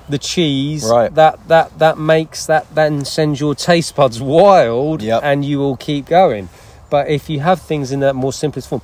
the 0.07 0.19
cheese, 0.19 0.86
Right. 0.88 1.13
that 1.15 1.47
that 1.47 1.79
that 1.79 1.97
makes 1.97 2.45
that 2.45 2.73
then 2.75 3.03
sends 3.03 3.39
your 3.39 3.55
taste 3.55 3.95
buds 3.95 4.21
wild, 4.21 5.01
Yep. 5.01 5.21
and 5.23 5.43
you 5.43 5.57
will 5.57 5.75
keep 5.75 6.05
going. 6.05 6.49
But 6.91 7.08
if 7.10 7.27
you 7.27 7.39
have 7.39 7.60
things 7.60 7.91
in 7.91 8.01
that 8.01 8.13
more 8.15 8.32
simplest 8.34 8.67
form, 8.69 8.84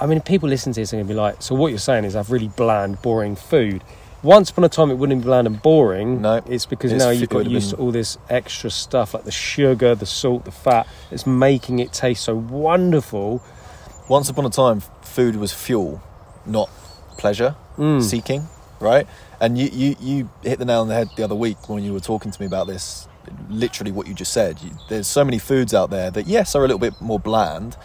I 0.00 0.06
mean, 0.06 0.20
people 0.22 0.48
listen 0.48 0.72
to 0.72 0.80
this 0.80 0.92
and 0.94 1.06
be 1.06 1.12
like, 1.12 1.42
"So 1.42 1.54
what 1.54 1.68
you're 1.68 1.78
saying 1.78 2.04
is 2.04 2.16
I've 2.16 2.30
really 2.30 2.48
bland, 2.48 3.02
boring 3.02 3.36
food." 3.36 3.82
Once 4.22 4.50
upon 4.50 4.64
a 4.64 4.68
time, 4.68 4.90
it 4.90 4.94
wouldn't 4.94 5.20
be 5.20 5.24
bland 5.26 5.46
and 5.46 5.60
boring. 5.60 6.22
No, 6.22 6.40
it's 6.46 6.66
because 6.66 6.92
it's 6.92 7.04
now 7.04 7.10
you've 7.10 7.28
got 7.28 7.46
used 7.46 7.70
to 7.70 7.76
all 7.76 7.90
this 7.92 8.16
extra 8.30 8.70
stuff 8.70 9.12
like 9.14 9.24
the 9.24 9.30
sugar, 9.32 9.94
the 9.94 10.06
salt, 10.06 10.44
the 10.44 10.50
fat. 10.52 10.86
It's 11.10 11.26
making 11.26 11.80
it 11.80 11.92
taste 11.92 12.24
so 12.24 12.34
wonderful. 12.34 13.42
Once 14.08 14.28
upon 14.28 14.46
a 14.46 14.50
time, 14.50 14.82
food 15.02 15.36
was 15.36 15.52
fuel, 15.52 16.00
not 16.46 16.70
pleasure 17.18 17.56
Mm. 17.76 18.02
seeking, 18.02 18.48
right? 18.80 19.06
And 19.40 19.58
you, 19.58 19.68
you, 19.72 19.96
you 20.00 20.30
hit 20.42 20.58
the 20.60 20.64
nail 20.64 20.80
on 20.82 20.88
the 20.88 20.94
head 20.94 21.08
the 21.16 21.24
other 21.24 21.34
week 21.34 21.68
when 21.68 21.82
you 21.84 21.92
were 21.92 22.00
talking 22.00 22.30
to 22.30 22.40
me 22.40 22.46
about 22.46 22.68
this. 22.68 23.07
Literally, 23.48 23.92
what 23.92 24.06
you 24.06 24.14
just 24.14 24.32
said. 24.32 24.60
You, 24.62 24.70
there's 24.88 25.06
so 25.06 25.24
many 25.24 25.38
foods 25.38 25.74
out 25.74 25.90
there 25.90 26.10
that, 26.10 26.26
yes, 26.26 26.54
are 26.54 26.60
a 26.60 26.62
little 26.62 26.78
bit 26.78 27.00
more 27.00 27.18
bland, 27.20 27.76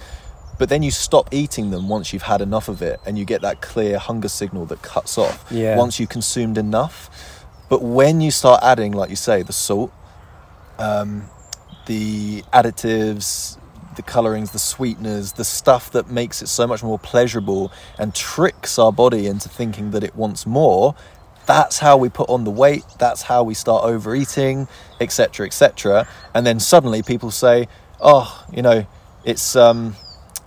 but 0.60 0.70
then 0.70 0.84
you 0.84 0.92
stop 0.92 1.30
eating 1.34 1.72
them 1.72 1.90
once 1.90 2.14
you've 2.14 2.24
had 2.24 2.42
enough 2.42 2.68
of 2.70 2.82
it, 2.82 3.00
and 3.06 3.18
you 3.18 3.26
get 3.26 3.42
that 3.42 3.62
clear 3.62 3.98
hunger 3.98 4.30
signal 4.30 4.66
that 4.68 4.82
cuts 4.82 5.18
off 5.18 5.46
Yeah. 5.52 5.78
once 5.78 6.00
you've 6.00 6.10
consumed 6.10 6.58
enough. 6.58 7.10
But 7.70 7.82
when 7.82 8.22
you 8.22 8.30
start 8.32 8.62
adding, 8.64 8.92
like 8.92 9.10
you 9.10 9.16
say, 9.16 9.42
the 9.42 9.54
salt, 9.54 9.92
um, 10.78 11.24
the 11.86 12.44
additives, 12.54 13.58
the 13.96 14.02
colorings, 14.02 14.52
the 14.52 14.60
sweeteners, 14.60 15.34
the 15.34 15.44
stuff 15.44 15.92
that 15.92 16.10
makes 16.10 16.42
it 16.42 16.48
so 16.48 16.66
much 16.66 16.82
more 16.84 16.98
pleasurable 16.98 17.72
and 18.00 18.14
tricks 18.16 18.80
our 18.80 18.92
body 18.92 19.28
into 19.28 19.50
thinking 19.50 19.92
that 19.92 20.04
it 20.04 20.16
wants 20.16 20.46
more. 20.46 20.96
That's 21.46 21.80
how 21.80 21.98
we 21.98 22.10
put 22.10 22.30
on 22.30 22.44
the 22.44 22.52
weight. 22.52 22.86
That's 23.00 23.24
how 23.24 23.44
we 23.44 23.54
start 23.54 23.84
overeating, 23.84 24.68
etc., 25.00 25.46
etc. 25.46 26.08
And 26.34 26.46
then 26.46 26.60
suddenly 26.60 27.04
people 27.04 27.32
say, 27.32 27.68
"Oh, 28.00 28.46
you 28.52 28.62
know, 28.62 28.86
it's 29.26 29.56
um, 29.56 29.96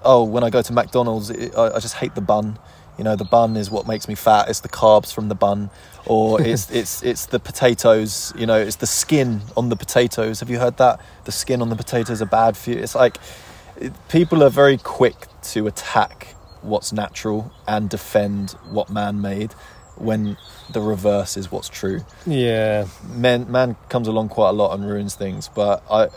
oh, 0.05 0.25
when 0.25 0.45
I 0.45 0.51
go 0.51 0.63
to 0.63 0.73
McDonald's, 0.73 1.31
it, 1.31 1.55
I, 1.57 1.77
I 1.77 1.79
just 1.81 1.97
hate 1.97 2.15
the 2.15 2.21
bun. 2.21 2.59
You 2.97 3.05
know, 3.05 3.15
the 3.15 3.25
bun 3.25 3.57
is 3.57 3.71
what 3.71 3.87
makes 3.87 4.09
me 4.09 4.15
fat. 4.15 4.49
It's 4.49 4.61
the 4.61 4.71
carbs 4.71 5.13
from 5.13 5.29
the 5.29 5.35
bun, 5.35 5.71
or 6.07 6.41
it's 6.53 6.71
it's 6.71 7.03
it's 7.03 7.27
the 7.27 7.39
potatoes. 7.39 8.33
You 8.37 8.47
know, 8.47 8.59
it's 8.59 8.77
the 8.77 8.87
skin 8.87 9.43
on 9.57 9.69
the 9.69 9.77
potatoes. 9.77 10.41
Have 10.41 10.49
you 10.49 10.59
heard 10.59 10.79
that? 10.79 11.01
The 11.25 11.33
skin 11.33 11.61
on 11.61 11.69
the 11.69 11.77
potatoes 11.77 12.23
are 12.23 12.27
bad 12.27 12.57
for 12.57 12.71
you. 12.71 12.79
It's 12.79 12.95
like 12.95 13.19
it, 13.77 13.93
people 14.09 14.43
are 14.43 14.51
very 14.51 14.79
quick 14.79 15.27
to 15.53 15.67
attack 15.67 16.35
what's 16.63 16.93
natural 16.93 17.53
and 17.69 17.89
defend 17.89 18.53
what 18.71 18.91
man 18.91 19.21
made, 19.21 19.55
when 19.99 20.37
the 20.71 20.81
reverse 20.81 21.37
is 21.37 21.51
what's 21.51 21.69
true. 21.69 22.01
Yeah, 22.27 22.87
man 23.09 23.51
man 23.51 23.77
comes 23.89 24.09
along 24.09 24.29
quite 24.31 24.51
a 24.51 24.53
lot 24.53 24.75
and 24.75 24.85
ruins 24.89 25.15
things 25.15 25.49
but 25.55 25.83
i 25.91 26.09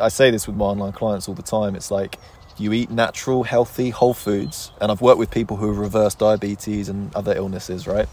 i 0.00 0.08
say 0.08 0.30
this 0.30 0.46
with 0.46 0.56
my 0.56 0.66
online 0.66 0.92
clients 0.92 1.28
all 1.28 1.34
the 1.34 1.42
time. 1.42 1.74
It's 1.74 1.90
like 1.90 2.18
you 2.58 2.72
eat 2.72 2.90
natural 2.90 3.42
healthy 3.44 3.90
whole 3.90 4.14
foods 4.14 4.70
and 4.80 4.90
i've 4.90 5.02
worked 5.02 5.18
with 5.18 5.30
people 5.30 5.58
who 5.58 5.66
have 5.68 5.76
reversed 5.78 6.18
diabetes 6.20 6.88
and 6.88 7.14
other 7.14 7.34
illnesses 7.36 7.86
right? 7.86 8.08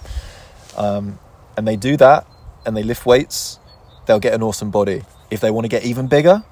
Um, 0.77 1.19
and 1.55 1.67
they 1.67 1.75
do 1.75 1.95
that 1.97 2.25
and 2.65 2.75
they 2.75 2.83
lift 2.83 3.05
weights 3.05 3.59
they'll 4.05 4.19
get 4.19 4.33
an 4.33 4.43
awesome 4.43 4.69
body. 4.71 5.03
If 5.31 5.39
they 5.39 5.49
want 5.51 5.63
to 5.65 5.69
get 5.69 5.83
even 5.85 6.07
bigger 6.07 6.43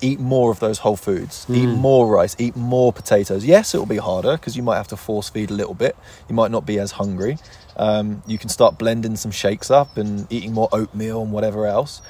eat 0.00 0.18
more 0.20 0.50
of 0.50 0.58
those 0.60 0.78
whole 0.78 0.96
foods. 0.96 1.46
Eat 1.50 1.68
Mm. 1.68 1.78
more 1.78 2.06
rice 2.06 2.34
eat 2.38 2.56
more 2.56 2.92
potatoes. 2.92 3.44
Yes 3.44 3.74
it'll 3.74 3.86
be 3.86 3.96
harder 3.98 4.32
because 4.32 4.56
you 4.56 4.62
might 4.62 4.76
have 4.76 4.88
to 4.88 4.96
force 4.96 5.28
feed 5.28 5.50
a 5.50 5.54
little 5.54 5.74
bit. 5.74 5.96
You 6.28 6.34
might 6.34 6.50
not 6.50 6.64
be 6.66 6.78
as 6.78 6.92
hungry 6.92 7.38
um, 7.76 8.22
you 8.26 8.38
can 8.38 8.48
start 8.48 8.78
blending 8.78 9.16
some 9.16 9.30
shakes 9.30 9.70
up 9.70 9.96
and 9.96 10.26
eating 10.32 10.52
more 10.52 10.68
oatmeal 10.72 11.22
and 11.22 11.32
whatever 11.32 11.66
else. 11.66 12.02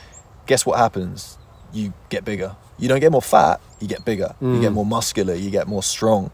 Guess 0.46 0.66
what 0.66 0.78
happens? 0.78 1.38
You 1.72 1.92
get 2.10 2.24
bigger. 2.24 2.56
You 2.78 2.88
don't 2.88 3.00
get 3.00 3.12
more 3.12 3.22
fat 3.22 3.60
you 3.80 3.88
get 3.88 4.04
bigger. 4.04 4.34
You 4.40 4.60
get 4.60 4.70
Mm. 4.72 4.74
more 4.74 4.86
muscular 4.86 5.34
you 5.34 5.50
get 5.50 5.66
more 5.68 5.82
strong. 5.82 6.30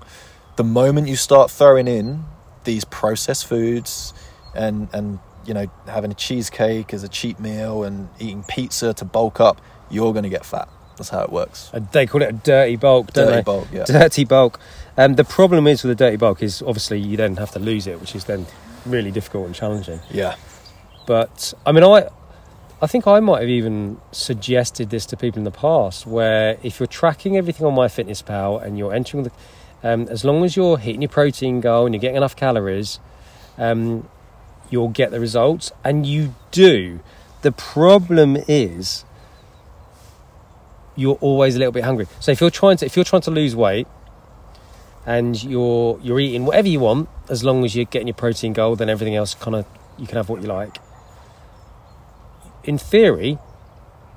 The 0.56 0.64
moment 0.64 1.08
you 1.08 1.16
start 1.16 1.50
throwing 1.50 1.88
in 1.88 2.24
these 2.64 2.84
processed 2.84 3.46
foods 3.46 4.12
and 4.54 4.88
and 4.92 5.18
you 5.46 5.54
know 5.54 5.66
having 5.86 6.10
a 6.10 6.14
cheesecake 6.14 6.92
as 6.94 7.02
a 7.02 7.08
cheat 7.08 7.40
meal 7.40 7.82
and 7.84 8.08
eating 8.18 8.42
pizza 8.46 8.92
to 8.94 9.04
bulk 9.04 9.40
up 9.40 9.60
you're 9.90 10.12
going 10.12 10.22
to 10.22 10.28
get 10.28 10.44
fat. 10.44 10.68
That's 10.96 11.08
how 11.08 11.22
it 11.22 11.32
works. 11.32 11.70
Uh, 11.74 11.80
they 11.92 12.06
call 12.06 12.22
it 12.22 12.28
a 12.28 12.32
dirty 12.32 12.76
bulk, 12.76 13.12
don't 13.12 13.26
dirty 13.26 13.36
they? 13.38 13.42
bulk 13.42 13.68
yeah. 13.72 13.84
Dirty 13.84 14.24
bulk. 14.24 14.60
Um, 14.96 15.14
the 15.14 15.24
problem 15.24 15.66
is 15.66 15.82
with 15.82 15.96
the 15.96 16.04
dirty 16.04 16.16
bulk 16.16 16.42
is 16.42 16.62
obviously 16.62 17.00
you 17.00 17.16
then 17.16 17.36
have 17.36 17.50
to 17.52 17.58
lose 17.58 17.86
it, 17.86 18.00
which 18.00 18.14
is 18.14 18.24
then 18.26 18.46
really 18.86 19.10
difficult 19.10 19.46
and 19.46 19.54
challenging. 19.54 20.00
yeah 20.10 20.34
But 21.06 21.54
I 21.66 21.72
mean, 21.72 21.84
I 21.84 22.08
I 22.82 22.86
think 22.86 23.06
I 23.06 23.20
might 23.20 23.40
have 23.40 23.50
even 23.50 24.00
suggested 24.10 24.88
this 24.88 25.04
to 25.06 25.16
people 25.16 25.38
in 25.38 25.44
the 25.44 25.50
past, 25.50 26.06
where 26.06 26.56
if 26.62 26.80
you're 26.80 26.86
tracking 26.86 27.36
everything 27.36 27.66
on 27.66 27.74
MyFitnessPal 27.74 28.62
and 28.62 28.78
you're 28.78 28.94
entering 28.94 29.24
the, 29.24 29.32
um, 29.82 30.08
as 30.08 30.24
long 30.24 30.44
as 30.44 30.56
you're 30.56 30.78
hitting 30.78 31.02
your 31.02 31.10
protein 31.10 31.60
goal 31.60 31.84
and 31.84 31.94
you're 31.94 32.00
getting 32.00 32.16
enough 32.16 32.36
calories, 32.36 32.98
um, 33.58 34.08
you'll 34.70 34.88
get 34.88 35.10
the 35.10 35.20
results, 35.20 35.72
and 35.84 36.06
you 36.06 36.34
do. 36.52 37.00
The 37.42 37.52
problem 37.52 38.38
is 38.48 39.04
you're 40.96 41.18
always 41.20 41.56
a 41.56 41.58
little 41.58 41.72
bit 41.72 41.84
hungry. 41.84 42.06
So 42.20 42.32
if 42.32 42.40
you're 42.40 42.50
trying 42.50 42.76
to 42.78 42.86
if 42.86 42.96
you're 42.96 43.04
trying 43.04 43.22
to 43.22 43.30
lose 43.30 43.54
weight 43.54 43.86
and 45.06 45.42
you're 45.42 45.98
you're 46.02 46.20
eating 46.20 46.44
whatever 46.44 46.68
you 46.68 46.80
want, 46.80 47.08
as 47.28 47.42
long 47.44 47.64
as 47.64 47.74
you're 47.74 47.84
getting 47.86 48.08
your 48.08 48.14
protein 48.14 48.52
goal, 48.52 48.76
then 48.76 48.88
everything 48.88 49.16
else 49.16 49.34
kind 49.34 49.56
of 49.56 49.66
you 49.98 50.06
can 50.06 50.16
have 50.16 50.28
what 50.28 50.40
you 50.42 50.48
like. 50.48 50.78
In 52.64 52.76
theory, 52.78 53.38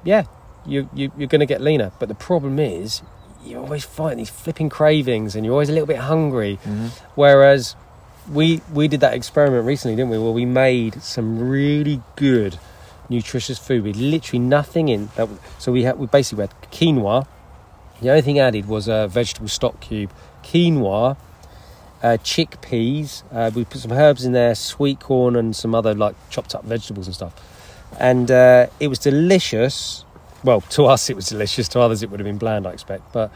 yeah, 0.03 0.23
you, 0.65 0.89
you 0.93 1.11
you're 1.17 1.27
going 1.29 1.39
to 1.39 1.45
get 1.45 1.61
leaner, 1.61 1.91
but 1.99 2.09
the 2.09 2.15
problem 2.15 2.59
is 2.59 3.01
you 3.45 3.57
always 3.57 3.83
find 3.85 4.19
these 4.19 4.29
flipping 4.29 4.69
cravings, 4.69 5.35
and 5.35 5.45
you're 5.45 5.53
always 5.53 5.69
a 5.69 5.73
little 5.73 5.87
bit 5.87 5.97
hungry. 5.97 6.59
Mhm. 6.65 6.89
Whereas 7.15 7.75
we 8.31 8.61
we 8.73 8.87
did 8.87 8.99
that 9.01 9.13
experiment 9.13 9.65
recently, 9.65 9.95
didn't 9.95 10.11
we? 10.11 10.17
Where 10.17 10.31
we 10.31 10.45
made 10.45 11.01
some 11.01 11.39
really 11.39 12.01
good 12.15 12.57
nutritious 13.09 13.57
food 13.59 13.83
with 13.83 13.95
literally 13.97 14.39
nothing 14.39 14.87
in. 14.89 15.09
That, 15.15 15.29
so 15.59 15.71
we 15.71 15.83
had 15.83 15.97
we 15.97 16.07
basically 16.07 16.43
had 16.47 16.53
quinoa. 16.71 17.25
The 18.01 18.09
only 18.09 18.21
thing 18.21 18.39
added 18.39 18.67
was 18.67 18.87
a 18.89 19.07
vegetable 19.07 19.47
stock 19.47 19.79
cube, 19.79 20.11
quinoa, 20.43 21.17
uh, 22.03 22.17
chickpeas. 22.23 23.23
Uh, 23.31 23.51
we 23.55 23.65
put 23.65 23.81
some 23.81 23.91
herbs 23.91 24.25
in 24.25 24.33
there, 24.33 24.55
sweet 24.55 24.99
corn, 24.99 25.35
and 25.35 25.55
some 25.55 25.73
other 25.73 25.93
like 25.93 26.15
chopped 26.29 26.53
up 26.53 26.63
vegetables 26.65 27.07
and 27.07 27.15
stuff. 27.15 27.33
And 27.99 28.29
uh, 28.29 28.67
it 28.79 28.87
was 28.87 28.99
delicious. 28.99 30.05
Well, 30.43 30.61
to 30.61 30.85
us 30.93 31.09
it 31.09 31.15
was 31.15 31.27
delicious. 31.27 31.67
To 31.69 31.79
others 31.79 32.03
it 32.03 32.11
would 32.11 32.19
have 32.19 32.25
been 32.25 32.37
bland, 32.37 32.67
I 32.67 32.71
expect. 32.71 33.13
But 33.13 33.31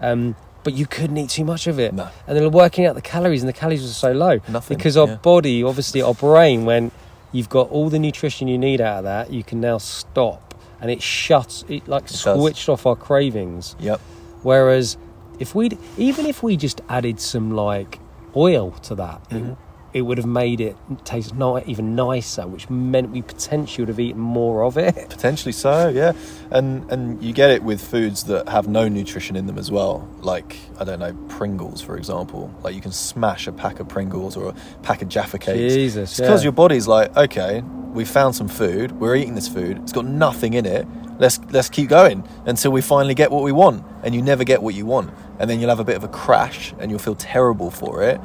um, 0.00 0.36
but 0.64 0.74
you 0.74 0.86
couldn't 0.86 1.16
eat 1.16 1.30
too 1.30 1.44
much 1.44 1.66
of 1.66 1.78
it. 1.78 1.92
No. 1.92 2.08
And 2.26 2.38
were 2.40 2.48
working 2.48 2.86
out 2.86 2.94
the 2.94 3.02
calories, 3.02 3.42
and 3.42 3.48
the 3.48 3.52
calories 3.52 3.82
were 3.82 3.88
so 3.88 4.12
low 4.12 4.40
Nothing, 4.48 4.76
because 4.76 4.96
our 4.96 5.08
yeah. 5.08 5.16
body, 5.16 5.62
obviously 5.62 6.02
our 6.02 6.14
brain, 6.14 6.64
when 6.64 6.90
you've 7.32 7.48
got 7.48 7.70
all 7.70 7.88
the 7.88 7.98
nutrition 7.98 8.48
you 8.48 8.58
need 8.58 8.80
out 8.80 8.98
of 8.98 9.04
that, 9.04 9.32
you 9.32 9.42
can 9.42 9.60
now 9.60 9.78
stop, 9.78 10.54
and 10.80 10.90
it 10.90 11.02
shuts. 11.02 11.64
It 11.68 11.88
like 11.88 12.06
does. 12.06 12.22
switched 12.22 12.68
off 12.68 12.86
our 12.86 12.96
cravings. 12.96 13.74
Yep. 13.80 14.00
Whereas 14.42 14.96
if 15.42 15.54
we'd 15.54 15.76
even 15.98 16.24
if 16.32 16.42
we 16.42 16.56
just 16.56 16.80
added 16.88 17.20
some 17.20 17.46
like 17.66 17.98
oil 18.34 18.70
to 18.88 18.94
that, 18.94 19.18
Mhm. 19.30 19.50
it, 19.52 19.56
it 19.98 20.02
would 20.06 20.16
have 20.16 20.26
made 20.42 20.58
it 20.68 20.74
taste 21.04 21.34
ni- 21.34 21.62
even 21.66 21.94
nicer, 21.94 22.46
which 22.46 22.70
meant 22.70 23.10
we 23.10 23.20
potentially 23.20 23.82
would 23.82 23.88
have 23.94 24.00
eaten 24.00 24.20
more 24.40 24.64
of 24.64 24.78
it. 24.78 24.94
Potentially 25.18 25.52
so, 25.52 25.74
yeah. 25.90 26.12
And 26.50 26.90
and 26.90 27.02
you 27.22 27.32
get 27.34 27.50
it 27.50 27.62
with 27.62 27.80
foods 27.94 28.24
that 28.24 28.48
have 28.48 28.66
no 28.68 28.88
nutrition 28.88 29.36
in 29.36 29.44
them 29.46 29.58
as 29.58 29.70
well. 29.70 30.08
Like 30.32 30.56
I 30.80 30.84
don't 30.84 31.00
know, 31.04 31.12
Pringles, 31.36 31.82
for 31.82 31.94
example. 31.98 32.42
Like 32.64 32.74
you 32.74 32.80
can 32.80 32.92
smash 32.92 33.46
a 33.46 33.52
pack 33.52 33.80
of 33.80 33.86
Pringles 33.88 34.34
or 34.36 34.44
a 34.50 34.54
pack 34.82 35.02
of 35.02 35.08
Jaffa 35.08 35.38
cakes. 35.38 35.74
Jesus, 35.74 36.10
It's 36.12 36.20
because 36.20 36.40
yeah. 36.42 36.46
your 36.48 36.52
body's 36.64 36.88
like, 36.88 37.14
okay, 37.24 37.62
we 37.92 38.04
found 38.06 38.34
some 38.34 38.48
food. 38.48 38.92
We're 39.00 39.16
eating 39.16 39.34
this 39.34 39.48
food. 39.48 39.74
It's 39.82 39.92
got 39.92 40.06
nothing 40.06 40.54
in 40.54 40.64
it. 40.64 40.86
Let's 41.18 41.38
let's 41.50 41.68
keep 41.68 41.88
going 41.90 42.24
until 42.46 42.72
we 42.72 42.80
finally 42.80 43.14
get 43.14 43.30
what 43.30 43.42
we 43.44 43.52
want. 43.52 43.84
And 44.04 44.14
you 44.14 44.22
never 44.22 44.42
get 44.44 44.62
what 44.62 44.74
you 44.74 44.86
want, 44.86 45.10
and 45.38 45.48
then 45.48 45.60
you'll 45.60 45.70
have 45.70 45.80
a 45.80 45.84
bit 45.84 45.96
of 45.96 46.04
a 46.04 46.08
crash, 46.08 46.74
and 46.78 46.90
you'll 46.90 47.00
feel 47.00 47.14
terrible 47.16 47.70
for 47.70 48.02
it, 48.02 48.20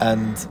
and 0.00 0.46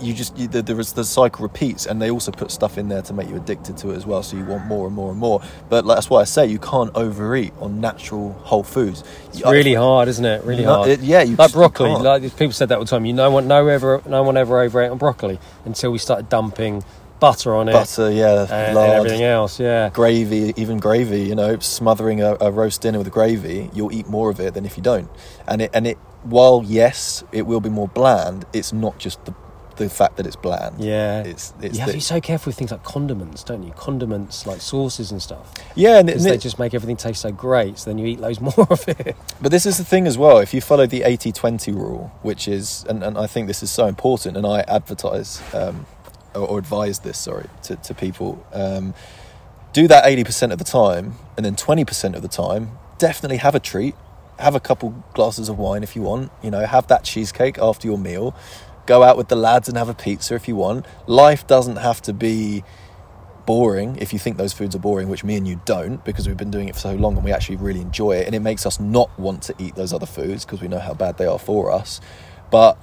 you 0.00 0.12
just 0.12 0.36
you, 0.36 0.48
the, 0.48 0.62
the, 0.62 0.74
the 0.74 1.04
cycle 1.04 1.44
repeats 1.44 1.86
and 1.86 2.02
they 2.02 2.10
also 2.10 2.32
put 2.32 2.50
stuff 2.50 2.76
in 2.76 2.88
there 2.88 3.02
to 3.02 3.12
make 3.12 3.28
you 3.28 3.36
addicted 3.36 3.76
to 3.76 3.90
it 3.92 3.96
as 3.96 4.04
well 4.04 4.20
so 4.20 4.36
you 4.36 4.44
want 4.44 4.64
more 4.66 4.86
and 4.88 4.96
more 4.96 5.10
and 5.12 5.18
more 5.20 5.40
but 5.68 5.84
like, 5.84 5.96
that's 5.96 6.10
why 6.10 6.20
i 6.20 6.24
say 6.24 6.44
you 6.44 6.58
can't 6.58 6.90
overeat 6.96 7.52
on 7.60 7.80
natural 7.80 8.32
whole 8.42 8.64
foods 8.64 9.04
It's 9.28 9.44
really 9.44 9.74
hard, 9.74 10.08
isn't 10.08 10.24
it? 10.24 10.42
Really 10.42 10.64
No, 10.64 10.76
hard. 10.78 10.88
it- 10.88 11.00
yeah, 11.02 11.22
you 11.22 11.36
like 11.36 11.38
just- 11.38 11.54
broccoli. 11.54 11.90
can't. 11.90 12.02
Like 12.02 12.22
people 12.36 12.50
said 12.52 12.68
that 12.70 12.78
all 12.78 12.84
the 12.84 12.90
time. 12.90 13.04
You 13.04 13.12
know, 13.12 13.30
one, 13.30 13.46
no 13.46 13.68
ever, 13.68 14.02
no 14.04 14.24
one 14.24 14.36
ever 14.36 14.58
overate 14.60 14.90
on 14.90 14.98
broccoli 14.98 15.38
until 15.66 15.92
we 15.92 15.98
started 15.98 16.28
dumping 16.28 16.82
butter 17.22 17.54
on 17.54 17.68
it 17.68 17.72
butter 17.72 18.10
yeah 18.10 18.42
and, 18.42 18.50
and 18.52 18.74
lard 18.74 18.90
everything 18.90 19.22
else. 19.22 19.58
Yeah. 19.60 19.88
gravy 19.90 20.52
even 20.56 20.78
gravy 20.78 21.22
you 21.22 21.34
know 21.36 21.58
smothering 21.60 22.20
a, 22.20 22.36
a 22.40 22.50
roast 22.50 22.82
dinner 22.82 22.98
with 22.98 23.10
gravy 23.12 23.70
you'll 23.72 23.92
eat 23.92 24.08
more 24.08 24.28
of 24.28 24.40
it 24.40 24.54
than 24.54 24.64
if 24.66 24.76
you 24.76 24.82
don't 24.82 25.08
and 25.46 25.62
it 25.62 25.70
and 25.72 25.86
it 25.86 25.96
while 26.24 26.62
yes 26.66 27.22
it 27.32 27.42
will 27.46 27.60
be 27.60 27.70
more 27.70 27.88
bland 27.88 28.44
it's 28.52 28.72
not 28.72 28.98
just 28.98 29.24
the 29.24 29.34
the 29.76 29.88
fact 29.88 30.16
that 30.18 30.26
it's 30.26 30.36
bland 30.36 30.74
Yeah. 30.78 31.22
it's 31.22 31.54
it's 31.62 31.74
you 31.76 31.80
have 31.80 31.88
to 31.90 31.94
be 31.94 32.00
so 32.00 32.20
careful 32.20 32.50
with 32.50 32.58
things 32.58 32.70
like 32.70 32.84
condiments, 32.84 33.42
don't 33.42 33.62
you? 33.62 33.72
Condiments 33.72 34.46
like 34.46 34.60
sauces 34.60 35.10
and 35.12 35.20
stuff. 35.22 35.50
yeah 35.74 35.98
and, 35.98 36.10
and 36.10 36.20
they 36.20 36.34
it- 36.34 36.42
just 36.42 36.58
make 36.58 36.74
everything 36.74 36.96
taste 36.98 37.22
so 37.22 37.32
great, 37.32 37.78
so 37.78 37.88
then 37.88 37.96
you 37.98 38.06
eat 38.06 38.20
loads 38.20 38.38
more 38.48 38.66
of 38.68 38.86
it. 38.86 39.16
But 39.40 39.50
this 39.50 39.64
is 39.64 39.78
the 39.78 39.84
thing 39.84 40.06
as 40.06 40.18
well. 40.18 40.38
If 40.40 40.52
you 40.52 40.60
follow 40.60 40.86
the 40.86 41.02
80 41.04 41.32
20 41.32 41.72
rule, 41.72 42.12
which 42.20 42.48
is, 42.48 42.84
and, 42.90 43.02
and 43.02 43.16
I 43.16 43.26
think 43.26 43.46
this 43.46 43.62
is 43.62 43.70
so 43.70 43.86
important, 43.86 44.36
and 44.36 44.46
I 44.46 44.60
advertise 44.68 45.40
um, 45.54 45.86
or, 46.34 46.42
or 46.42 46.58
advise 46.58 47.00
this, 47.00 47.18
sorry, 47.18 47.48
to, 47.64 47.76
to 47.76 47.94
people, 47.94 48.44
um, 48.52 48.94
do 49.72 49.88
that 49.88 50.04
80% 50.04 50.52
of 50.52 50.58
the 50.58 50.64
time, 50.64 51.14
and 51.36 51.44
then 51.44 51.56
20% 51.56 52.14
of 52.14 52.22
the 52.22 52.28
time, 52.28 52.78
definitely 52.98 53.38
have 53.38 53.54
a 53.54 53.60
treat. 53.60 53.94
Have 54.38 54.54
a 54.54 54.60
couple 54.60 55.04
glasses 55.14 55.48
of 55.48 55.58
wine 55.58 55.82
if 55.82 55.94
you 55.94 56.02
want, 56.02 56.32
you 56.42 56.50
know, 56.50 56.66
have 56.66 56.88
that 56.88 57.04
cheesecake 57.04 57.58
after 57.58 57.86
your 57.86 57.98
meal. 57.98 58.34
Go 58.86 59.02
out 59.02 59.16
with 59.16 59.28
the 59.28 59.36
lads 59.36 59.68
and 59.68 59.76
have 59.78 59.88
a 59.88 59.94
pizza 59.94 60.34
if 60.34 60.48
you 60.48 60.56
want. 60.56 60.84
Life 61.06 61.46
doesn't 61.46 61.76
have 61.76 62.02
to 62.02 62.12
be 62.12 62.64
boring 63.46 63.96
if 63.96 64.12
you 64.12 64.18
think 64.18 64.36
those 64.36 64.52
foods 64.52 64.74
are 64.74 64.78
boring, 64.78 65.08
which 65.08 65.24
me 65.24 65.36
and 65.36 65.46
you 65.46 65.60
don't, 65.64 66.04
because 66.04 66.26
we've 66.26 66.36
been 66.36 66.50
doing 66.50 66.68
it 66.68 66.74
for 66.74 66.80
so 66.80 66.94
long 66.94 67.16
and 67.16 67.24
we 67.24 67.32
actually 67.32 67.56
really 67.56 67.80
enjoy 67.80 68.16
it, 68.16 68.26
and 68.26 68.34
it 68.34 68.40
makes 68.40 68.66
us 68.66 68.80
not 68.80 69.16
want 69.18 69.42
to 69.42 69.54
eat 69.58 69.74
those 69.74 69.92
other 69.92 70.06
foods 70.06 70.44
because 70.44 70.60
we 70.60 70.68
know 70.68 70.78
how 70.78 70.94
bad 70.94 71.18
they 71.18 71.26
are 71.26 71.38
for 71.38 71.70
us. 71.70 72.00
But 72.50 72.78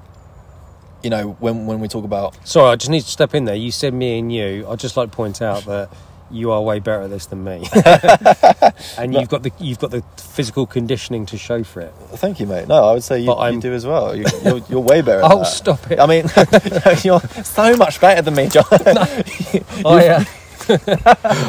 you 1.03 1.09
know, 1.09 1.31
when 1.39 1.65
when 1.65 1.79
we 1.79 1.87
talk 1.87 2.03
about 2.03 2.35
Sorry, 2.47 2.71
I 2.71 2.75
just 2.75 2.89
need 2.89 3.01
to 3.01 3.09
step 3.09 3.33
in 3.35 3.45
there. 3.45 3.55
You 3.55 3.71
said 3.71 3.93
me 3.93 4.19
and 4.19 4.33
you. 4.33 4.67
I'd 4.69 4.79
just 4.79 4.97
like 4.97 5.11
to 5.11 5.15
point 5.15 5.41
out 5.41 5.65
that 5.65 5.89
you 6.31 6.51
are 6.51 6.61
way 6.61 6.79
better 6.79 7.01
at 7.01 7.09
this 7.09 7.25
than 7.25 7.43
me, 7.43 7.67
and 8.97 9.13
you've 9.13 9.29
got 9.29 9.43
the 9.43 9.51
you've 9.59 9.79
got 9.79 9.91
the 9.91 10.03
physical 10.17 10.65
conditioning 10.65 11.25
to 11.27 11.37
show 11.37 11.63
for 11.63 11.81
it. 11.81 11.93
thank 12.15 12.39
you, 12.39 12.45
mate. 12.45 12.67
No, 12.67 12.83
I 12.83 12.93
would 12.93 13.03
say 13.03 13.19
you, 13.19 13.35
you 13.51 13.59
do 13.59 13.73
as 13.73 13.85
well. 13.85 14.15
You, 14.15 14.25
you're, 14.43 14.61
you're 14.69 14.79
way 14.79 15.01
better. 15.01 15.21
Oh, 15.23 15.43
stop 15.43 15.89
it! 15.91 15.99
I 15.99 16.05
mean, 16.05 16.25
you're 17.03 17.19
so 17.43 17.75
much 17.77 17.99
better 17.99 18.21
than 18.21 18.35
me, 18.35 18.47
Jon. 18.49 18.65
I, 18.71 20.07
uh, 20.07 20.23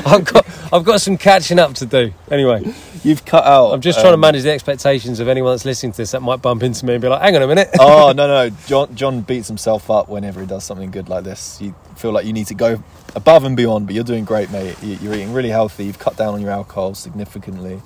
I've 0.07 0.25
got 0.25 0.47
I've 0.73 0.85
got 0.85 1.01
some 1.01 1.19
catching 1.19 1.59
up 1.59 1.75
to 1.75 1.87
do. 1.87 2.13
Anyway, 2.31 2.73
You've 3.03 3.25
cut 3.25 3.45
out. 3.45 3.73
I'm 3.73 3.81
just 3.81 3.99
trying 3.99 4.11
to 4.11 4.15
um, 4.15 4.21
manage 4.21 4.43
the 4.43 4.51
expectations 4.51 5.21
of 5.21 5.29
anyone 5.29 5.53
that's 5.53 5.65
listening 5.65 5.93
to 5.93 5.97
this 5.99 6.11
that 6.11 6.21
might 6.21 6.43
bump 6.43 6.63
into 6.63 6.85
me 6.85 6.95
and 6.95 7.03
be 7.03 7.09
like, 7.09 7.23
"Hang 7.23 7.35
on 7.37 7.43
a 7.43 7.47
minute." 7.47 7.69
oh 7.81 8.13
no 8.13 8.27
no 8.27 8.51
Jon 8.67 8.95
Jon 8.95 9.21
beats 9.23 9.49
himself 9.49 9.91
up 9.91 10.09
whenever 10.09 10.41
he 10.41 10.47
does 10.47 10.65
something 10.65 10.91
good 10.91 11.09
like 11.09 11.25
this. 11.25 11.59
You 11.63 11.75
feel 11.97 12.13
like 12.13 12.27
you 12.27 12.33
need 12.35 12.47
to 12.49 12.55
go 12.55 12.83
above 13.17 13.45
and 13.45 13.57
beyond, 13.57 13.87
but 13.87 13.95
you're 13.95 14.05
doing 14.05 14.25
great, 14.25 14.51
mate. 14.51 14.77
You- 14.83 14.99
You're 15.01 15.15
eating 15.15 15.33
really 15.33 15.49
healthy. 15.49 15.85
You've 15.87 15.99
cut 15.99 16.17
down 16.17 16.35
on 16.35 16.41
your 16.43 16.51
alcohol 16.51 16.95
significantly, 16.95 17.81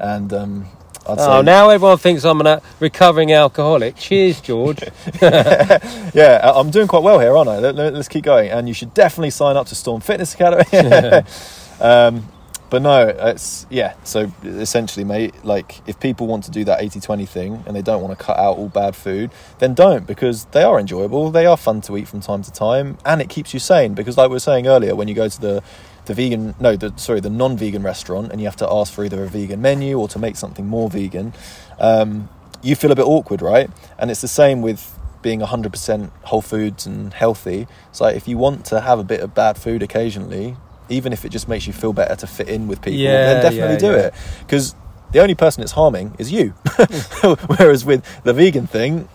and 0.00 0.32
um, 0.32 0.66
I'd 1.08 1.18
Oh, 1.20 1.40
say 1.40 1.42
now 1.44 1.68
everyone 1.70 1.98
thinks 1.98 2.24
I'm 2.24 2.40
a 2.40 2.60
recovering 2.80 3.32
alcoholic. 3.32 3.94
Cheers, 3.96 4.40
George. 4.40 4.80
yeah, 5.22 6.40
I- 6.42 6.52
I'm 6.58 6.70
doing 6.70 6.88
quite 6.88 7.02
well 7.04 7.20
here, 7.20 7.36
aren't 7.36 7.48
I? 7.50 7.58
Let, 7.58 7.78
us 7.94 8.08
keep 8.08 8.24
going, 8.24 8.50
and 8.50 8.66
you 8.68 8.74
should 8.74 8.94
definitely 8.94 9.30
sign 9.30 9.56
up 9.56 9.66
to 9.68 9.74
Storm 9.76 10.00
Fitness 10.00 10.34
Academy. 10.34 11.22
um, 11.80 12.26
but 12.68 12.82
no, 12.82 13.08
it's 13.08 13.66
yeah. 13.70 13.94
So 14.04 14.32
essentially, 14.44 15.04
mate, 15.04 15.44
like 15.44 15.86
if 15.88 16.00
people 16.00 16.26
want 16.26 16.44
to 16.44 16.50
do 16.50 16.64
that 16.64 16.80
80-20 16.80 17.28
thing 17.28 17.62
and 17.66 17.76
they 17.76 17.82
don't 17.82 18.02
want 18.02 18.18
to 18.18 18.24
cut 18.24 18.38
out 18.38 18.56
all 18.56 18.68
bad 18.68 18.96
food, 18.96 19.30
then 19.58 19.74
don't 19.74 20.06
because 20.06 20.46
they 20.46 20.62
are 20.62 20.78
enjoyable. 20.78 21.30
They 21.30 21.46
are 21.46 21.56
fun 21.56 21.80
to 21.82 21.96
eat 21.96 22.08
from 22.08 22.20
time 22.20 22.42
to 22.42 22.52
time, 22.52 22.98
and 23.04 23.20
it 23.20 23.28
keeps 23.28 23.54
you 23.54 23.60
sane. 23.60 23.94
Because 23.94 24.16
like 24.16 24.28
we 24.28 24.34
were 24.34 24.40
saying 24.40 24.66
earlier, 24.66 24.96
when 24.96 25.08
you 25.08 25.14
go 25.14 25.28
to 25.28 25.40
the 25.40 25.62
the 26.06 26.14
vegan 26.14 26.54
no, 26.58 26.76
the 26.76 26.92
sorry, 26.96 27.20
the 27.20 27.30
non-vegan 27.30 27.82
restaurant, 27.82 28.32
and 28.32 28.40
you 28.40 28.46
have 28.46 28.56
to 28.56 28.68
ask 28.68 28.92
for 28.92 29.04
either 29.04 29.22
a 29.22 29.28
vegan 29.28 29.60
menu 29.60 29.98
or 29.98 30.08
to 30.08 30.18
make 30.18 30.36
something 30.36 30.66
more 30.66 30.90
vegan, 30.90 31.34
um, 31.78 32.28
you 32.62 32.74
feel 32.74 32.90
a 32.90 32.96
bit 32.96 33.06
awkward, 33.06 33.42
right? 33.42 33.70
And 33.98 34.10
it's 34.10 34.20
the 34.20 34.28
same 34.28 34.60
with 34.60 34.98
being 35.22 35.40
100% 35.40 36.10
whole 36.22 36.42
foods 36.42 36.86
and 36.86 37.12
healthy. 37.12 37.66
It's 37.90 38.00
like 38.00 38.16
if 38.16 38.28
you 38.28 38.38
want 38.38 38.64
to 38.66 38.80
have 38.80 38.98
a 38.98 39.04
bit 39.04 39.20
of 39.20 39.34
bad 39.34 39.58
food 39.58 39.82
occasionally, 39.82 40.56
even 40.88 41.12
if 41.12 41.24
it 41.24 41.30
just 41.30 41.48
makes 41.48 41.66
you 41.66 41.72
feel 41.72 41.92
better 41.92 42.14
to 42.16 42.26
fit 42.26 42.48
in 42.48 42.68
with 42.68 42.80
people, 42.80 42.98
Yeah, 43.00 43.34
then 43.34 43.42
definitely 43.42 43.74
yeah, 43.74 43.78
do 43.78 43.96
yeah. 43.98 44.06
it. 44.06 44.14
Because 44.40 44.74
the 45.12 45.20
only 45.20 45.34
person 45.34 45.62
it's 45.62 45.72
harming 45.72 46.14
is 46.18 46.30
you. 46.32 46.50
Whereas 47.46 47.84
with 47.84 48.04
the 48.24 48.32
vegan 48.32 48.66
thing, 48.66 49.08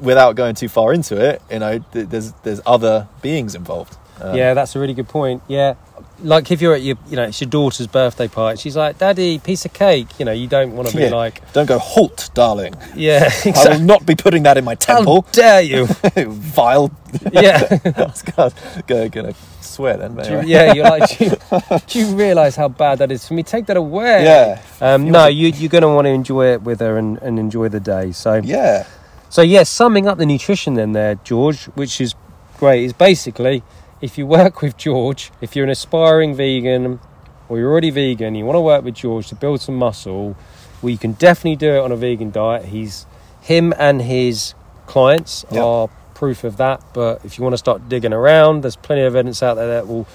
without 0.00 0.34
going 0.36 0.54
too 0.54 0.68
far 0.68 0.92
into 0.92 1.16
it, 1.22 1.42
you 1.50 1.58
know, 1.58 1.78
th- 1.92 2.08
there's 2.08 2.32
there's 2.42 2.60
other 2.66 3.08
beings 3.22 3.54
involved. 3.54 3.96
Um, 4.20 4.34
yeah, 4.36 4.54
that's 4.54 4.76
a 4.76 4.78
really 4.80 4.94
good 4.94 5.08
point. 5.08 5.42
Yeah, 5.48 5.74
like 6.22 6.50
if 6.50 6.60
you're 6.60 6.74
at 6.74 6.82
your, 6.82 6.96
you 7.08 7.16
know, 7.16 7.24
it's 7.24 7.40
your 7.40 7.50
daughter's 7.50 7.86
birthday 7.86 8.28
party. 8.28 8.58
She's 8.60 8.76
like, 8.76 8.98
"Daddy, 8.98 9.38
piece 9.38 9.64
of 9.64 9.72
cake." 9.72 10.06
You 10.18 10.24
know, 10.24 10.32
you 10.32 10.46
don't 10.46 10.72
want 10.76 10.88
to 10.88 10.96
be 10.96 11.04
Yeah. 11.04 11.10
like, 11.14 11.52
Don't 11.52 11.66
go 11.66 11.78
halt, 11.78 12.30
darling. 12.34 12.74
"Yeah, 12.94 13.28
I 13.44 13.68
will 13.70 13.80
not 13.80 14.04
be 14.06 14.14
putting 14.14 14.42
that 14.44 14.56
in 14.56 14.64
my 14.64 14.72
How 14.86 14.96
temple. 14.96 15.26
dare 15.32 15.60
you? 15.62 15.86
Vile. 16.16 16.90
yeah, 17.32 17.66
I 17.84 18.12
gonna, 18.36 18.52
gonna, 18.86 19.08
gonna 19.08 19.34
swear 19.60 19.96
then. 19.96 20.14
You- 20.14 20.20
anyway. 20.20 20.44
yeah. 20.46 20.72
You're 20.74 20.84
like, 20.90 21.18
do 21.18 21.98
you, 21.98 22.06
you 22.06 22.14
realise 22.16 22.56
how 22.56 22.68
bad 22.68 22.98
that 22.98 23.10
is 23.10 23.26
for 23.26 23.34
me? 23.34 23.42
Take 23.42 23.66
that 23.66 23.76
away. 23.76 24.24
Yeah. 24.24 24.62
Um, 24.80 25.10
no, 25.10 25.26
you, 25.26 25.48
you're 25.48 25.68
going 25.68 25.82
to 25.82 25.88
want 25.88 26.04
to 26.06 26.10
enjoy 26.10 26.52
it 26.52 26.62
with 26.62 26.80
her 26.80 26.96
and, 26.98 27.18
and 27.18 27.38
enjoy 27.38 27.68
the 27.68 27.80
day. 27.80 28.12
So, 28.12 28.34
Yeah. 28.44 28.86
so 29.28 29.42
yeah, 29.42 29.62
summing 29.64 30.06
up 30.06 30.18
the 30.18 30.26
nutrition 30.26 30.74
then 30.74 30.92
there, 30.92 31.16
George, 31.16 31.64
which 31.76 32.00
is 32.00 32.14
great, 32.58 32.84
is 32.84 32.92
basically 32.92 33.62
if 34.00 34.16
you 34.18 34.26
work 34.26 34.62
with 34.62 34.76
George, 34.76 35.30
if 35.40 35.54
you're 35.54 35.64
an 35.64 35.70
aspiring 35.70 36.34
vegan 36.34 37.00
or 37.48 37.58
you're 37.58 37.70
already 37.70 37.90
vegan, 37.90 38.34
you 38.34 38.44
want 38.44 38.56
to 38.56 38.60
work 38.60 38.84
with 38.84 38.94
George 38.94 39.28
to 39.28 39.34
build 39.34 39.60
some 39.60 39.76
muscle, 39.76 40.36
well, 40.82 40.90
you 40.90 40.98
can 40.98 41.12
definitely 41.12 41.56
do 41.56 41.74
it 41.74 41.78
on 41.80 41.92
a 41.92 41.96
vegan 41.96 42.30
diet. 42.30 42.66
He's 42.66 43.06
him 43.42 43.74
and 43.78 44.00
his 44.02 44.54
clients 44.86 45.44
Yep. 45.50 45.62
are 45.62 45.88
proof 46.14 46.44
of 46.44 46.56
that. 46.58 46.82
But 46.92 47.24
if 47.24 47.38
you 47.38 47.42
want 47.44 47.54
to 47.54 47.58
start 47.58 47.88
digging 47.88 48.12
around, 48.12 48.62
there's 48.62 48.76
plenty 48.76 49.02
of 49.02 49.14
evidence 49.14 49.42
out 49.42 49.54
there 49.54 49.68
that 49.68 49.88
will 49.88 50.06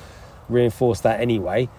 reinforce 0.49 1.01
that 1.01 1.19
anyway. 1.19 1.69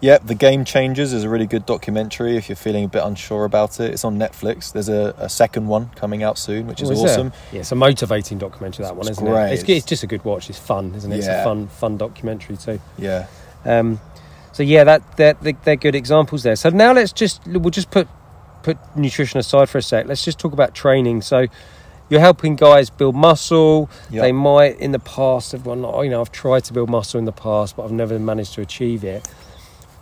Yep, 0.00 0.26
The 0.26 0.34
Game 0.36 0.64
Changers 0.64 1.12
is 1.12 1.24
a 1.24 1.28
really 1.28 1.46
good 1.48 1.66
documentary 1.66 2.36
if 2.36 2.48
you're 2.48 2.54
feeling 2.54 2.84
a 2.84 2.88
bit 2.88 3.02
unsure 3.02 3.44
about 3.44 3.80
it. 3.80 3.92
It's 3.92 4.04
on 4.04 4.16
Netflix. 4.16 4.72
There's 4.72 4.88
a, 4.88 5.12
a 5.18 5.28
second 5.28 5.66
one 5.66 5.88
coming 5.96 6.22
out 6.22 6.38
soon, 6.38 6.68
which 6.68 6.80
is 6.80 6.90
Oh, 6.90 6.92
is 6.92 7.02
awesome. 7.02 7.32
Yeah, 7.52 7.60
it's 7.60 7.72
a 7.72 7.74
motivating 7.74 8.38
documentary. 8.38 8.84
That 8.84 8.94
one, 8.94 9.08
It's 9.08 9.18
isn't 9.18 9.24
great. 9.26 9.50
it? 9.50 9.54
It's, 9.60 9.68
it's 9.68 9.86
just 9.86 10.04
a 10.04 10.06
good 10.06 10.24
watch. 10.24 10.48
It's 10.50 10.58
fun, 10.58 10.94
isn't 10.94 11.10
it? 11.10 11.18
It's 11.18 11.26
a 11.26 11.42
fun, 11.42 11.66
fun 11.66 11.96
documentary 11.96 12.56
too. 12.56 12.80
Yeah. 12.96 13.26
Um, 13.64 14.00
so 14.52 14.62
yeah, 14.62 14.84
that 14.84 15.16
they're, 15.16 15.34
they're 15.64 15.74
good 15.76 15.96
examples 15.96 16.44
there. 16.44 16.54
So 16.54 16.70
now 16.70 16.92
let's 16.92 17.12
just 17.12 17.44
we'll 17.46 17.70
just 17.70 17.90
put 17.90 18.06
put 18.62 18.78
nutrition 18.96 19.40
aside 19.40 19.68
for 19.68 19.78
a 19.78 19.82
sec. 19.82 20.06
Let's 20.06 20.24
just 20.24 20.38
talk 20.38 20.52
about 20.52 20.74
training. 20.76 21.22
So 21.22 21.46
you're 22.08 22.20
helping 22.20 22.54
guys 22.54 22.88
build 22.88 23.16
muscle. 23.16 23.90
Yep. 24.10 24.22
They 24.22 24.30
might 24.32 24.78
in 24.78 24.92
the 24.92 24.98
past 25.00 25.50
have 25.52 25.64
gone, 25.64 25.84
oh, 25.84 26.02
you 26.02 26.10
know, 26.10 26.20
I've 26.20 26.32
tried 26.32 26.64
to 26.64 26.72
build 26.72 26.88
muscle 26.88 27.18
in 27.18 27.24
the 27.24 27.32
past, 27.32 27.76
but 27.76 27.84
I've 27.84 27.92
never 27.92 28.16
managed 28.20 28.54
to 28.54 28.60
achieve 28.60 29.02
it. 29.02 29.28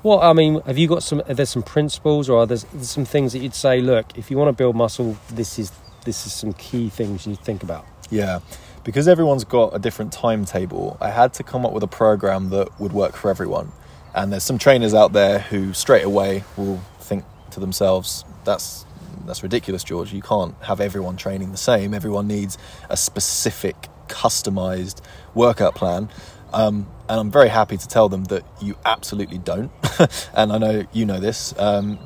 What 0.07 0.23
I 0.23 0.35
mean, 0.35 0.61
have 0.61 0.79
you 0.79 0.87
got 0.87 1.03
some? 1.03 1.21
Are 1.27 1.35
there 1.35 1.47
some 1.47 1.65
principles, 1.65 2.29
or 2.29 2.39
are 2.39 2.47
there 2.47 2.59
some 2.59 3.05
things 3.05 3.33
that 3.33 3.41
you'd 3.41 3.57
say? 3.57 3.81
Look, 3.81 4.17
if 4.17 4.31
you 4.31 4.37
want 4.37 4.51
to 4.51 4.53
build 4.53 4.77
muscle, 4.77 5.17
this 5.31 5.59
is 5.59 5.73
this 6.05 6.27
is 6.27 6.33
some 6.33 6.53
key 6.53 6.91
things 6.91 7.27
you 7.27 7.35
think 7.35 7.65
about. 7.65 7.85
Yeah. 8.09 8.39
Because 8.85 9.09
everyone's 9.09 9.43
got 9.43 9.75
a 9.75 9.81
different 9.81 10.13
timetable, 10.13 10.97
I 11.01 11.11
had 11.11 11.35
to 11.35 11.43
come 11.43 11.67
up 11.67 11.73
with 11.73 11.83
a 11.83 11.89
program 11.89 12.51
that 12.51 12.79
would 12.79 12.93
work 12.93 13.17
for 13.17 13.33
everyone. 13.33 13.73
And 14.15 14.33
there's 14.33 14.45
some 14.45 14.59
trainers 14.59 14.95
out 14.95 15.13
there 15.13 15.41
who 15.41 15.73
straight 15.73 16.05
away 16.05 16.45
will 16.57 16.81
think 17.01 17.25
to 17.51 17.59
themselves, 17.59 18.25
that's 18.45 18.87
that's 19.27 19.43
ridiculous, 19.43 19.83
George. 19.83 20.13
You 20.13 20.23
can't 20.23 20.55
have 20.63 20.81
everyone 20.81 21.17
training 21.17 21.51
the 21.51 21.59
same. 21.59 21.93
Everyone 21.93 22.29
needs 22.29 22.59
a 22.89 22.97
specific, 22.97 23.89
customized 24.07 25.01
workout 25.35 25.75
plan. 25.75 26.09
Um, 26.57 26.89
and 27.11 27.21
I'm 27.21 27.31
very 27.31 27.51
happy 27.51 27.77
to 27.77 27.87
tell 27.87 28.09
them 28.09 28.25
that 28.25 28.43
you 28.63 28.77
absolutely 28.87 29.37
don't. 29.37 29.71
and 30.35 30.51
I 30.51 30.57
know 30.57 30.87
you 30.91 31.05
know 31.05 31.21
this. 31.21 31.55
Um, 31.59 31.99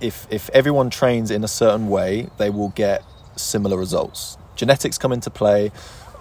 if 0.00 0.26
if 0.30 0.48
everyone 0.50 0.88
trains 0.88 1.30
in 1.30 1.44
a 1.44 1.48
certain 1.48 1.88
way, 1.88 2.28
they 2.38 2.48
will 2.48 2.70
get 2.70 3.04
similar 3.36 3.76
results. 3.76 4.38
Genetics 4.56 4.96
come 4.96 5.12
into 5.12 5.28
play. 5.30 5.70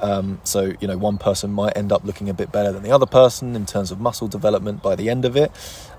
Um, 0.01 0.41
so 0.43 0.73
you 0.81 0.87
know, 0.87 0.97
one 0.97 1.17
person 1.17 1.51
might 1.51 1.77
end 1.77 1.93
up 1.93 2.03
looking 2.03 2.27
a 2.29 2.33
bit 2.33 2.51
better 2.51 2.73
than 2.73 2.83
the 2.83 2.91
other 2.91 3.05
person 3.05 3.55
in 3.55 3.65
terms 3.65 3.91
of 3.91 3.99
muscle 4.01 4.27
development 4.27 4.83
by 4.83 4.95
the 4.95 5.09
end 5.09 5.23
of 5.23 5.37
it, 5.37 5.49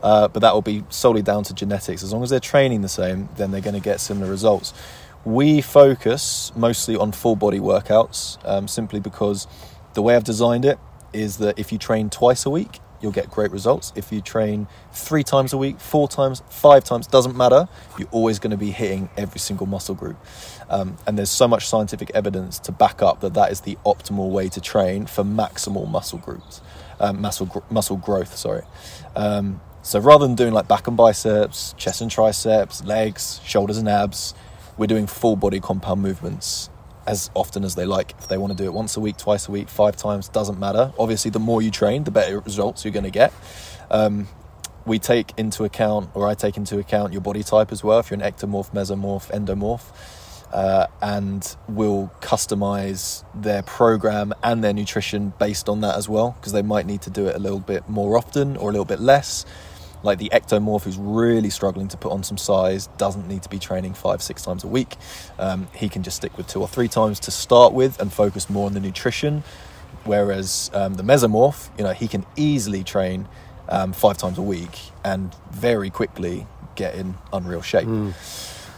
uh, 0.03 0.29
but 0.29 0.41
that 0.41 0.53
will 0.53 0.63
be 0.63 0.85
solely 0.91 1.23
down 1.23 1.45
to 1.45 1.55
genetics. 1.55 2.03
As 2.03 2.13
long 2.13 2.23
as 2.23 2.29
they're 2.29 2.41
training 2.41 2.83
the 2.83 2.89
same, 2.89 3.31
then 3.37 3.53
they're 3.53 3.61
going 3.63 3.75
to 3.75 3.81
get 3.81 4.01
similar 4.01 4.31
results. 4.31 4.75
We 5.25 5.63
focus 5.63 6.53
mostly 6.55 6.97
on 6.97 7.13
full 7.13 7.37
body 7.37 7.59
workouts, 7.59 8.39
um, 8.45 8.69
simply 8.69 9.01
because 9.01 9.47
the 9.95 10.03
way 10.03 10.15
I've 10.15 10.25
designed 10.25 10.65
it 10.65 10.79
is 11.13 11.39
that 11.39 11.59
if 11.59 11.73
you 11.73 11.79
train 11.79 12.11
twice 12.11 12.47
a 12.47 12.51
week, 12.51 12.81
you'll 13.01 13.13
get 13.13 13.31
great 13.31 13.51
results. 13.51 13.93
If 13.97 14.13
you 14.13 14.21
train 14.21 14.67
three 14.93 15.23
times 15.23 15.53
a 15.53 15.59
week, 15.59 15.81
four 15.81 16.09
times, 16.09 16.43
five 16.51 16.85
times, 16.85 17.07
doesn't 17.07 17.37
matter, 17.37 17.69
you're 17.99 18.09
always 18.11 18.39
going 18.39 18.51
to 18.51 18.57
be 18.57 18.71
hitting 18.71 19.09
every 19.17 19.41
single 19.41 19.67
muscle 19.67 19.95
group. 19.95 20.17
Um, 20.69 20.97
and 21.07 21.17
there's 21.17 21.31
so 21.31 21.49
much 21.49 21.67
scientific 21.67 22.11
evidence 22.15 22.59
to 22.61 22.73
back 22.73 23.03
up 23.03 23.21
that 23.21 23.35
that 23.35 23.51
is 23.51 23.63
the 23.63 23.77
optimal 23.87 24.31
way 24.31 24.49
to 24.49 24.61
train 24.61 25.07
for 25.07 25.25
maximal 25.25 25.89
muscle 25.89 26.19
groups, 26.19 26.61
um, 27.01 27.21
muscle, 27.21 27.47
gr- 27.47 27.61
muscle 27.71 27.97
growth, 27.97 28.37
sorry. 28.37 28.63
Um, 29.17 29.61
so 29.83 29.99
rather 29.99 30.27
than 30.27 30.37
doing 30.37 30.53
like 30.53 30.69
back 30.69 30.87
and 30.87 30.97
biceps, 30.97 31.75
chest 31.79 32.03
and 32.03 32.11
triceps, 32.11 32.85
legs, 32.85 33.41
shoulders 33.45 33.79
and 33.79 33.89
abs, 33.89 34.35
we're 34.77 34.87
doing 34.87 35.07
full 35.07 35.37
body 35.37 35.61
compound 35.61 36.03
movements 36.03 36.71
as 37.07 37.31
often 37.35 37.65
as 37.65 37.75
they 37.75 37.85
like. 37.85 38.15
If 38.19 38.29
they 38.29 38.39
want 38.39 38.57
to 38.57 38.57
do 38.57 38.65
it 38.65 38.73
once 38.73 38.97
a 38.97 39.01
week, 39.01 39.17
twice 39.17 39.49
a 39.49 39.51
week, 39.51 39.69
five 39.69 39.97
times, 39.97 40.29
doesn't 40.29 40.59
matter. 40.59 40.93
Obviously, 40.99 41.31
the 41.31 41.39
more 41.39 41.63
you 41.63 41.71
train, 41.71 42.05
the 42.05 42.11
better 42.11 42.41
results 42.41 42.85
you're 42.85 42.93
going 42.93 43.05
to 43.05 43.11
get. 43.11 43.33
Um, 43.91 44.29
we 44.87 44.99
take 44.99 45.33
into 45.37 45.65
account, 45.65 46.11
or 46.15 46.27
I 46.27 46.35
take 46.35 46.57
into 46.57 46.79
account, 46.79 47.13
your 47.13 47.23
body 47.23 47.43
type 47.43 47.73
as 47.73 47.85
well. 47.85 47.99
If 47.99 48.11
you're 48.11 48.21
an 48.21 48.33
ectomorph, 48.33 48.73
mesomorph, 48.73 49.31
endomorph, 49.31 49.85
uh, 50.53 50.87
and 51.01 51.57
we'll 51.69 52.11
customize 52.21 53.25
their 53.35 53.63
program 53.63 54.33
and 54.43 54.65
their 54.65 54.73
nutrition 54.73 55.33
based 55.39 55.69
on 55.69 55.81
that 55.83 55.97
as 55.97 56.09
well, 56.09 56.37
because 56.39 56.53
they 56.53 56.63
might 56.63 56.87
need 56.87 57.03
to 57.03 57.11
do 57.11 57.27
it 57.27 57.37
a 57.37 57.39
little 57.39 57.61
bit 57.61 57.89
more 57.89 58.17
often 58.17 58.57
or 58.57 58.71
a 58.71 58.73
little 58.73 58.85
bit 58.85 59.01
less 59.01 59.45
like 60.03 60.19
the 60.19 60.31
ectomorph 60.31 60.83
who's 60.83 60.97
really 60.97 61.51
struggling 61.51 61.89
to 61.89 61.97
put 61.97 62.13
on 62.13 62.23
some 62.23 62.39
size 62.39 62.87
doesn't 62.99 63.29
need 63.29 63.43
to 63.43 63.49
be 63.49 63.59
training 63.59 63.95
five 63.95 64.23
six 64.23 64.43
times 64.43 64.65
a 64.65 64.67
week 64.67 64.97
um, 65.39 65.69
he 65.75 65.89
can 65.89 66.03
just 66.03 66.17
stick 66.17 66.37
with 66.37 66.47
two 66.47 66.61
or 66.61 66.69
three 66.69 66.89
times 66.89 67.21
to 67.21 67.31
start 67.31 67.73
with 67.73 68.01
and 68.01 68.13
focus 68.13 68.49
more 68.49 68.67
on 68.67 68.75
the 68.75 68.81
nutrition 68.81 69.43
whereas 70.05 70.71
um, 70.75 70.95
the 70.95 71.03
mesomorph 71.03 71.69
you 71.79 71.85
know 71.85 71.93
he 71.93 72.09
can 72.09 72.25
easily 72.37 72.83
train 72.83 73.29
um, 73.69 73.93
five 73.93 74.17
times 74.19 74.39
a 74.39 74.43
week 74.43 74.79
and 75.05 75.35
very 75.51 75.91
quickly 75.91 76.47
get 76.75 76.95
in 76.95 77.15
unreal 77.33 77.63
shape 77.63 77.87
mm. 77.87 78.13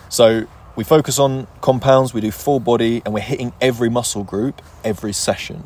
so 0.09 0.47
we 0.75 0.85
focus 0.85 1.18
on 1.18 1.47
compounds 1.61 2.12
we 2.12 2.20
do 2.20 2.31
full 2.31 2.61
body 2.61 3.03
and 3.05 3.14
we're 3.14 3.20
hitting 3.20 3.53
every 3.61 3.89
muscle 3.89 4.25
group 4.25 4.61
every 4.85 5.12
session 5.12 5.64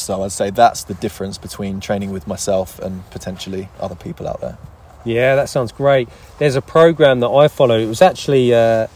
so 0.00 0.22
I'd 0.22 0.32
say 0.32 0.50
that's 0.50 0.84
the 0.84 0.94
difference 0.94 1.38
between 1.38 1.80
training 1.80 2.10
with 2.10 2.26
myself 2.26 2.78
and 2.78 3.08
potentially 3.10 3.68
other 3.80 3.94
people 3.94 4.26
out 4.26 4.40
there. 4.40 4.58
Yeah, 5.04 5.36
that 5.36 5.48
sounds 5.48 5.72
great. 5.72 6.08
There's 6.38 6.56
a 6.56 6.62
program 6.62 7.20
that 7.20 7.28
I 7.28 7.48
follow. 7.48 7.78
It 7.78 7.86
was 7.86 8.02
actually 8.02 8.54
uh, 8.54 8.86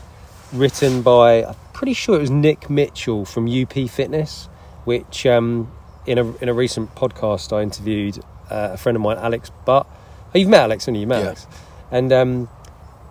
written 0.53 1.03
by, 1.03 1.45
I'm 1.45 1.57
pretty 1.73 1.95
sure 1.95 2.17
it 2.17 2.21
was 2.21 2.31
Nick 2.31 2.69
Mitchell 2.69 3.25
from 3.25 3.49
UP 3.49 3.73
Fitness, 3.89 4.47
which 4.85 5.27
um, 5.27 5.73
in 6.07 6.19
a 6.19 6.37
in 6.37 6.49
a 6.49 6.55
recent 6.55 6.95
podcast 6.95 7.57
I 7.57 7.63
interviewed 7.63 8.19
uh, 8.51 8.71
a 8.73 8.77
friend 8.77 8.97
of 8.97 9.03
mine, 9.03 9.19
Alex 9.19 9.51
Butt. 9.65 9.87
Oh, 10.35 10.39
you've 10.39 10.49
met 10.49 10.63
Alex, 10.63 10.85
haven't 10.85 10.97
you? 10.97 11.03
You 11.03 11.07
met 11.07 11.21
yeah. 11.21 11.27
Alex, 11.27 11.47
and 11.91 12.13
um, 12.13 12.49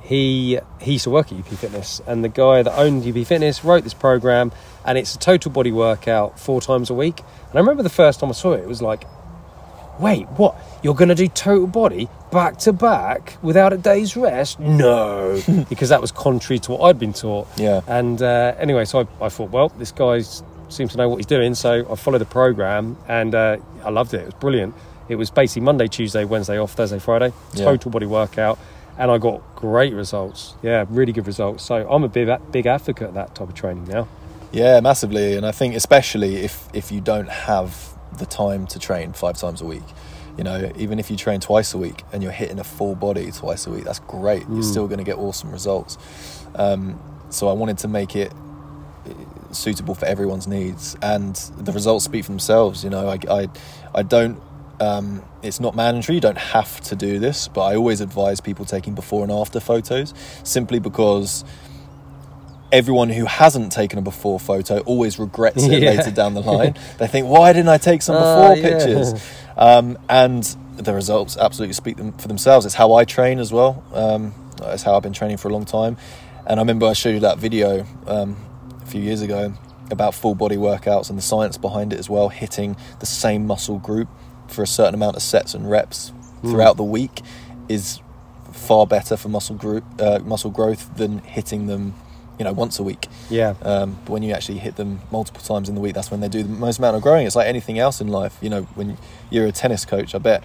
he 0.01 0.59
he 0.81 0.93
used 0.93 1.05
to 1.05 1.09
work 1.09 1.31
at 1.31 1.37
UP 1.39 1.47
Fitness, 1.47 2.01
and 2.05 2.23
the 2.23 2.29
guy 2.29 2.61
that 2.61 2.77
owned 2.77 3.05
UP 3.05 3.25
Fitness 3.25 3.63
wrote 3.63 3.83
this 3.83 3.93
program, 3.93 4.51
and 4.85 4.97
it's 4.97 5.15
a 5.15 5.19
total 5.19 5.51
body 5.51 5.71
workout 5.71 6.39
four 6.39 6.61
times 6.61 6.89
a 6.89 6.93
week. 6.93 7.19
And 7.19 7.55
I 7.55 7.59
remember 7.59 7.83
the 7.83 7.89
first 7.89 8.19
time 8.19 8.29
I 8.29 8.33
saw 8.33 8.53
it, 8.53 8.61
it 8.61 8.67
was 8.67 8.81
like, 8.81 9.05
wait, 9.99 10.27
what? 10.31 10.55
You're 10.83 10.95
going 10.95 11.09
to 11.09 11.15
do 11.15 11.27
total 11.27 11.67
body 11.67 12.09
back 12.31 12.57
to 12.57 12.73
back 12.73 13.37
without 13.41 13.73
a 13.73 13.77
day's 13.77 14.15
rest? 14.17 14.59
No, 14.59 15.41
because 15.69 15.89
that 15.89 16.01
was 16.01 16.11
contrary 16.11 16.59
to 16.59 16.71
what 16.71 16.81
I'd 16.81 16.99
been 16.99 17.13
taught. 17.13 17.47
Yeah. 17.57 17.81
And 17.87 18.21
uh, 18.21 18.55
anyway, 18.57 18.85
so 18.85 19.01
I, 19.01 19.25
I, 19.25 19.29
thought, 19.29 19.51
well, 19.51 19.69
this 19.69 19.91
guy 19.91 20.21
seems 20.69 20.91
to 20.91 20.97
know 20.97 21.09
what 21.09 21.17
he's 21.17 21.25
doing. 21.25 21.55
So 21.55 21.89
I 21.91 21.95
followed 21.95 22.19
the 22.19 22.25
program 22.25 22.97
and 23.07 23.33
uh, 23.33 23.57
I 23.83 23.89
loved 23.89 24.13
it. 24.13 24.21
It 24.21 24.25
was 24.25 24.33
brilliant. 24.35 24.75
It 25.09 25.15
was 25.15 25.29
basically 25.29 25.61
Monday, 25.63 25.87
Tuesday, 25.87 26.25
Wednesday 26.25 26.57
off, 26.57 26.73
Thursday, 26.73 26.99
Friday, 26.99 27.33
total 27.55 27.89
yeah. 27.89 27.93
body 27.93 28.05
workout. 28.05 28.59
And 28.97 29.09
I 29.09 29.17
got 29.17 29.41
great 29.55 29.93
results. 29.93 30.53
Yeah, 30.61 30.85
really 30.89 31.13
good 31.13 31.27
results. 31.27 31.63
So 31.63 31.87
I'm 31.89 32.03
a 32.03 32.07
big, 32.07 32.29
big 32.51 32.67
advocate 32.67 33.09
of 33.09 33.13
that 33.15 33.35
type 33.35 33.49
of 33.49 33.55
training 33.55 33.85
now. 33.87 34.07
Yeah, 34.51 34.79
massively. 34.81 35.35
And 35.35 35.45
I 35.45 35.51
think 35.51 35.75
especially 35.75 36.37
if, 36.37 36.67
if 36.73 36.91
you 36.91 37.01
don't 37.01 37.29
have 37.29 37.92
the 38.17 38.25
time 38.25 38.67
to 38.67 38.79
train 38.79 39.13
five 39.13 39.37
times 39.37 39.61
a 39.61 39.65
week. 39.65 39.83
You 40.37 40.43
know, 40.43 40.71
even 40.77 40.99
if 40.99 41.11
you 41.11 41.17
train 41.17 41.39
twice 41.39 41.73
a 41.73 41.77
week 41.77 42.03
and 42.11 42.23
you're 42.23 42.31
hitting 42.31 42.59
a 42.59 42.63
full 42.63 42.95
body 42.95 43.31
twice 43.31 43.67
a 43.67 43.69
week, 43.69 43.83
that's 43.83 43.99
great. 43.99 44.43
Mm. 44.43 44.55
You're 44.55 44.63
still 44.63 44.87
going 44.87 44.97
to 44.97 45.03
get 45.03 45.17
awesome 45.17 45.51
results. 45.51 45.97
Um, 46.55 46.99
so 47.29 47.47
I 47.47 47.53
wanted 47.53 47.77
to 47.79 47.87
make 47.87 48.15
it 48.15 48.33
uh, 48.33 49.53
suitable 49.53 49.95
for 49.95 50.05
everyone's 50.05 50.47
needs, 50.47 50.95
and 51.01 51.35
the 51.57 51.71
results 51.71 52.05
speak 52.05 52.25
for 52.25 52.31
themselves. 52.31 52.83
You 52.83 52.89
know, 52.89 53.07
I, 53.07 53.19
I, 53.29 53.49
I 53.93 54.03
don't. 54.03 54.39
Um, 54.79 55.23
it's 55.43 55.59
not 55.59 55.75
mandatory. 55.75 56.15
You 56.15 56.21
don't 56.21 56.37
have 56.37 56.81
to 56.81 56.95
do 56.95 57.19
this, 57.19 57.47
but 57.47 57.61
I 57.61 57.75
always 57.75 58.01
advise 58.01 58.41
people 58.41 58.65
taking 58.65 58.95
before 58.95 59.23
and 59.23 59.31
after 59.31 59.59
photos, 59.59 60.13
simply 60.43 60.79
because 60.79 61.45
everyone 62.73 63.09
who 63.09 63.25
hasn't 63.25 63.71
taken 63.71 63.99
a 63.99 64.01
before 64.01 64.39
photo 64.39 64.79
always 64.79 65.19
regrets 65.19 65.63
it 65.63 65.71
yeah. 65.81 65.91
later 65.91 66.09
down 66.09 66.33
the 66.33 66.41
line. 66.41 66.75
they 66.97 67.07
think, 67.07 67.27
why 67.27 67.53
didn't 67.53 67.69
I 67.69 67.77
take 67.77 68.01
some 68.01 68.15
before 68.15 68.51
uh, 68.51 68.53
yeah. 68.55 68.69
pictures? 68.69 69.31
Um, 69.55 69.99
and 70.09 70.43
the 70.75 70.93
results 70.93 71.37
absolutely 71.37 71.73
speak 71.73 71.97
them 71.97 72.13
for 72.13 72.27
themselves. 72.27 72.65
It's 72.65 72.73
how 72.73 72.95
I 72.95 73.05
train 73.05 73.37
as 73.37 73.53
well. 73.53 73.83
Um, 73.93 74.33
it's 74.63 74.81
how 74.81 74.97
I've 74.97 75.03
been 75.03 75.13
training 75.13 75.37
for 75.37 75.49
a 75.49 75.53
long 75.53 75.65
time. 75.65 75.97
And 76.47 76.59
I 76.59 76.63
remember 76.63 76.87
I 76.87 76.93
showed 76.93 77.11
you 77.11 77.19
that 77.21 77.37
video 77.37 77.85
um, 78.07 78.35
a 78.81 78.85
few 78.87 79.01
years 79.01 79.21
ago 79.21 79.53
about 79.91 80.15
full 80.15 80.33
body 80.33 80.57
workouts 80.57 81.09
and 81.09 81.17
the 81.17 81.21
science 81.21 81.57
behind 81.57 81.93
it 81.93 81.99
as 81.99 82.09
well, 82.09 82.29
hitting 82.29 82.75
the 82.99 83.05
same 83.05 83.45
muscle 83.45 83.77
group 83.77 84.09
for 84.47 84.63
a 84.63 84.67
certain 84.67 84.95
amount 84.95 85.15
of 85.15 85.21
sets 85.21 85.53
and 85.53 85.69
reps 85.69 86.11
mm. 86.11 86.51
throughout 86.51 86.75
the 86.77 86.83
week 86.83 87.21
is 87.69 87.99
far 88.51 88.87
better 88.87 89.15
for 89.15 89.29
muscle 89.29 89.55
group 89.55 89.83
uh, 89.99 90.19
muscle 90.19 90.51
growth 90.51 90.95
than 90.97 91.19
hitting 91.19 91.67
them 91.67 91.93
you 92.39 92.45
know 92.45 92.53
once 92.53 92.79
a 92.79 92.83
week. 92.83 93.07
Yeah. 93.29 93.55
Um, 93.61 93.97
but 94.05 94.11
when 94.11 94.23
you 94.23 94.33
actually 94.33 94.59
hit 94.59 94.75
them 94.75 95.01
multiple 95.11 95.41
times 95.41 95.69
in 95.69 95.75
the 95.75 95.81
week, 95.81 95.95
that's 95.95 96.11
when 96.11 96.19
they 96.19 96.29
do 96.29 96.43
the 96.43 96.49
most 96.49 96.79
amount 96.79 96.95
of 96.95 97.01
growing. 97.01 97.27
It's 97.27 97.35
like 97.35 97.47
anything 97.47 97.79
else 97.79 98.01
in 98.01 98.07
life. 98.07 98.37
You 98.41 98.49
know, 98.49 98.63
when 98.75 98.97
you're 99.29 99.45
a 99.45 99.51
tennis 99.51 99.85
coach, 99.85 100.15
I 100.15 100.17
bet 100.17 100.43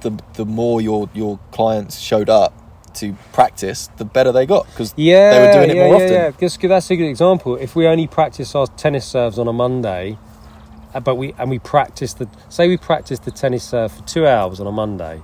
the 0.00 0.18
the 0.34 0.44
more 0.44 0.80
your 0.80 1.08
your 1.14 1.38
clients 1.52 1.98
showed 1.98 2.28
up 2.28 2.52
to 2.94 3.14
practice, 3.32 3.88
the 3.98 4.04
better 4.04 4.32
they 4.32 4.46
got 4.46 4.66
because 4.66 4.94
yeah, 4.96 5.30
they 5.30 5.46
were 5.46 5.52
doing 5.52 5.70
it 5.70 5.76
yeah, 5.76 5.82
more 5.84 5.98
yeah, 5.98 6.04
often. 6.04 6.12
Yeah, 6.12 6.30
because 6.30 6.56
that's 6.56 6.90
a 6.90 6.96
good 6.96 7.08
example. 7.08 7.56
If 7.56 7.76
we 7.76 7.86
only 7.86 8.06
practice 8.06 8.54
our 8.54 8.66
tennis 8.66 9.06
serves 9.06 9.38
on 9.38 9.48
a 9.48 9.52
Monday, 9.52 10.18
uh, 10.94 11.00
but 11.00 11.16
we 11.16 11.34
and 11.38 11.50
we 11.50 11.58
practice 11.58 12.14
the 12.14 12.28
say 12.48 12.68
we 12.68 12.76
practice 12.76 13.18
the 13.18 13.30
tennis 13.30 13.64
serve 13.64 13.92
for 13.92 14.02
two 14.04 14.26
hours 14.26 14.60
on 14.60 14.66
a 14.66 14.72
Monday, 14.72 15.22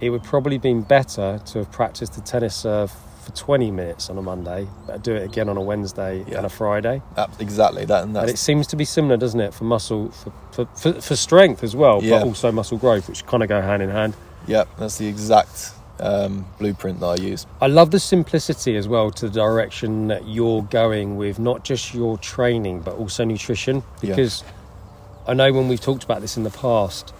it 0.00 0.10
would 0.10 0.22
probably 0.22 0.58
been 0.58 0.82
better 0.82 1.40
to 1.46 1.58
have 1.58 1.72
practiced 1.72 2.14
the 2.14 2.20
tennis 2.20 2.54
serve 2.54 2.92
for 3.22 3.32
20 3.32 3.70
minutes 3.70 4.10
on 4.10 4.18
a 4.18 4.22
Monday, 4.22 4.66
but 4.86 5.02
do 5.02 5.14
it 5.14 5.22
again 5.22 5.48
on 5.48 5.56
a 5.56 5.60
Wednesday 5.60 6.24
yeah. 6.28 6.38
and 6.38 6.46
a 6.46 6.48
Friday. 6.48 7.02
exactly 7.38 7.84
that, 7.84 8.04
and, 8.04 8.16
and, 8.16 8.28
it 8.28 8.38
seems 8.38 8.66
to 8.68 8.76
be 8.76 8.84
similar, 8.84 9.16
doesn't 9.16 9.40
it, 9.40 9.54
for 9.54 9.64
muscle, 9.64 10.10
for, 10.10 10.32
for, 10.52 10.66
for, 10.76 11.00
for 11.00 11.16
strength 11.16 11.62
as 11.62 11.76
well, 11.76 12.02
yeah. 12.02 12.18
but 12.18 12.26
also 12.26 12.50
muscle 12.50 12.78
growth, 12.78 13.08
which 13.08 13.24
kind 13.26 13.42
of 13.42 13.48
go 13.48 13.60
hand 13.60 13.82
in 13.82 13.90
hand. 13.90 14.14
Yeah, 14.46 14.64
that's 14.78 14.98
the 14.98 15.06
exact 15.06 15.72
um, 16.00 16.44
blueprint 16.58 17.00
that 17.00 17.06
I 17.06 17.14
use. 17.16 17.46
I 17.60 17.68
love 17.68 17.90
the 17.90 18.00
simplicity 18.00 18.76
as 18.76 18.88
well 18.88 19.10
to 19.12 19.28
the 19.28 19.34
direction 19.34 20.08
that 20.08 20.26
you're 20.26 20.62
going 20.62 21.16
with 21.16 21.38
not 21.38 21.64
just 21.64 21.94
your 21.94 22.18
training 22.18 22.80
but 22.80 22.96
also 22.96 23.24
nutrition 23.24 23.82
because 24.00 24.42
yeah. 24.42 25.30
I 25.30 25.34
know 25.34 25.52
when 25.52 25.68
we've 25.68 25.80
talked 25.80 26.02
about 26.02 26.20
this 26.20 26.36
in 26.36 26.42
the 26.42 26.50
past, 26.50 27.14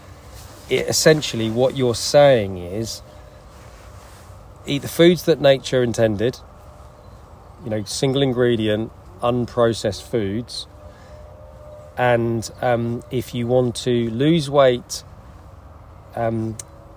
it 0.68 0.88
essentially 0.88 1.50
what 1.50 1.76
you're 1.76 1.94
saying 1.94 2.58
is 2.58 3.02
eat 4.66 4.82
the 4.82 4.88
foods 4.88 5.24
that 5.24 5.40
nature 5.40 5.82
intended, 5.82 6.38
you 7.64 7.70
know, 7.70 7.84
single 7.84 8.22
ingredient, 8.22 8.90
unprocessed 9.22 10.02
foods. 10.02 10.66
And 11.96 12.48
um, 12.60 13.02
if 13.10 13.34
you 13.34 13.46
want 13.46 13.76
to 13.76 14.10
lose 14.10 14.48
weight, 14.48 15.04
um, 16.16 16.56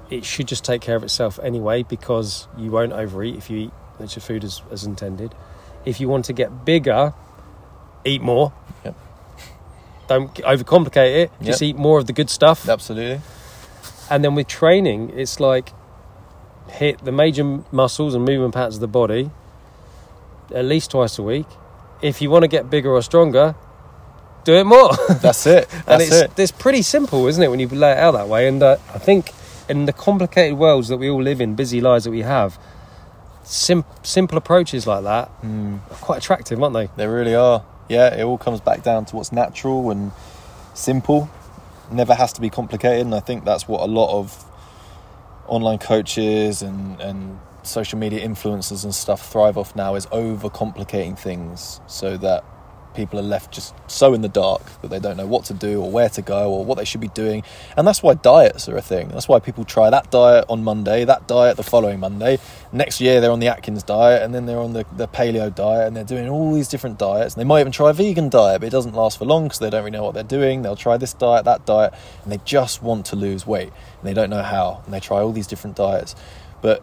it 0.09 0.23
should 0.25 0.47
just 0.47 0.63
take 0.63 0.81
care 0.81 0.95
of 0.95 1.03
itself 1.03 1.39
anyway 1.43 1.83
because 1.83 2.47
you 2.57 2.71
won't 2.71 2.93
overeat 2.93 3.35
if 3.35 3.49
you 3.49 3.57
eat 3.57 3.71
nature 3.99 4.19
food 4.21 4.43
as, 4.43 4.61
as 4.71 4.83
intended. 4.83 5.33
If 5.85 5.99
you 5.99 6.07
want 6.07 6.25
to 6.25 6.33
get 6.33 6.65
bigger, 6.65 7.13
eat 8.05 8.21
more. 8.21 8.53
Yep. 8.83 8.95
Don't 10.07 10.33
overcomplicate 10.35 11.15
it. 11.23 11.31
Just 11.41 11.61
Yep. 11.61 11.69
eat 11.69 11.75
more 11.75 11.99
of 11.99 12.07
the 12.07 12.13
good 12.13 12.29
stuff. 12.29 12.67
Absolutely. 12.69 13.21
And 14.09 14.23
then 14.23 14.35
with 14.35 14.47
training, 14.47 15.11
it's 15.15 15.39
like 15.39 15.73
hit 16.69 17.03
the 17.05 17.11
major 17.11 17.61
muscles 17.71 18.13
and 18.15 18.25
movement 18.25 18.53
patterns 18.53 18.75
of 18.75 18.81
the 18.81 18.87
body 18.87 19.31
at 20.53 20.63
least 20.65 20.91
twice 20.91 21.17
a 21.17 21.23
week. 21.23 21.47
If 22.01 22.21
you 22.21 22.29
want 22.29 22.43
to 22.43 22.47
get 22.47 22.69
bigger 22.69 22.91
or 22.91 23.01
stronger, 23.01 23.55
do 24.43 24.53
it 24.55 24.63
more. 24.65 24.91
That's 25.21 25.45
it. 25.47 25.67
and 25.73 25.83
That's 25.85 26.03
it's 26.03 26.15
it. 26.15 26.31
it's 26.39 26.51
pretty 26.51 26.81
simple, 26.83 27.27
isn't 27.27 27.41
it, 27.41 27.49
when 27.49 27.59
you 27.59 27.67
lay 27.67 27.91
it 27.93 27.97
out 27.97 28.11
that 28.11 28.27
way? 28.27 28.47
And 28.47 28.61
uh, 28.61 28.77
I 28.93 28.99
think 28.99 29.31
in 29.67 29.85
the 29.85 29.93
complicated 29.93 30.57
worlds 30.59 30.87
that 30.89 30.97
we 30.97 31.09
all 31.09 31.21
live 31.23 31.41
in, 31.41 31.55
busy 31.55 31.81
lives 31.81 32.03
that 32.03 32.11
we 32.11 32.21
have, 32.21 32.59
sim- 33.43 33.85
simple 34.03 34.37
approaches 34.37 34.85
like 34.85 35.03
that 35.03 35.31
Mm, 35.41 35.79
are 35.91 35.95
quite 35.95 36.17
attractive, 36.19 36.61
aren't 36.61 36.73
they? 36.75 36.89
they 36.95 37.07
really 37.07 37.33
are. 37.33 37.63
Yeah, 37.89 38.13
it 38.15 38.23
all 38.23 38.37
comes 38.37 38.61
back 38.61 38.83
down 38.83 39.05
to 39.05 39.15
what's 39.15 39.31
natural 39.31 39.89
and 39.89 40.11
simple. 40.75 41.29
Never 41.91 42.13
has 42.13 42.33
to 42.33 42.41
be 42.41 42.49
complicated, 42.51 43.05
and 43.05 43.15
I 43.15 43.19
think 43.19 43.45
that's 43.45 43.67
what 43.67 43.81
a 43.81 43.85
lot 43.91 44.15
of 44.19 44.43
online 45.47 45.77
coaches 45.77 46.61
and 46.61 46.99
and 47.01 47.39
social 47.63 47.97
media 47.97 48.25
influencers 48.25 48.83
and 48.83 48.93
stuff 48.93 49.31
thrive 49.31 49.57
off 49.57 49.75
now 49.75 49.95
is 49.95 50.05
overcomplicating 50.07 51.17
things 51.17 51.81
so 51.87 52.15
that 52.17 52.43
people 52.95 53.19
are 53.19 53.23
left 53.23 53.51
just 53.51 53.73
so 53.87 54.13
in 54.13 54.21
the 54.21 54.29
dark 54.29 54.63
that 54.81 54.89
they 54.89 54.99
don't 54.99 55.17
know 55.17 55.27
what 55.27 55.45
to 55.45 55.53
do 55.53 55.81
or 55.81 55.91
where 55.91 56.09
to 56.09 56.21
go 56.21 56.51
or 56.51 56.65
what 56.65 56.77
they 56.77 56.85
should 56.85 57.01
be 57.01 57.09
doing. 57.09 57.43
And 57.77 57.87
that's 57.87 58.01
why 58.01 58.15
diets 58.15 58.67
are 58.69 58.77
a 58.77 58.81
thing. 58.81 59.09
That's 59.09 59.27
why 59.27 59.39
people 59.39 59.65
try 59.65 59.89
that 59.89 60.09
diet 60.11 60.45
on 60.49 60.63
monday 60.63 61.05
that 61.05 61.27
diet 61.27 61.57
the 61.57 61.63
following 61.63 61.99
monday. 61.99 62.39
Next 62.71 63.01
year 63.01 63.21
they're 63.21 63.31
on 63.31 63.39
the 63.39 63.47
atkins 63.47 63.83
diet 63.83 64.23
and 64.23 64.33
then 64.33 64.45
they're 64.45 64.59
on 64.59 64.73
the, 64.73 64.85
the 64.95 65.07
paleo 65.07 65.53
diet 65.53 65.87
and 65.87 65.95
they're 65.95 66.03
doing 66.03 66.29
all 66.29 66.53
these 66.53 66.67
different 66.67 66.97
diets. 66.97 67.35
And 67.35 67.41
they 67.41 67.45
might 67.45 67.59
even 67.59 67.71
try 67.71 67.89
a 67.89 67.93
vegan 67.93 68.29
diet 68.29 68.61
but 68.61 68.67
it 68.67 68.71
doesn't 68.71 68.95
last 68.95 69.17
for 69.17 69.25
long 69.25 69.45
because 69.45 69.59
they 69.59 69.69
don't 69.69 69.83
really 69.83 69.91
know 69.91 70.03
what 70.03 70.13
they're 70.13 70.23
doing. 70.23 70.61
They'll 70.61 70.75
try 70.75 70.97
this 70.97 71.13
diet 71.13 71.45
that 71.45 71.65
diet 71.65 71.93
and 72.23 72.31
they 72.31 72.39
just 72.45 72.81
want 72.81 73.05
to 73.07 73.15
lose 73.15 73.45
weight. 73.45 73.71
And 73.99 74.03
they 74.03 74.13
don't 74.13 74.29
know 74.29 74.43
how 74.43 74.81
and 74.85 74.93
they 74.93 74.99
try 74.99 75.19
all 75.19 75.31
these 75.31 75.47
different 75.47 75.75
diets. 75.75 76.15
But 76.61 76.81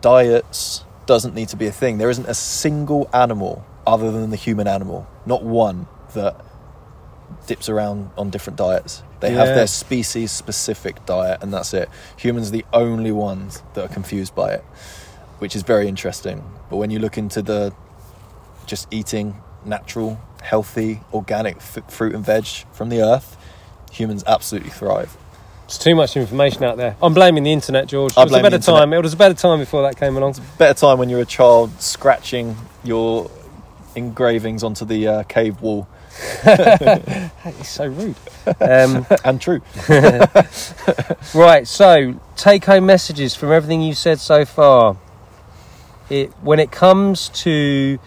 diets 0.00 0.84
doesn't 1.06 1.34
need 1.34 1.48
to 1.48 1.56
be 1.56 1.66
a 1.66 1.72
thing. 1.72 1.98
There 1.98 2.10
isn't 2.10 2.26
a 2.26 2.34
single 2.34 3.08
animal 3.12 3.64
other 3.86 4.10
than 4.10 4.30
the 4.30 4.36
human 4.36 4.66
animal, 4.66 5.06
not 5.26 5.42
one 5.42 5.86
that 6.14 6.36
dips 7.46 7.68
around 7.68 8.10
on 8.16 8.30
different 8.30 8.56
diets. 8.56 9.02
They 9.20 9.30
have 9.30 9.48
their 9.48 9.66
species 9.66 10.30
specific 10.30 11.04
diet 11.06 11.42
and 11.42 11.52
that's 11.52 11.72
it. 11.72 11.88
Humans 12.18 12.48
are 12.48 12.52
the 12.52 12.64
only 12.72 13.10
ones 13.12 13.62
that 13.74 13.84
are 13.90 13.92
confused 13.92 14.34
by 14.34 14.52
it, 14.52 14.60
which 15.38 15.56
is 15.56 15.62
very 15.62 15.88
interesting. 15.88 16.44
But 16.68 16.76
when 16.76 16.90
you 16.90 16.98
look 16.98 17.16
into 17.16 17.40
the 17.40 17.74
just 18.66 18.86
eating 18.92 19.42
natural, 19.64 20.20
healthy, 20.42 21.00
organic 21.12 21.56
f- 21.56 21.90
fruit 21.90 22.14
and 22.14 22.24
veg 22.24 22.44
from 22.72 22.90
the 22.90 23.00
earth, 23.00 23.36
humans 23.90 24.24
absolutely 24.26 24.70
thrive. 24.70 25.16
It's 25.64 25.78
too 25.78 25.94
much 25.94 26.16
information 26.16 26.62
out 26.64 26.76
there. 26.76 26.94
I'm 27.02 27.14
blaming 27.14 27.42
the 27.44 27.52
internet, 27.52 27.86
George. 27.86 28.12
It 28.12 28.18
I 28.18 28.24
was 28.24 28.32
a 28.34 28.42
better 28.42 28.58
time. 28.58 28.92
It 28.92 29.02
was 29.02 29.14
a 29.14 29.16
better 29.16 29.34
time 29.34 29.58
before 29.58 29.82
that 29.82 29.96
came 29.96 30.16
along. 30.16 30.36
better 30.58 30.78
time 30.78 30.98
when 30.98 31.08
you're 31.08 31.22
a 31.22 31.26
child 31.26 31.80
scratching 31.80 32.54
your 32.82 33.30
engravings 33.96 34.62
onto 34.62 34.84
the 34.84 35.06
uh, 35.06 35.22
cave 35.24 35.60
wall 35.60 35.88
It's 36.54 37.68
so 37.68 37.86
rude. 37.86 38.16
Um, 38.60 39.06
and 39.24 39.40
true 39.40 39.60
Right, 41.34 41.66
so 41.66 42.20
take 42.36 42.64
home 42.64 42.86
messages 42.86 43.34
from 43.34 43.50
everything 43.52 43.82
you've 43.82 43.98
said 43.98 44.20
so 44.20 44.44
far. 44.44 44.96
It 46.08 46.30
when 46.42 46.60
it 46.60 46.70
comes 46.70 47.30
to 47.30 47.98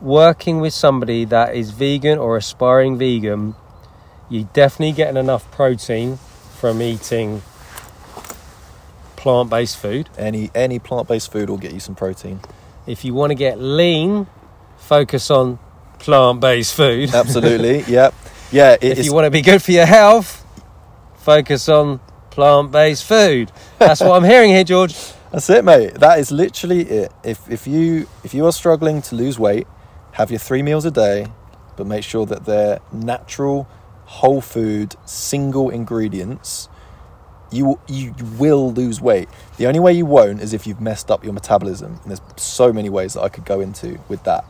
working 0.00 0.60
with 0.60 0.72
somebody 0.72 1.24
that 1.26 1.54
is 1.54 1.70
vegan 1.70 2.18
or 2.18 2.36
aspiring 2.36 2.98
vegan, 2.98 3.54
you're 4.28 4.48
definitely 4.52 4.92
getting 4.92 5.16
enough 5.16 5.50
protein 5.50 6.18
from 6.58 6.82
eating 6.82 7.42
plant-based 9.16 9.76
food. 9.76 10.08
any 10.18 10.50
any 10.54 10.78
plant-based 10.78 11.30
food 11.30 11.48
will 11.48 11.58
get 11.58 11.72
you 11.72 11.80
some 11.80 11.94
protein 11.94 12.40
If 12.86 13.04
you 13.04 13.14
want 13.14 13.30
to 13.30 13.34
get 13.34 13.60
lean, 13.60 14.26
focus 14.86 15.30
on 15.30 15.58
plant-based 15.98 16.74
food. 16.74 17.12
absolutely 17.14 17.80
yep 17.92 18.14
yeah 18.52 18.72
it 18.74 18.84
if 18.84 18.98
is 18.98 19.06
you 19.06 19.12
want 19.12 19.24
to 19.24 19.30
be 19.30 19.42
good 19.42 19.62
for 19.62 19.72
your 19.72 19.86
health, 19.86 20.44
focus 21.16 21.68
on 21.68 22.00
plant-based 22.30 23.04
food. 23.04 23.50
That's 23.78 24.00
what 24.00 24.12
I'm 24.12 24.24
hearing 24.32 24.50
here, 24.50 24.64
George. 24.64 24.94
that's 25.32 25.50
it 25.50 25.64
mate 25.64 25.94
that 25.94 26.18
is 26.18 26.30
literally 26.30 26.82
it 26.82 27.12
if 27.24 27.50
if 27.50 27.66
you 27.66 28.06
if 28.22 28.32
you 28.34 28.46
are 28.46 28.52
struggling 28.52 29.02
to 29.02 29.14
lose 29.14 29.38
weight 29.38 29.66
have 30.12 30.30
your 30.30 30.38
three 30.38 30.62
meals 30.62 30.84
a 30.84 30.90
day 30.90 31.26
but 31.76 31.86
make 31.86 32.04
sure 32.04 32.24
that 32.26 32.44
they're 32.44 32.78
natural 32.92 33.68
whole 34.04 34.40
food 34.40 34.94
single 35.04 35.68
ingredients 35.68 36.68
you 37.50 37.78
you 37.86 38.14
will 38.38 38.72
lose 38.72 39.00
weight. 39.00 39.28
The 39.56 39.66
only 39.66 39.80
way 39.80 39.92
you 39.92 40.06
won't 40.06 40.40
is 40.40 40.52
if 40.52 40.66
you've 40.66 40.80
messed 40.80 41.10
up 41.10 41.24
your 41.24 41.32
metabolism. 41.32 41.98
And 42.02 42.10
there's 42.10 42.20
so 42.36 42.72
many 42.72 42.88
ways 42.88 43.14
that 43.14 43.22
I 43.22 43.28
could 43.28 43.44
go 43.44 43.60
into 43.60 43.98
with 44.08 44.22
that. 44.24 44.44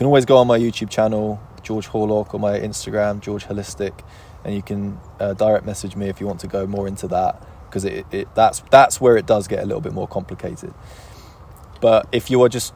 You 0.00 0.04
can 0.04 0.06
always 0.06 0.24
go 0.24 0.38
on 0.38 0.46
my 0.46 0.58
YouTube 0.58 0.88
channel, 0.88 1.38
George 1.62 1.86
Horlock, 1.86 2.32
or 2.32 2.40
my 2.40 2.58
Instagram, 2.58 3.20
George 3.20 3.44
Holistic, 3.44 4.02
and 4.46 4.54
you 4.54 4.62
can 4.62 4.98
uh, 5.20 5.34
direct 5.34 5.66
message 5.66 5.94
me 5.94 6.08
if 6.08 6.22
you 6.22 6.26
want 6.26 6.40
to 6.40 6.46
go 6.46 6.66
more 6.66 6.88
into 6.88 7.06
that 7.08 7.46
because 7.66 7.84
it, 7.84 8.06
it 8.10 8.34
that's 8.34 8.60
that's 8.70 8.98
where 8.98 9.18
it 9.18 9.26
does 9.26 9.46
get 9.46 9.58
a 9.58 9.66
little 9.66 9.82
bit 9.82 9.92
more 9.92 10.08
complicated. 10.08 10.72
But 11.82 12.08
if 12.12 12.30
you 12.30 12.42
are 12.42 12.48
just 12.48 12.74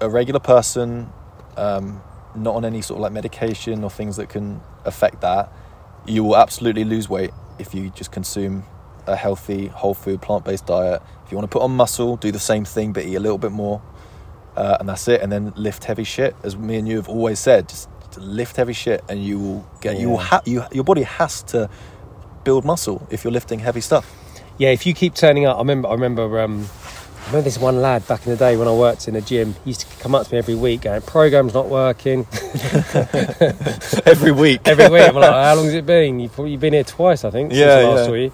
a 0.00 0.10
regular 0.10 0.40
person, 0.40 1.12
um, 1.56 2.02
not 2.34 2.56
on 2.56 2.64
any 2.64 2.82
sort 2.82 2.98
of 2.98 3.02
like 3.02 3.12
medication 3.12 3.84
or 3.84 3.90
things 3.90 4.16
that 4.16 4.28
can 4.28 4.60
affect 4.84 5.20
that, 5.20 5.52
you 6.04 6.24
will 6.24 6.36
absolutely 6.36 6.82
lose 6.82 7.08
weight 7.08 7.30
if 7.60 7.76
you 7.76 7.90
just 7.90 8.10
consume 8.10 8.64
a 9.06 9.14
healthy, 9.14 9.68
whole 9.68 9.94
food, 9.94 10.20
plant 10.20 10.44
based 10.44 10.66
diet. 10.66 11.00
If 11.24 11.30
you 11.30 11.38
want 11.38 11.48
to 11.48 11.56
put 11.56 11.62
on 11.62 11.70
muscle, 11.76 12.16
do 12.16 12.32
the 12.32 12.40
same 12.40 12.64
thing 12.64 12.92
but 12.92 13.04
eat 13.04 13.14
a 13.14 13.20
little 13.20 13.38
bit 13.38 13.52
more. 13.52 13.80
Uh, 14.56 14.76
and 14.80 14.88
that's 14.88 15.08
it. 15.08 15.20
And 15.20 15.32
then 15.32 15.52
lift 15.56 15.84
heavy 15.84 16.04
shit, 16.04 16.36
as 16.44 16.56
me 16.56 16.76
and 16.76 16.86
you 16.88 16.96
have 16.96 17.08
always 17.08 17.38
said. 17.40 17.68
Just, 17.68 17.88
lift 18.16 18.54
heavy 18.56 18.72
shit, 18.72 19.02
and 19.08 19.24
you 19.24 19.40
will 19.40 19.66
get. 19.80 19.98
You 19.98 20.10
will 20.10 20.16
Yeah. 20.18 20.22
ha- 20.22 20.42
you 20.44 20.62
your 20.70 20.84
body 20.84 21.02
has 21.02 21.42
to 21.44 21.68
build 22.44 22.64
muscle 22.64 23.04
if 23.10 23.24
you're 23.24 23.32
lifting 23.32 23.58
heavy 23.58 23.80
stuff. 23.80 24.06
Yeah, 24.56 24.68
if 24.70 24.86
you 24.86 24.94
keep 24.94 25.14
turning 25.14 25.46
up, 25.46 25.56
I 25.56 25.58
remember. 25.58 25.88
I 25.88 25.92
remember. 25.94 26.40
Um, 26.40 26.68
I 27.24 27.26
remember 27.28 27.42
this 27.44 27.58
one 27.58 27.80
lad 27.82 28.06
back 28.06 28.24
in 28.26 28.30
the 28.30 28.36
day 28.36 28.56
when 28.56 28.68
I 28.68 28.72
worked 28.72 29.08
in 29.08 29.16
a 29.16 29.20
gym. 29.20 29.54
He 29.64 29.70
used 29.70 29.80
to 29.80 29.86
come 30.00 30.14
up 30.14 30.26
to 30.28 30.32
me 30.32 30.38
every 30.38 30.54
week, 30.54 30.82
going, 30.82 31.02
"Program's 31.02 31.54
not 31.54 31.68
working." 31.68 32.24
Every 34.06 34.30
week. 34.44 34.60
Every 34.66 34.88
week, 34.88 35.08
I'm 35.08 35.14
like, 35.16 35.30
"How 35.30 35.54
long's 35.56 35.74
it 35.74 35.86
been? 35.86 36.20
You've 36.20 36.32
probably 36.32 36.56
been 36.56 36.72
here 36.74 36.84
twice, 36.84 37.24
I 37.24 37.30
think, 37.30 37.52
Yeah, 37.52 37.76
last 37.88 38.10
yeah. 38.10 38.14
you." 38.16 38.32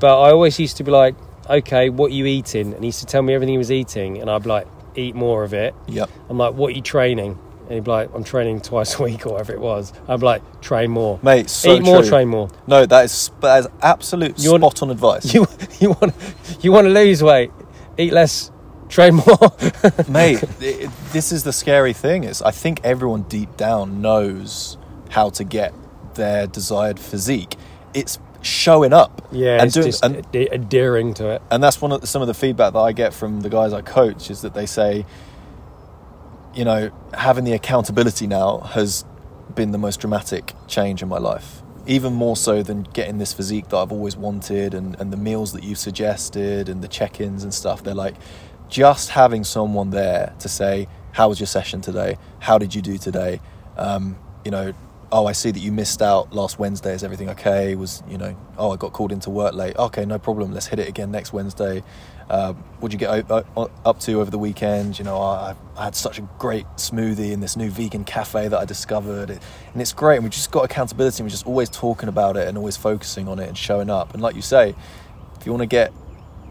But 0.00 0.20
I 0.20 0.30
always 0.30 0.58
used 0.58 0.76
to 0.78 0.84
be 0.84 0.90
like, 0.90 1.14
"Okay, 1.48 1.90
what 1.90 2.10
are 2.10 2.14
you 2.14 2.26
eating?" 2.26 2.72
And 2.74 2.82
he 2.82 2.86
used 2.88 3.00
to 3.00 3.06
tell 3.06 3.22
me 3.22 3.34
everything 3.34 3.52
he 3.54 3.58
was 3.58 3.70
eating, 3.70 4.18
and 4.20 4.30
I'd 4.30 4.42
be 4.42 4.48
like, 4.48 4.66
"Eat 4.96 5.14
more 5.14 5.44
of 5.44 5.52
it." 5.54 5.74
Yep. 5.88 6.10
I'm 6.28 6.38
like, 6.38 6.54
"What 6.54 6.68
are 6.72 6.76
you 6.76 6.82
training?" 6.82 7.38
And 7.64 7.74
he'd 7.74 7.84
be 7.84 7.90
like, 7.90 8.10
"I'm 8.14 8.22
training 8.24 8.60
twice 8.60 8.98
a 8.98 9.02
week 9.02 9.26
or 9.26 9.32
whatever 9.32 9.52
it 9.52 9.60
was." 9.60 9.92
I'd 10.08 10.20
be 10.20 10.26
like, 10.26 10.60
"Train 10.60 10.90
more." 10.90 11.18
Mate, 11.22 11.50
so 11.50 11.74
Eat 11.74 11.82
more, 11.82 12.00
true. 12.00 12.08
train 12.08 12.28
more. 12.28 12.48
No, 12.66 12.86
that 12.86 13.04
is 13.06 13.30
that 13.40 13.58
is 13.60 13.68
absolute 13.82 14.38
You 14.38 14.52
want- 14.52 14.62
spot 14.62 14.82
on 14.82 14.90
advice. 14.90 15.24
You 15.34 15.46
you 15.80 15.90
want 15.90 16.14
you 16.62 16.72
want 16.72 16.86
to 16.86 16.92
lose 16.92 17.22
weight, 17.22 17.50
eat 17.98 18.12
less, 18.12 18.50
train 18.88 19.14
more. 19.16 19.52
mate 20.08 20.42
it- 20.60 20.90
this 21.12 21.32
is 21.32 21.42
the 21.44 21.52
scary 21.52 21.92
thing 21.92 22.22
is 22.24 22.40
i 22.42 22.50
think 22.52 22.80
everyone 22.84 23.22
deep 23.22 23.56
down 23.56 24.00
knows 24.00 24.78
how 25.10 25.28
to 25.30 25.42
get 25.44 25.72
their 26.14 26.46
desired 26.46 26.98
physique 27.00 27.56
it's 27.94 28.18
showing 28.46 28.92
up 28.92 29.28
Yeah, 29.32 29.62
and 29.62 29.72
doing 29.72 29.86
just 29.86 30.04
and, 30.04 30.16
ad- 30.18 30.48
adhering 30.52 31.14
to 31.14 31.30
it. 31.30 31.42
and 31.50 31.62
that's 31.62 31.80
one 31.80 31.92
of 31.92 32.00
the, 32.00 32.06
some 32.06 32.22
of 32.22 32.28
the 32.28 32.34
feedback 32.34 32.72
that 32.72 32.78
i 32.78 32.92
get 32.92 33.12
from 33.14 33.40
the 33.40 33.48
guys 33.50 33.72
i 33.72 33.82
coach 33.82 34.30
is 34.30 34.42
that 34.42 34.54
they 34.54 34.66
say 34.66 35.04
you 36.54 36.64
know 36.64 36.90
having 37.14 37.44
the 37.44 37.52
accountability 37.52 38.26
now 38.26 38.58
has 38.60 39.04
been 39.54 39.70
the 39.72 39.78
most 39.78 40.00
dramatic 40.00 40.52
change 40.66 41.02
in 41.02 41.08
my 41.08 41.18
life. 41.18 41.62
Even 41.86 42.12
more 42.12 42.36
so 42.36 42.62
than 42.62 42.82
getting 42.82 43.18
this 43.18 43.32
physique 43.32 43.68
that 43.68 43.76
i've 43.76 43.92
always 43.92 44.16
wanted 44.16 44.74
and, 44.74 44.98
and 45.00 45.12
the 45.12 45.16
meals 45.16 45.52
that 45.52 45.62
you've 45.62 45.78
suggested 45.78 46.68
and 46.68 46.82
the 46.82 46.88
check-ins 46.88 47.42
and 47.44 47.54
stuff. 47.54 47.82
They're 47.84 47.94
like 47.94 48.16
just 48.68 49.10
having 49.10 49.44
someone 49.44 49.90
there 49.90 50.34
to 50.40 50.48
say 50.48 50.88
how 51.12 51.28
was 51.30 51.40
your 51.40 51.46
session 51.46 51.80
today? 51.80 52.18
How 52.40 52.58
did 52.58 52.74
you 52.74 52.82
do 52.82 52.98
today? 52.98 53.40
Um, 53.78 54.18
you 54.44 54.50
know 54.50 54.74
oh 55.12 55.26
i 55.26 55.32
see 55.32 55.50
that 55.50 55.60
you 55.60 55.70
missed 55.70 56.02
out 56.02 56.32
last 56.32 56.58
wednesday 56.58 56.92
is 56.92 57.04
everything 57.04 57.28
okay? 57.30 57.74
Was 57.74 58.02
you 58.08 58.18
know 58.18 58.36
oh 58.58 58.72
i 58.72 58.76
got 58.76 58.92
called 58.92 59.12
into 59.12 59.30
work 59.30 59.54
late. 59.54 59.76
Okay 59.76 60.04
no 60.04 60.18
problem. 60.18 60.52
Let's 60.52 60.66
hit 60.66 60.78
it 60.78 60.88
again 60.88 61.10
next 61.10 61.32
wednesday. 61.32 61.82
Uh, 62.28 62.54
what'd 62.80 62.92
you 62.92 62.98
get 62.98 63.30
up 63.30 64.00
to 64.00 64.20
over 64.20 64.30
the 64.30 64.38
weekend? 64.38 64.98
You 64.98 65.04
know 65.04 65.20
I, 65.20 65.54
I 65.76 65.84
had 65.84 65.94
such 65.94 66.18
a 66.18 66.22
great 66.38 66.66
smoothie 66.76 67.30
in 67.30 67.40
this 67.40 67.56
new 67.56 67.70
vegan 67.70 68.04
cafe 68.04 68.48
that 68.48 68.58
i 68.58 68.64
discovered. 68.64 69.30
And 69.30 69.82
it's 69.82 69.92
great 69.92 70.16
and 70.16 70.24
we 70.24 70.30
just 70.30 70.50
got 70.50 70.64
accountability 70.64 71.22
and 71.22 71.26
we're 71.26 71.30
just 71.30 71.46
always 71.46 71.70
talking 71.70 72.08
about 72.08 72.36
it 72.36 72.48
and 72.48 72.58
always 72.58 72.76
focusing 72.76 73.28
on 73.28 73.38
it 73.38 73.48
and 73.48 73.56
showing 73.56 73.90
up. 73.90 74.12
And 74.12 74.22
like 74.22 74.34
you 74.34 74.42
say 74.42 74.74
if 75.38 75.46
you 75.46 75.52
want 75.52 75.62
to 75.62 75.66
get 75.66 75.92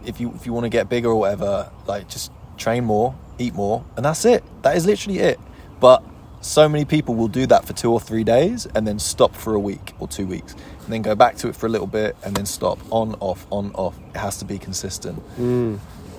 if 0.05 0.19
you 0.19 0.31
if 0.33 0.45
you 0.45 0.53
want 0.53 0.63
to 0.63 0.69
get 0.69 0.89
bigger 0.89 1.09
or 1.09 1.15
whatever, 1.15 1.71
like 1.87 2.07
just 2.07 2.31
train 2.57 2.85
more, 2.85 3.15
eat 3.37 3.53
more, 3.53 3.83
and 3.97 4.05
that's 4.05 4.25
it. 4.25 4.43
That 4.61 4.77
is 4.77 4.85
literally 4.85 5.19
it. 5.19 5.39
But 5.79 6.03
so 6.45 6.69
many 6.69 6.85
people 6.85 7.15
will 7.15 7.27
do 7.27 7.45
that 7.47 7.65
for 7.65 7.73
two 7.73 7.91
or 7.91 7.99
three 7.99 8.23
days 8.23 8.67
and 8.75 8.87
then 8.87 8.99
stop 8.99 9.35
for 9.35 9.55
a 9.55 9.59
week 9.59 9.93
or 9.99 10.07
two 10.07 10.27
weeks 10.27 10.53
and 10.83 10.93
then 10.93 11.01
go 11.01 11.15
back 11.15 11.35
to 11.37 11.47
it 11.47 11.55
for 11.55 11.65
a 11.65 11.69
little 11.69 11.87
bit 11.87 12.15
and 12.23 12.35
then 12.35 12.45
stop 12.45 12.77
on 12.91 13.15
off 13.19 13.47
on 13.49 13.71
off 13.73 13.97
it 14.13 14.17
has 14.19 14.37
to 14.37 14.45
be 14.45 14.57
consistent 14.59 15.21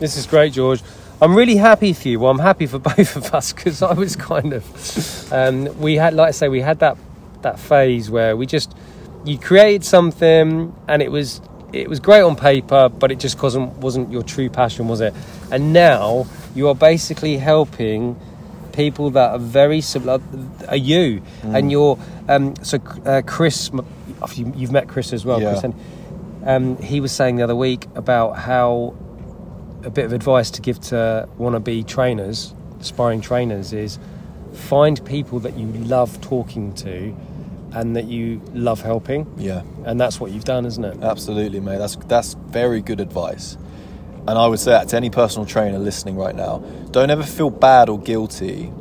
This 0.01 0.17
is 0.19 0.27
great, 0.27 0.53
George. 0.53 0.83
I'm 1.23 1.35
really 1.35 1.57
happy 1.57 1.95
for 1.95 2.09
you. 2.09 2.21
Well, 2.21 2.31
I'm 2.31 2.39
happy 2.41 2.67
for 2.67 2.79
both 2.97 3.17
of 3.17 3.33
us 3.33 3.53
because 3.55 3.81
I 3.83 3.95
was 3.95 4.17
kind 4.17 4.53
of, 4.53 5.33
um, 5.33 5.79
we 5.81 5.95
had, 5.95 6.13
like 6.13 6.29
I 6.29 6.33
say, 6.33 6.49
we 6.49 6.61
had 6.61 6.81
that 6.81 6.99
that 7.43 7.59
phase 7.59 8.11
where 8.11 8.37
we 8.37 8.45
just, 8.47 8.77
you 9.25 9.39
created 9.39 9.85
something 9.85 10.75
and 10.89 11.03
it 11.03 11.11
was 11.11 11.41
it 11.73 11.89
was 11.89 12.01
great 12.01 12.23
on 12.23 12.37
paper, 12.37 12.89
but 12.89 13.11
it 13.11 13.19
just 13.19 13.41
wasn't 13.43 13.73
wasn't 13.79 14.11
your 14.13 14.23
true 14.23 14.51
passion, 14.51 14.89
was 14.89 15.01
it? 15.01 15.15
And 15.51 15.73
now 15.73 16.27
you 16.55 16.69
are 16.69 16.75
basically 16.75 17.39
helping 17.39 18.17
people 18.77 19.11
that 19.11 19.31
are 19.33 19.39
very 19.39 19.81
similar, 19.81 20.21
are 20.69 20.77
you, 20.77 21.23
and 21.43 21.73
you're. 21.73 21.99
Um, 22.29 22.55
so 22.63 22.79
uh, 23.07 23.23
Chris, 23.27 23.71
you- 24.35 24.53
you've 24.55 24.73
met 24.73 24.87
Chris 24.89 25.13
as 25.13 25.25
well, 25.25 25.41
Yeah. 25.41 25.51
Chris, 25.53 25.65
and 25.65 25.75
um, 26.45 26.77
he 26.83 27.01
was 27.01 27.11
saying 27.13 27.37
the 27.37 27.43
other 27.43 27.57
week 27.57 27.87
about 27.95 28.37
how 28.37 28.95
a 29.85 29.91
bit 29.91 30.05
of 30.05 30.13
advice 30.13 30.51
to 30.53 30.61
give 30.63 30.79
to 30.81 31.29
wannabe 31.39 31.87
trainers, 31.87 32.55
aspiring 32.81 33.21
trainers, 33.21 33.73
is 33.73 33.99
find 34.53 35.05
people 35.05 35.39
that 35.41 35.57
you 35.57 35.67
love 35.85 36.21
talking 36.21 36.73
to 36.75 37.15
and 37.73 37.95
that 37.97 38.05
you 38.07 38.41
love 38.55 38.81
helping. 38.83 39.27
yeah 39.37 39.63
And 39.85 40.01
that's 40.01 40.19
what 40.21 40.31
you've 40.33 40.45
done, 40.45 40.67
isn't 40.67 40.85
it? 40.85 40.97
Absolutely, 41.03 41.61
mate. 41.61 41.79
That's 41.79 41.97
that's 42.09 42.35
very 42.35 42.81
good 42.81 43.01
advice. 43.01 43.57
And 44.29 44.37
I 44.39 44.47
would 44.47 44.59
say 44.59 44.73
that 44.73 44.89
to 44.89 44.97
any 44.97 45.11
personal 45.11 45.47
trainer 45.47 45.79
listening 45.79 46.17
right 46.17 46.35
now. 46.35 46.59
Don't 46.91 47.11
ever 47.11 47.23
feel 47.23 47.51
bad 47.51 47.89
or 47.89 47.99
guilty 47.99 48.73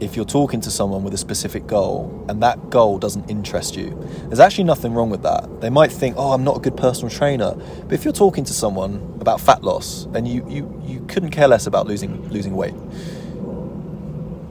if 0.00 0.14
you're 0.16 0.24
talking 0.24 0.60
to 0.60 0.70
someone 0.70 1.02
with 1.02 1.12
a 1.14 1.18
specific 1.18 1.66
goal 1.66 2.24
and 2.28 2.40
that 2.42 2.70
goal 2.70 2.98
doesn't 2.98 3.28
interest 3.30 3.76
you. 3.76 3.90
There's 4.26 4.38
actually 4.40 4.64
nothing 4.64 4.94
wrong 4.94 5.10
with 5.10 5.22
that. 5.22 5.60
They 5.60 5.70
might 5.70 5.90
think, 5.92 6.14
"Oh, 6.16 6.32
I'm 6.32 6.44
not 6.44 6.56
a 6.56 6.60
good 6.60 6.76
personal 6.76 7.10
trainer." 7.10 7.54
But 7.84 7.92
if 7.94 8.04
you're 8.04 8.12
talking 8.12 8.44
to 8.44 8.52
someone 8.52 9.00
about 9.20 9.40
fat 9.40 9.62
loss 9.64 10.06
and 10.14 10.26
you 10.28 10.44
you, 10.48 10.82
you 10.86 11.00
couldn't 11.08 11.30
care 11.30 11.48
less 11.48 11.66
about 11.66 11.86
losing 11.88 12.28
losing 12.30 12.54
weight, 12.56 12.74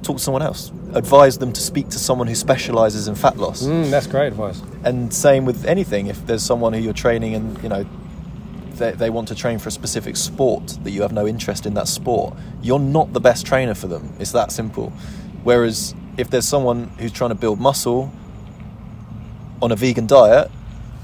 talk 0.04 0.18
to 0.18 0.24
someone 0.24 0.42
else. 0.42 0.72
Advise 0.94 1.38
them 1.38 1.52
to 1.54 1.62
speak 1.62 1.90
to 1.90 2.00
someone 2.00 2.28
who 2.28 2.36
specializes 2.36 3.08
in 3.08 3.16
fat 3.16 3.38
loss 3.38 3.64
Mm, 3.64 3.90
that's 3.90 4.08
great 4.08 4.28
advice. 4.28 4.62
and 4.86 5.14
same 5.14 5.44
with 5.46 5.66
anything 5.66 6.08
if 6.08 6.26
there's 6.26 6.44
someone 6.44 6.72
who 6.74 6.80
you're 6.80 6.94
training 6.94 7.36
and 7.36 7.62
you 7.62 7.68
know 7.70 7.86
they, 8.78 8.92
they 8.92 9.10
want 9.10 9.28
to 9.28 9.36
train 9.36 9.60
for 9.60 9.70
a 9.70 9.72
specific 9.72 10.16
sport 10.16 10.78
that 10.84 10.92
you 10.92 11.02
have 11.02 11.12
no 11.12 11.28
interest 11.28 11.66
in 11.66 11.74
that 11.74 11.88
sport 11.88 12.34
you're 12.62 12.80
not 12.80 13.14
the 13.14 13.20
best 13.20 13.46
trainer 13.46 13.74
for 13.74 13.88
them 13.88 14.14
it's 14.20 14.32
that 14.32 14.52
simple 14.52 14.90
whereas 15.44 15.94
if 16.18 16.30
there's 16.30 16.48
someone 16.48 16.86
who's 17.00 17.12
trying 17.12 17.30
to 17.30 17.36
build 17.36 17.60
muscle 17.60 18.12
on 19.62 19.72
a 19.72 19.76
vegan 19.76 20.06
diet 20.08 20.50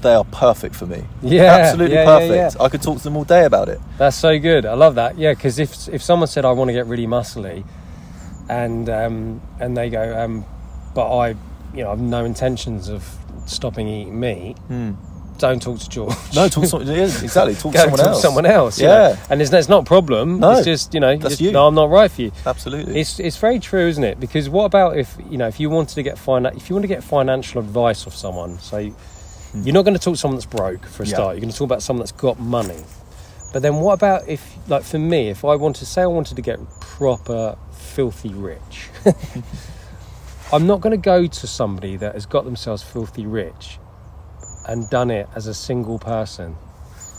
they 0.02 0.12
are 0.14 0.24
perfect 0.24 0.74
for 0.74 0.86
me 0.86 1.02
Yeah, 1.22 1.42
absolutely 1.44 1.94
yeah, 1.96 2.02
yeah, 2.02 2.18
perfect 2.18 2.56
yeah. 2.56 2.64
i 2.64 2.68
could 2.68 2.82
talk 2.82 2.98
to 2.98 3.04
them 3.04 3.16
all 3.16 3.24
day 3.24 3.44
about 3.46 3.68
it 3.68 3.80
That's 3.96 4.16
so 4.16 4.38
good. 4.38 4.66
I 4.66 4.74
love 4.74 4.96
that. 4.96 5.16
Yeah, 5.16 5.32
because 5.32 5.58
if 5.58 5.88
if 5.88 6.02
someone 6.02 6.28
said 6.28 6.44
I 6.44 6.52
want 6.52 6.68
to 6.68 6.72
get 6.74 6.86
really 6.86 7.06
muscly, 7.06 7.64
and 8.50 8.88
um, 8.90 9.40
and 9.60 9.74
they 9.76 9.88
go, 9.88 10.02
um, 10.22 10.44
but 10.94 11.08
I, 11.16 11.28
you 11.72 11.84
know, 11.84 11.92
I've 11.92 12.00
no 12.00 12.24
intentions 12.26 12.88
of 12.90 13.02
stopping 13.46 13.88
eating 13.88 14.20
meat. 14.20 14.56
Don't 15.44 15.60
talk 15.60 15.78
to 15.78 15.90
George. 15.90 16.16
No 16.34 16.48
talk 16.48 16.64
to 16.64 16.68
someone 16.70 16.88
yeah, 16.88 17.02
exactly 17.22 17.54
talk 17.54 17.72
to 17.72 17.78
someone 17.78 17.98
talk 17.98 18.08
else 18.08 18.22
someone 18.22 18.46
else. 18.46 18.80
yeah 18.80 18.88
know. 18.88 19.16
and 19.28 19.42
it's, 19.42 19.52
it's 19.52 19.68
not 19.68 19.82
a 19.82 19.84
problem. 19.84 20.40
No, 20.40 20.52
it's 20.52 20.64
just 20.64 20.94
you 20.94 21.00
know, 21.00 21.18
that's 21.18 21.32
just, 21.32 21.42
you. 21.42 21.52
no, 21.52 21.66
I'm 21.66 21.74
not 21.74 21.90
right 21.90 22.10
for 22.10 22.22
you. 22.22 22.32
absolutely 22.46 22.98
It's 22.98 23.20
it's 23.20 23.36
very 23.36 23.58
true, 23.58 23.86
isn't 23.88 24.02
it? 24.02 24.18
Because 24.18 24.48
what 24.48 24.64
about 24.64 24.96
if 24.96 25.18
you 25.28 25.36
know 25.36 25.46
if 25.46 25.60
you 25.60 25.68
wanted 25.68 25.96
to 25.96 26.02
get 26.02 26.16
finan- 26.16 26.56
if 26.56 26.70
you 26.70 26.76
want 26.76 26.84
to 26.84 26.88
get 26.88 27.04
financial 27.04 27.60
advice 27.60 28.06
off 28.06 28.14
someone, 28.14 28.58
so 28.58 28.88
hmm. 28.88 29.62
you're 29.64 29.74
not 29.74 29.82
going 29.82 29.92
to 29.92 30.00
talk 30.00 30.14
to 30.14 30.18
someone 30.18 30.36
that's 30.36 30.46
broke 30.46 30.86
for 30.86 31.02
a. 31.02 31.06
Yeah. 31.06 31.14
start. 31.14 31.34
You're 31.34 31.42
going 31.42 31.52
to 31.52 31.58
talk 31.58 31.66
about 31.66 31.82
someone 31.82 32.00
that's 32.00 32.12
got 32.12 32.40
money. 32.40 32.82
But 33.52 33.60
then 33.60 33.76
what 33.76 33.92
about 33.92 34.26
if, 34.26 34.56
like 34.66 34.82
for 34.82 34.98
me, 34.98 35.28
if 35.28 35.44
I 35.44 35.56
wanted 35.56 35.80
to 35.80 35.86
say 35.86 36.02
I 36.02 36.06
wanted 36.06 36.36
to 36.36 36.42
get 36.42 36.58
proper 36.80 37.58
filthy 37.70 38.30
rich, 38.30 38.88
I'm 40.54 40.66
not 40.66 40.80
going 40.80 40.92
to 40.92 40.96
go 40.96 41.26
to 41.26 41.46
somebody 41.46 41.96
that 41.98 42.14
has 42.14 42.24
got 42.24 42.46
themselves 42.46 42.82
filthy 42.82 43.26
rich 43.26 43.78
and 44.66 44.88
done 44.90 45.10
it 45.10 45.28
as 45.34 45.46
a 45.46 45.54
single 45.54 45.98
person 45.98 46.56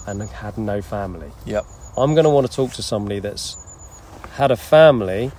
and 0.07 0.21
had 0.21 0.57
no 0.57 0.81
family. 0.81 1.31
yep 1.45 1.63
I'm 1.97 2.13
going 2.13 2.25
to 2.25 2.29
want 2.29 2.45
to 2.47 2.53
talk 2.53 2.71
to 2.73 2.83
somebody 2.83 3.19
that's 3.19 3.55
had 4.33 4.51
a 4.51 4.57
family, 4.57 5.31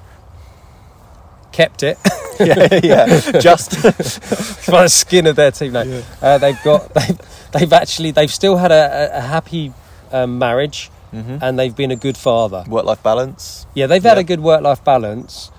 kept 1.53 1.83
it 1.83 1.99
yeah 2.41 2.81
yeah 2.83 3.39
just 3.41 3.83
by 4.71 4.83
the 4.85 4.89
skin 4.89 5.27
of 5.27 5.37
their 5.37 5.51
teeth. 5.51 5.73
No, 5.73 6.03
uh, 6.23 6.39
they've 6.39 6.63
got 6.63 6.93
they've, 6.99 7.19
they've 7.53 7.73
actually 7.73 8.11
they've 8.11 8.31
still 8.31 8.57
had 8.57 8.73
a, 8.73 9.17
a, 9.19 9.21
happy 9.21 9.73
um, 10.13 10.39
marriage 10.39 10.91
and 11.13 11.59
they've 11.59 11.75
been 11.75 11.91
a 11.91 11.97
good 11.97 12.17
father. 12.19 12.63
work-life 12.69 13.03
balance 13.03 13.67
Yeah, 13.75 13.87
they've 13.87 14.03
had 14.03 14.17
Yeah. 14.19 14.21
a 14.21 14.25
good 14.25 14.41
work-life 14.41 14.85
balance 14.85 15.51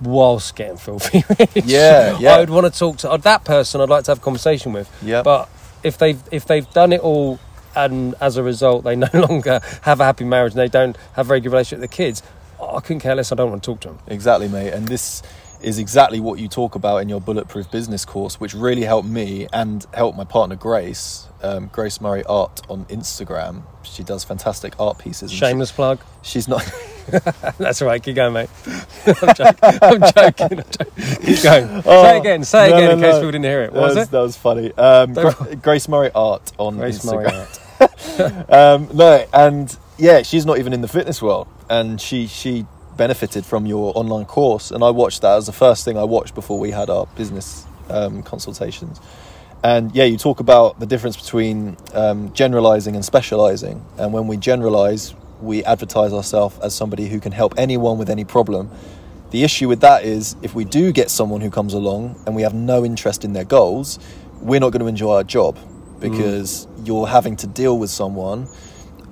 whilst 0.00 0.54
getting 0.54 0.76
filthy 0.76 1.24
rich. 1.38 1.64
Yeah, 1.64 2.16
yeah. 2.20 2.34
I 2.34 2.40
would 2.40 2.50
want 2.50 2.72
to 2.72 2.78
talk 2.78 2.98
to 2.98 3.10
uh, 3.10 3.16
that 3.16 3.44
person. 3.44 3.80
I'd 3.80 3.88
like 3.88 4.04
to 4.04 4.12
have 4.12 4.18
a 4.18 4.20
conversation 4.20 4.72
with. 4.72 4.88
Yep. 5.02 5.24
But 5.24 5.48
if 5.82 5.98
they've 5.98 6.20
if 6.30 6.46
they've 6.46 6.68
done 6.72 6.92
it 6.92 7.00
all 7.00 7.38
and 7.74 8.14
as 8.20 8.36
a 8.36 8.42
result 8.42 8.84
they 8.84 8.96
no 9.06 9.08
longer 9.12 9.60
have 9.82 10.00
a 10.00 10.04
happy 10.04 10.24
marriage 10.24 10.52
and 10.52 10.60
they 10.60 10.68
don't 10.68 10.96
have 11.14 11.26
a 11.26 11.28
very 11.28 11.40
good 11.40 11.52
relationship 11.52 11.80
with 11.80 11.90
the 11.90 11.96
kids, 11.96 12.22
I 12.62 12.80
couldn't 12.80 13.00
care 13.00 13.14
less. 13.14 13.32
I 13.32 13.34
don't 13.34 13.50
want 13.50 13.62
to 13.62 13.70
talk 13.72 13.80
to 13.80 13.88
them. 13.88 13.98
Exactly, 14.06 14.48
mate. 14.48 14.72
And 14.72 14.88
this 14.88 15.22
is 15.60 15.78
exactly 15.78 16.20
what 16.20 16.38
you 16.38 16.48
talk 16.48 16.74
about 16.74 16.98
in 16.98 17.08
your 17.08 17.20
Bulletproof 17.20 17.70
Business 17.70 18.04
course, 18.04 18.38
which 18.38 18.52
really 18.54 18.82
helped 18.82 19.08
me 19.08 19.46
and 19.52 19.84
helped 19.94 20.16
my 20.16 20.24
partner 20.24 20.54
Grace, 20.54 21.26
um, 21.42 21.68
Grace 21.72 22.00
Murray 22.00 22.22
Art 22.24 22.60
on 22.68 22.84
Instagram. 22.86 23.62
She 23.82 24.02
does 24.02 24.22
fantastic 24.22 24.78
art 24.78 24.98
pieces. 24.98 25.22
and 25.22 25.30
she- 25.30 25.36
Shameless 25.38 25.72
plug. 25.72 25.98
she's 26.22 26.46
not. 26.48 26.62
That's 27.58 27.82
right. 27.82 28.02
Keep 28.02 28.16
going, 28.16 28.32
mate. 28.32 28.50
I'm 29.06 29.34
joking. 29.34 29.78
I'm 29.82 30.00
joking. 30.12 30.58
I'm 30.60 30.64
joking. 30.70 31.24
Keep 31.24 31.42
going. 31.42 31.82
say 31.82 32.16
it 32.16 32.20
again. 32.20 32.44
Say 32.44 32.66
Oh, 32.66 32.70
No, 32.70 32.76
again 32.76 32.86
no, 32.88 32.92
in 32.94 33.00
case 33.00 33.12
no. 33.12 33.18
people 33.18 33.32
didn't 33.32 33.44
hear 33.44 33.62
it. 33.62 33.72
That 33.72 33.80
What 33.80 33.88
was 33.88 33.96
was, 33.96 34.08
it? 34.08 34.10
that 34.10 34.20
was 34.20 34.36
funny. 34.36 34.72
Um, 34.74 35.12
Gra- 35.14 35.56
Grace 35.62 35.88
Murray 35.88 36.10
Art 36.14 36.52
on 36.58 36.76
Grace 36.78 37.04
Instagram. 37.04 37.32
Murray. 37.80 38.44
um, 38.48 38.88
no, 38.94 39.26
and 39.32 39.76
yeah, 39.98 40.22
she's 40.22 40.46
not 40.46 40.58
even 40.58 40.72
in 40.72 40.80
the 40.80 40.88
fitness 40.88 41.20
world, 41.22 41.46
and 41.68 42.00
she 42.00 42.26
she 42.26 42.66
benefited 42.96 43.44
from 43.44 43.66
your 43.66 43.92
online 43.96 44.24
course, 44.24 44.70
and 44.70 44.82
I 44.82 44.90
watched 44.90 45.22
that 45.22 45.36
as 45.36 45.46
the 45.46 45.52
first 45.52 45.84
thing 45.84 45.98
I 45.98 46.04
watched 46.04 46.34
before 46.34 46.58
we 46.58 46.70
had 46.70 46.88
our 46.88 47.06
business 47.16 47.66
um, 47.90 48.22
consultations. 48.22 49.00
And 49.62 49.94
yeah, 49.94 50.04
you 50.04 50.16
talk 50.16 50.40
about 50.40 50.80
the 50.80 50.86
difference 50.86 51.16
between 51.16 51.76
um, 51.92 52.32
generalizing 52.32 52.94
and 52.94 53.04
specializing, 53.04 53.84
and 53.98 54.12
when 54.12 54.26
we 54.28 54.36
generalize, 54.36 55.14
we 55.40 55.64
advertise 55.64 56.12
ourselves 56.12 56.58
as 56.60 56.74
somebody 56.74 57.06
who 57.08 57.20
can 57.20 57.32
help 57.32 57.54
anyone 57.58 57.98
with 57.98 58.10
any 58.10 58.24
problem. 58.24 58.70
The 59.30 59.44
issue 59.44 59.68
with 59.68 59.80
that 59.80 60.04
is 60.04 60.36
if 60.42 60.54
we 60.54 60.64
do 60.64 60.92
get 60.92 61.10
someone 61.10 61.40
who 61.40 61.50
comes 61.50 61.74
along 61.74 62.20
and 62.26 62.34
we 62.34 62.42
have 62.42 62.54
no 62.54 62.84
interest 62.84 63.24
in 63.24 63.32
their 63.32 63.44
goals, 63.44 63.98
we're 64.40 64.60
not 64.60 64.70
going 64.70 64.80
to 64.80 64.86
enjoy 64.86 65.16
our 65.16 65.24
job 65.24 65.56
mm. 65.56 66.00
because 66.00 66.66
you're 66.84 67.06
having 67.06 67.36
to 67.36 67.46
deal 67.46 67.78
with 67.78 67.90
someone 67.90 68.48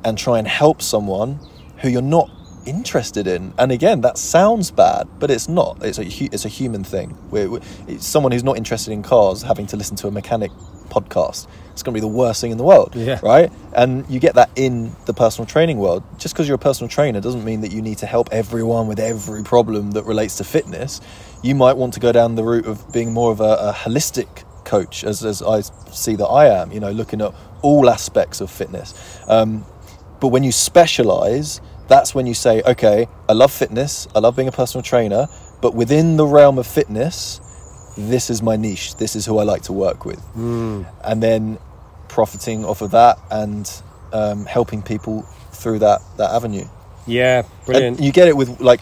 and 0.05 0.17
try 0.17 0.39
and 0.39 0.47
help 0.47 0.83
someone 0.83 1.39
who 1.79 1.89
you're 1.89 2.03
not 2.03 2.31
interested 2.67 3.27
in. 3.27 3.53
And 3.59 3.73
again, 3.73 4.01
that 4.03 4.19
sounds 4.19 4.71
bad, 4.71 5.09
but 5.19 5.31
it's 5.31 5.49
not. 5.49 5.83
It's 5.83 5.99
a 5.99 6.05
it's 6.35 6.45
a 6.45 6.49
human 6.49 6.85
thing. 6.85 7.17
We're, 7.31 7.49
we 7.51 7.61
it's 7.89 8.07
someone 8.07 8.33
who's 8.33 8.45
not 8.45 8.57
interested 8.57 8.93
in 8.93 9.03
cars 9.03 9.43
having 9.43 9.67
to 9.69 9.77
listen 9.77 9.97
to 9.99 10.09
a 10.09 10.11
mechanic 10.11 10.51
podcast. 10.89 11.47
It's 11.73 11.83
going 11.83 11.93
to 11.93 11.97
be 11.97 12.01
the 12.01 12.07
worst 12.07 12.41
thing 12.41 12.53
in 12.53 12.59
the 12.59 12.63
world, 12.65 12.95
Yeah. 12.95 13.19
right? 13.23 13.51
And 13.75 14.09
you 14.09 14.21
get 14.21 14.35
that 14.37 14.51
in 14.55 14.95
the 15.07 15.13
personal 15.15 15.45
training 15.47 15.79
world. 15.79 16.05
Just 16.19 16.35
because 16.35 16.47
you're 16.47 16.55
a 16.55 16.59
personal 16.59 16.89
trainer 16.89 17.21
doesn't 17.21 17.45
mean 17.45 17.63
that 17.63 17.73
you 17.73 17.83
need 17.83 17.99
to 17.99 18.07
help 18.07 18.29
everyone 18.31 18.87
with 18.87 19.01
every 19.01 19.43
problem 19.43 19.91
that 19.93 20.05
relates 20.05 20.37
to 20.37 20.45
fitness. 20.45 21.01
You 21.43 21.57
might 21.57 21.77
want 21.77 21.95
to 21.95 22.01
go 22.01 22.13
down 22.13 22.37
the 22.37 22.45
route 22.45 22.67
of 22.67 22.93
being 22.93 23.13
more 23.13 23.33
of 23.33 23.41
a, 23.41 23.57
a 23.71 23.73
holistic 23.73 24.45
coach, 24.65 25.03
as, 25.03 25.25
as 25.25 25.43
I 25.43 25.63
see 25.91 26.15
that 26.15 26.27
I 26.27 26.47
am, 26.47 26.71
you 26.71 26.79
know, 26.79 26.93
looking 26.93 27.21
at 27.21 27.35
all 27.63 27.91
aspects 27.91 28.41
of 28.41 28.49
fitness. 28.51 28.95
Um, 29.27 29.65
but 30.21 30.29
when 30.29 30.45
you 30.45 30.53
specialize, 30.53 31.61
that's 31.89 32.15
when 32.15 32.27
you 32.27 32.35
say, 32.35 32.63
okay, 32.63 33.09
I 33.29 33.33
love 33.33 33.53
fitness, 33.53 34.09
I 34.15 34.19
love 34.21 34.37
being 34.37 34.49
a 34.49 34.53
personal 34.53 34.83
trainer, 34.83 35.27
but 35.61 35.75
within 35.75 36.17
the 36.17 36.27
realm 36.27 36.59
of 36.59 36.67
fitness, 36.67 37.41
this 37.97 38.31
is 38.31 38.43
my 38.43 38.57
niche, 38.57 38.97
this 38.97 39.15
is 39.15 39.27
who 39.27 39.39
I 39.39 39.45
like 39.45 39.63
to 39.63 39.73
work 39.73 40.05
with. 40.05 40.21
And 41.05 41.23
then 41.23 41.59
profiting 42.09 42.65
off 42.65 42.81
of 42.83 42.93
that 42.93 43.19
and 43.31 43.71
um, 44.13 44.47
helping 44.47 44.83
people 44.83 45.23
through 45.53 45.81
that, 45.81 46.01
that 46.17 46.31
avenue. 46.31 46.65
Yeah, 47.07 47.43
brilliant. 47.67 47.99
And 47.99 48.07
you 48.07 48.13
get 48.13 48.29
it 48.29 48.37
with 48.37 48.61
like, 48.61 48.81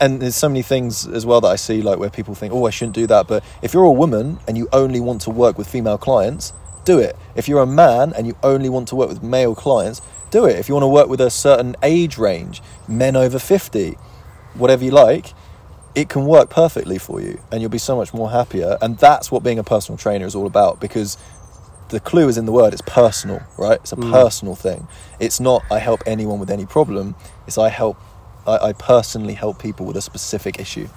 and 0.00 0.20
there's 0.20 0.34
so 0.34 0.48
many 0.48 0.62
things 0.62 1.06
as 1.06 1.24
well 1.24 1.40
that 1.42 1.48
I 1.48 1.56
see 1.56 1.82
like 1.82 1.98
where 1.98 2.10
people 2.10 2.34
think, 2.34 2.52
oh, 2.52 2.66
I 2.66 2.70
shouldn't 2.70 2.94
do 2.94 3.06
that. 3.06 3.28
But 3.28 3.44
if 3.62 3.72
you're 3.74 3.84
a 3.84 3.92
woman 3.92 4.38
and 4.48 4.56
you 4.56 4.68
only 4.72 5.00
want 5.00 5.20
to 5.22 5.30
work 5.30 5.58
with 5.58 5.68
female 5.68 5.98
clients, 5.98 6.52
do 6.84 6.98
it. 6.98 7.16
If 7.36 7.48
you're 7.48 7.62
a 7.62 7.66
man 7.66 8.12
and 8.16 8.26
you 8.26 8.36
only 8.42 8.68
want 8.68 8.88
to 8.88 8.96
work 8.96 9.08
with 9.08 9.22
male 9.22 9.54
clients, 9.54 10.00
do 10.32 10.46
it. 10.46 10.58
If 10.58 10.68
you 10.68 10.74
want 10.74 10.82
to 10.82 10.88
work 10.88 11.08
with 11.08 11.20
a 11.20 11.30
certain 11.30 11.76
age 11.82 12.18
range, 12.18 12.60
men 12.88 13.14
over 13.14 13.38
50, 13.38 13.92
whatever 14.54 14.84
you 14.84 14.90
like, 14.90 15.32
it 15.94 16.08
can 16.08 16.24
work 16.24 16.50
perfectly 16.50 16.98
for 16.98 17.20
you 17.20 17.38
and 17.50 17.60
you'll 17.60 17.70
be 17.70 17.78
so 17.78 17.96
much 17.96 18.12
more 18.12 18.30
happier. 18.30 18.78
And 18.80 18.98
that's 18.98 19.30
what 19.30 19.42
being 19.42 19.58
a 19.58 19.64
personal 19.64 19.98
trainer 19.98 20.26
is 20.26 20.34
all 20.34 20.46
about 20.46 20.80
because 20.80 21.18
the 21.90 22.00
clue 22.00 22.28
is 22.28 22.38
in 22.38 22.46
the 22.46 22.52
word 22.52 22.72
it's 22.72 22.82
personal, 22.82 23.42
right? 23.58 23.78
It's 23.80 23.92
a 23.92 23.96
mm. 23.96 24.10
personal 24.10 24.56
thing. 24.56 24.88
It's 25.20 25.38
not 25.38 25.62
I 25.70 25.78
help 25.78 26.02
anyone 26.06 26.40
with 26.40 26.50
any 26.50 26.66
problem, 26.66 27.14
it's 27.46 27.58
I 27.58 27.68
help, 27.68 27.98
I, 28.46 28.56
I 28.56 28.72
personally 28.72 29.34
help 29.34 29.60
people 29.60 29.86
with 29.86 29.96
a 29.96 30.02
specific 30.02 30.58
issue. 30.58 30.88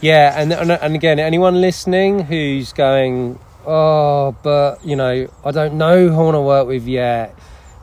Yeah, 0.00 0.34
and, 0.36 0.52
and 0.52 0.70
and 0.70 0.94
again, 0.94 1.18
anyone 1.18 1.60
listening 1.60 2.20
who's 2.20 2.72
going, 2.72 3.38
oh, 3.66 4.36
but 4.42 4.84
you 4.84 4.96
know, 4.96 5.28
I 5.44 5.50
don't 5.50 5.74
know 5.74 6.08
who 6.08 6.14
I 6.14 6.22
want 6.22 6.34
to 6.34 6.40
work 6.40 6.66
with 6.66 6.86
yet. 6.86 7.34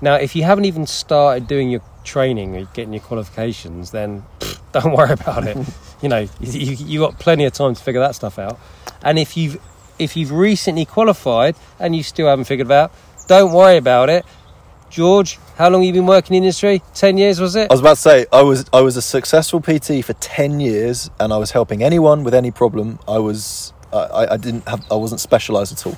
Now, 0.04 0.16
if 0.16 0.36
you 0.36 0.44
haven't 0.44 0.66
even 0.66 0.86
started 0.86 1.48
doing 1.48 1.70
your 1.70 1.80
training 2.04 2.58
or 2.58 2.66
getting 2.74 2.92
your 2.92 3.02
qualifications, 3.02 3.92
then 3.92 4.26
pfft, 4.42 4.60
don't 4.74 4.94
worry 4.94 5.14
about 5.14 5.48
it. 5.48 5.56
you 6.02 6.10
know, 6.10 6.28
you 6.42 6.76
you 6.76 7.00
got 7.00 7.20
plenty 7.20 7.46
of 7.46 7.54
time 7.54 7.74
to 7.74 7.82
figure 7.82 8.02
that 8.02 8.14
stuff 8.14 8.38
out. 8.38 8.60
And 9.02 9.18
if 9.18 9.38
you've 9.38 9.58
if 9.98 10.18
you've 10.18 10.34
recently 10.34 10.84
qualified 10.84 11.56
and 11.80 11.96
you 11.96 12.04
still 12.04 12.28
haven't 12.28 12.46
figured 12.46 12.68
it 12.68 12.74
out, 12.74 12.92
don't 13.30 13.54
worry 13.54 13.78
about 13.78 14.10
it. 14.10 14.26
George, 14.90 15.40
how 15.56 15.70
long 15.70 15.82
have 15.84 15.88
you 15.88 15.94
been 15.94 16.06
working 16.06 16.36
in 16.36 16.42
the 16.44 16.48
industry? 16.48 16.82
Ten 16.94 17.18
years, 17.18 17.40
was 17.40 17.56
it? 17.56 17.72
I 17.72 17.74
was 17.74 17.80
about 17.80 17.96
to 17.96 18.02
say 18.02 18.26
I 18.34 18.42
was 18.42 18.66
I 18.74 18.82
was 18.82 18.98
a 18.98 19.02
successful 19.02 19.62
PT 19.62 20.04
for 20.04 20.14
ten 20.20 20.60
years, 20.60 21.10
and 21.18 21.32
I 21.32 21.38
was 21.38 21.52
helping 21.52 21.82
anyone 21.82 22.26
with 22.26 22.34
any 22.34 22.52
problem. 22.52 23.00
I 23.08 23.20
was 23.20 23.72
I, 23.94 23.98
I- 24.00 24.34
I 24.34 24.38
didn't 24.38 24.68
have 24.68 24.84
I 24.92 24.96
wasn't 24.96 25.22
specialised 25.22 25.72
at 25.72 25.88
all. 25.88 25.96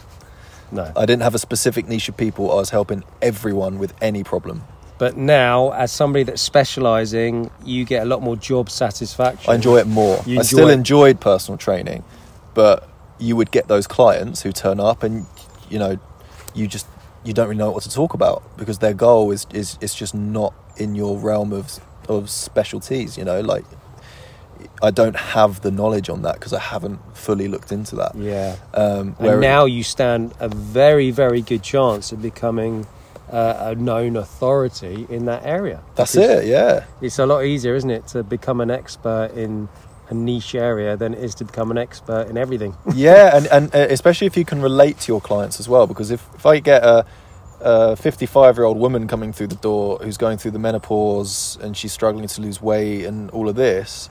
No. 0.76 0.91
I 0.95 1.05
didn't 1.05 1.23
have 1.23 1.36
a 1.36 1.39
specific 1.39 1.88
niche 1.88 2.09
of 2.09 2.17
people. 2.17 2.51
I 2.51 2.55
was 2.55 2.69
helping 2.69 3.03
everyone 3.21 3.80
with 3.80 3.93
any 4.01 4.23
problem. 4.23 4.63
But 4.97 5.17
now, 5.17 5.71
as 5.71 5.91
somebody 5.91 6.23
that's 6.23 6.41
specialising, 6.41 7.51
you 7.65 7.84
get 7.84 8.03
a 8.03 8.05
lot 8.05 8.21
more 8.21 8.38
job 8.38 8.69
satisfaction. 8.69 9.51
I 9.51 9.55
enjoy 9.55 9.78
it 9.78 9.88
more. 9.88 10.21
You 10.26 10.39
I 10.39 10.43
still 10.43 10.69
it. 10.69 10.73
enjoyed 10.73 11.19
personal 11.19 11.57
training, 11.57 12.03
but 12.53 12.88
you 13.19 13.36
would 13.36 13.51
get 13.51 13.67
those 13.67 13.88
clients 13.88 14.41
who 14.41 14.51
turn 14.51 14.80
up 14.80 15.03
and 15.03 15.26
you 15.69 15.80
know 15.80 15.97
you 16.53 16.67
just 16.67 16.88
you 17.23 17.34
don't 17.34 17.47
really 17.47 17.57
know 17.57 17.71
what 17.71 17.84
to 17.84 17.89
talk 17.89 18.13
about 18.13 18.43
because 18.57 18.80
their 18.80 18.93
goal 18.93 19.32
is 19.32 19.47
is 19.53 19.78
is 19.82 19.93
just 19.93 20.15
not 20.15 20.53
in 20.78 20.95
your 20.95 21.17
realm 21.17 21.51
of 21.51 21.80
of 22.07 22.30
specialties. 22.30 23.17
You 23.17 23.26
know, 23.26 23.41
like 23.41 23.65
I 24.82 24.91
don't 24.91 25.16
have 25.16 25.61
the 25.61 25.72
knowledge 25.72 26.09
on 26.09 26.22
that 26.24 26.36
because 26.36 26.53
I 26.53 26.59
haven't 26.59 26.99
fully 27.16 27.47
looked 27.47 27.72
into 27.72 27.95
that. 27.97 28.13
Yeah. 28.16 28.57
Um, 28.74 29.16
And 29.20 29.41
now 29.41 29.66
you 29.66 29.84
stand 29.84 30.34
a 30.39 30.47
very, 30.49 31.11
very 31.11 31.41
good 31.41 31.63
chance 31.63 32.11
of 32.11 32.22
becoming 32.22 32.88
uh, 33.32 33.72
a 33.72 33.76
known 33.76 34.16
authority 34.16 35.07
in 35.09 35.26
that 35.26 35.45
area. 35.45 35.82
that's 35.95 36.16
it. 36.16 36.45
Yeah. 36.45 36.86
It's 37.01 37.20
a 37.20 37.26
lot 37.26 37.43
easier, 37.43 37.76
isn't 37.76 37.89
it, 37.89 38.07
to 38.07 38.24
become 38.24 38.61
an 38.61 38.70
expert 38.72 39.32
in 39.36 39.68
a 40.09 40.13
niche 40.13 40.53
area 40.55 40.95
than 40.95 41.13
it 41.13 41.24
is 41.24 41.34
to 41.36 41.45
become 41.45 41.72
an 41.72 41.78
expert 41.78 42.28
in 42.30 42.38
everything. 42.38 42.76
yeah, 42.93 43.36
and, 43.36 43.47
and 43.47 43.76
uh, 43.76 43.88
especially 43.89 44.28
if 44.28 44.38
you 44.38 44.45
can 44.45 44.61
relate 44.61 44.99
to 44.99 45.11
your 45.11 45.22
clients 45.22 45.59
as 45.59 45.68
well. 45.68 45.88
Because 45.88 46.11
if, 46.11 46.28
if 46.36 46.45
I 46.45 46.59
get 46.59 46.84
a, 46.84 47.05
a 47.61 47.95
55 47.95 48.57
year 48.57 48.66
old 48.66 48.78
woman 48.78 49.07
coming 49.07 49.34
through 49.34 49.47
the 49.47 49.55
door 49.55 49.97
who's 50.03 50.18
going 50.18 50.38
through 50.38 50.51
the 50.51 50.59
menopause 50.59 51.57
and 51.61 51.76
she's 51.76 51.91
struggling 51.91 52.28
to 52.28 52.41
lose 52.41 52.61
weight 52.61 53.05
and 53.05 53.32
all 53.32 53.49
of 53.49 53.55
this, 53.55 54.09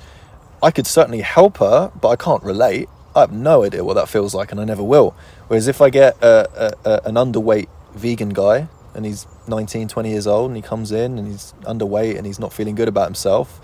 I 0.65 0.71
could 0.71 0.87
certainly 0.87 1.21
help 1.21 1.59
her, 1.59 1.93
but 2.01 2.09
I 2.09 2.17
can't 2.17 2.43
relate. 2.43 2.89
I 3.15 3.21
have 3.21 3.33
no 3.33 3.65
idea 3.65 3.85
what 3.85 3.95
that 3.95 4.09
feels 4.09 4.35
like, 4.35 4.51
and 4.51 4.59
I 4.59 4.65
never 4.65 4.83
will. 4.83 5.15
Whereas 5.49 5.69
if 5.69 5.83
I 5.83 5.91
get 5.91 6.17
a, 6.23 6.49
a, 6.87 6.91
a, 6.91 7.01
an 7.05 7.17
underweight 7.17 7.69
vegan 7.95 8.31
guy 8.31 8.69
and 8.95 9.05
he's 9.05 9.27
19, 9.47 9.89
20 9.89 10.09
years 10.11 10.27
old 10.27 10.51
and 10.51 10.57
he 10.57 10.63
comes 10.63 10.91
in 10.91 11.19
and 11.19 11.29
he's 11.29 11.53
underweight 11.65 12.17
and 12.17 12.27
he's 12.27 12.39
not 12.39 12.51
feeling 12.51 12.75
good 12.75 12.89
about 12.89 13.05
himself 13.05 13.61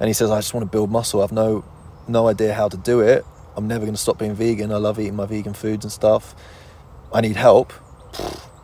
and 0.00 0.08
he 0.08 0.14
says, 0.14 0.30
I 0.30 0.38
just 0.38 0.54
want 0.54 0.64
to 0.64 0.70
build 0.70 0.90
muscle, 0.90 1.20
I 1.20 1.24
have 1.24 1.32
no, 1.32 1.64
no 2.08 2.28
idea 2.28 2.54
how 2.54 2.68
to 2.68 2.78
do 2.78 3.00
it. 3.00 3.26
I'm 3.54 3.68
never 3.68 3.80
going 3.80 3.94
to 3.94 4.00
stop 4.00 4.18
being 4.18 4.34
vegan. 4.34 4.72
I 4.72 4.76
love 4.76 4.98
eating 4.98 5.16
my 5.16 5.26
vegan 5.26 5.52
foods 5.52 5.84
and 5.84 5.92
stuff. 5.92 6.34
I 7.12 7.20
need 7.20 7.36
help. 7.36 7.74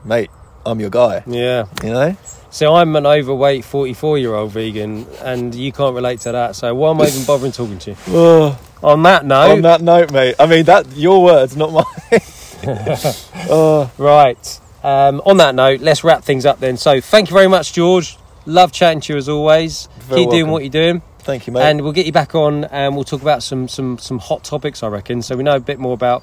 Mate, 0.06 0.30
I'm 0.64 0.80
your 0.80 0.90
guy. 0.90 1.22
yeah. 1.26 1.66
You 1.82 1.90
know? 1.90 2.16
So 2.54 2.76
I'm 2.76 2.94
an 2.94 3.04
overweight 3.04 3.64
44 3.64 4.16
year 4.18 4.32
old 4.32 4.52
vegan, 4.52 5.08
and 5.24 5.52
you 5.52 5.72
can't 5.72 5.92
relate 5.92 6.20
to 6.20 6.30
that. 6.30 6.54
So 6.54 6.72
why 6.72 6.90
am 6.90 7.00
I 7.00 7.08
even 7.08 7.24
bothering 7.26 7.50
talking 7.50 7.80
to 7.80 7.90
you? 7.90 8.56
On 8.80 9.02
that 9.02 9.26
note, 9.26 9.50
On 9.50 9.62
that 9.62 9.82
note, 9.82 10.12
mate, 10.12 10.36
I 10.38 10.46
mean, 10.46 10.64
that 10.66 10.86
your 10.96 11.24
words, 11.24 11.56
not 11.56 11.72
mine. 11.72 11.84
oh, 13.50 13.90
Right. 13.98 14.60
Um, 14.84 15.20
on 15.26 15.38
that 15.38 15.56
note, 15.56 15.80
let's 15.80 16.04
wrap 16.04 16.22
things 16.22 16.46
up 16.46 16.60
then. 16.60 16.76
So, 16.76 17.00
thank 17.00 17.28
you 17.28 17.34
very 17.34 17.48
much, 17.48 17.72
George. 17.72 18.18
Love 18.46 18.70
chatting 18.70 19.00
to 19.00 19.14
you 19.14 19.16
as 19.16 19.28
always. 19.28 19.88
Very 19.98 20.20
Keep 20.20 20.30
doing 20.30 20.46
what 20.48 20.62
you're 20.62 20.70
doing, 20.70 21.02
thank 21.20 21.48
you, 21.48 21.52
mate. 21.52 21.62
and 21.62 21.80
we'll 21.80 21.90
get 21.90 22.06
you 22.06 22.12
back 22.12 22.36
on, 22.36 22.66
and 22.66 22.94
we'll 22.94 23.02
talk 23.02 23.22
about 23.22 23.42
some 23.42 23.66
some 23.66 23.98
some 23.98 24.20
hot 24.20 24.44
topics. 24.44 24.84
I 24.84 24.86
reckon. 24.86 25.22
So 25.22 25.36
we 25.36 25.42
know 25.42 25.56
a 25.56 25.60
bit 25.60 25.80
more 25.80 25.94
about 25.94 26.22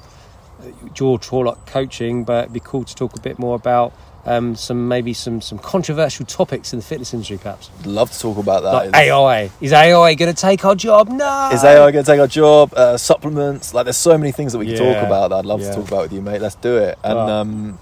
uh, 0.62 0.70
George 0.94 1.26
Horlock 1.26 1.66
coaching, 1.66 2.24
but 2.24 2.44
it'd 2.44 2.54
be 2.54 2.60
cool 2.60 2.84
to 2.84 2.94
talk 2.94 3.14
a 3.14 3.20
bit 3.20 3.38
more 3.38 3.54
about 3.54 3.92
um, 4.24 4.54
some 4.54 4.86
maybe 4.88 5.12
some 5.12 5.40
some 5.40 5.58
controversial 5.58 6.24
topics 6.26 6.72
in 6.72 6.78
the 6.78 6.84
fitness 6.84 7.12
industry, 7.12 7.38
perhaps. 7.38 7.70
love 7.84 8.10
to 8.12 8.18
talk 8.20 8.38
about 8.38 8.62
that. 8.62 8.72
Like 8.72 8.94
AI. 8.94 9.50
Is 9.60 9.72
AI 9.72 10.14
going 10.14 10.32
to 10.32 10.40
take 10.40 10.64
our 10.64 10.74
job? 10.76 11.08
No. 11.08 11.50
Is 11.52 11.64
AI 11.64 11.90
going 11.90 12.04
to 12.04 12.10
take 12.10 12.20
our 12.20 12.26
job? 12.28 12.72
Uh, 12.74 12.96
supplements? 12.96 13.74
Like, 13.74 13.84
there's 13.84 13.96
so 13.96 14.16
many 14.16 14.30
things 14.30 14.52
that 14.52 14.58
we 14.58 14.66
can 14.66 14.76
Yeah. 14.76 14.94
talk 14.94 15.06
about 15.06 15.30
that 15.30 15.36
I'd 15.38 15.44
love 15.44 15.60
Yeah. 15.60 15.70
to 15.70 15.76
talk 15.76 15.88
about 15.88 16.02
with 16.02 16.12
you, 16.12 16.22
mate. 16.22 16.40
Let's 16.40 16.54
do 16.54 16.76
it. 16.76 16.98
And 17.02 17.18
Right. 17.18 17.30
um, 17.30 17.78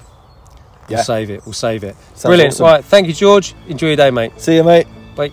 We'll 0.89 1.05
save 1.05 1.31
it. 1.31 1.43
We'll 1.47 1.53
save 1.53 1.85
it. 1.85 1.95
Sounds 2.15 2.23
Brilliant. 2.25 2.55
awesome. 2.55 2.67
Right. 2.67 2.85
Thank 2.85 3.07
you, 3.07 3.13
George. 3.13 3.55
Enjoy 3.69 3.89
your 3.89 3.97
day, 3.97 4.11
mate. 4.11 4.33
see 4.39 4.57
you, 4.57 4.65
mate. 4.65 4.89
Bye. 5.15 5.31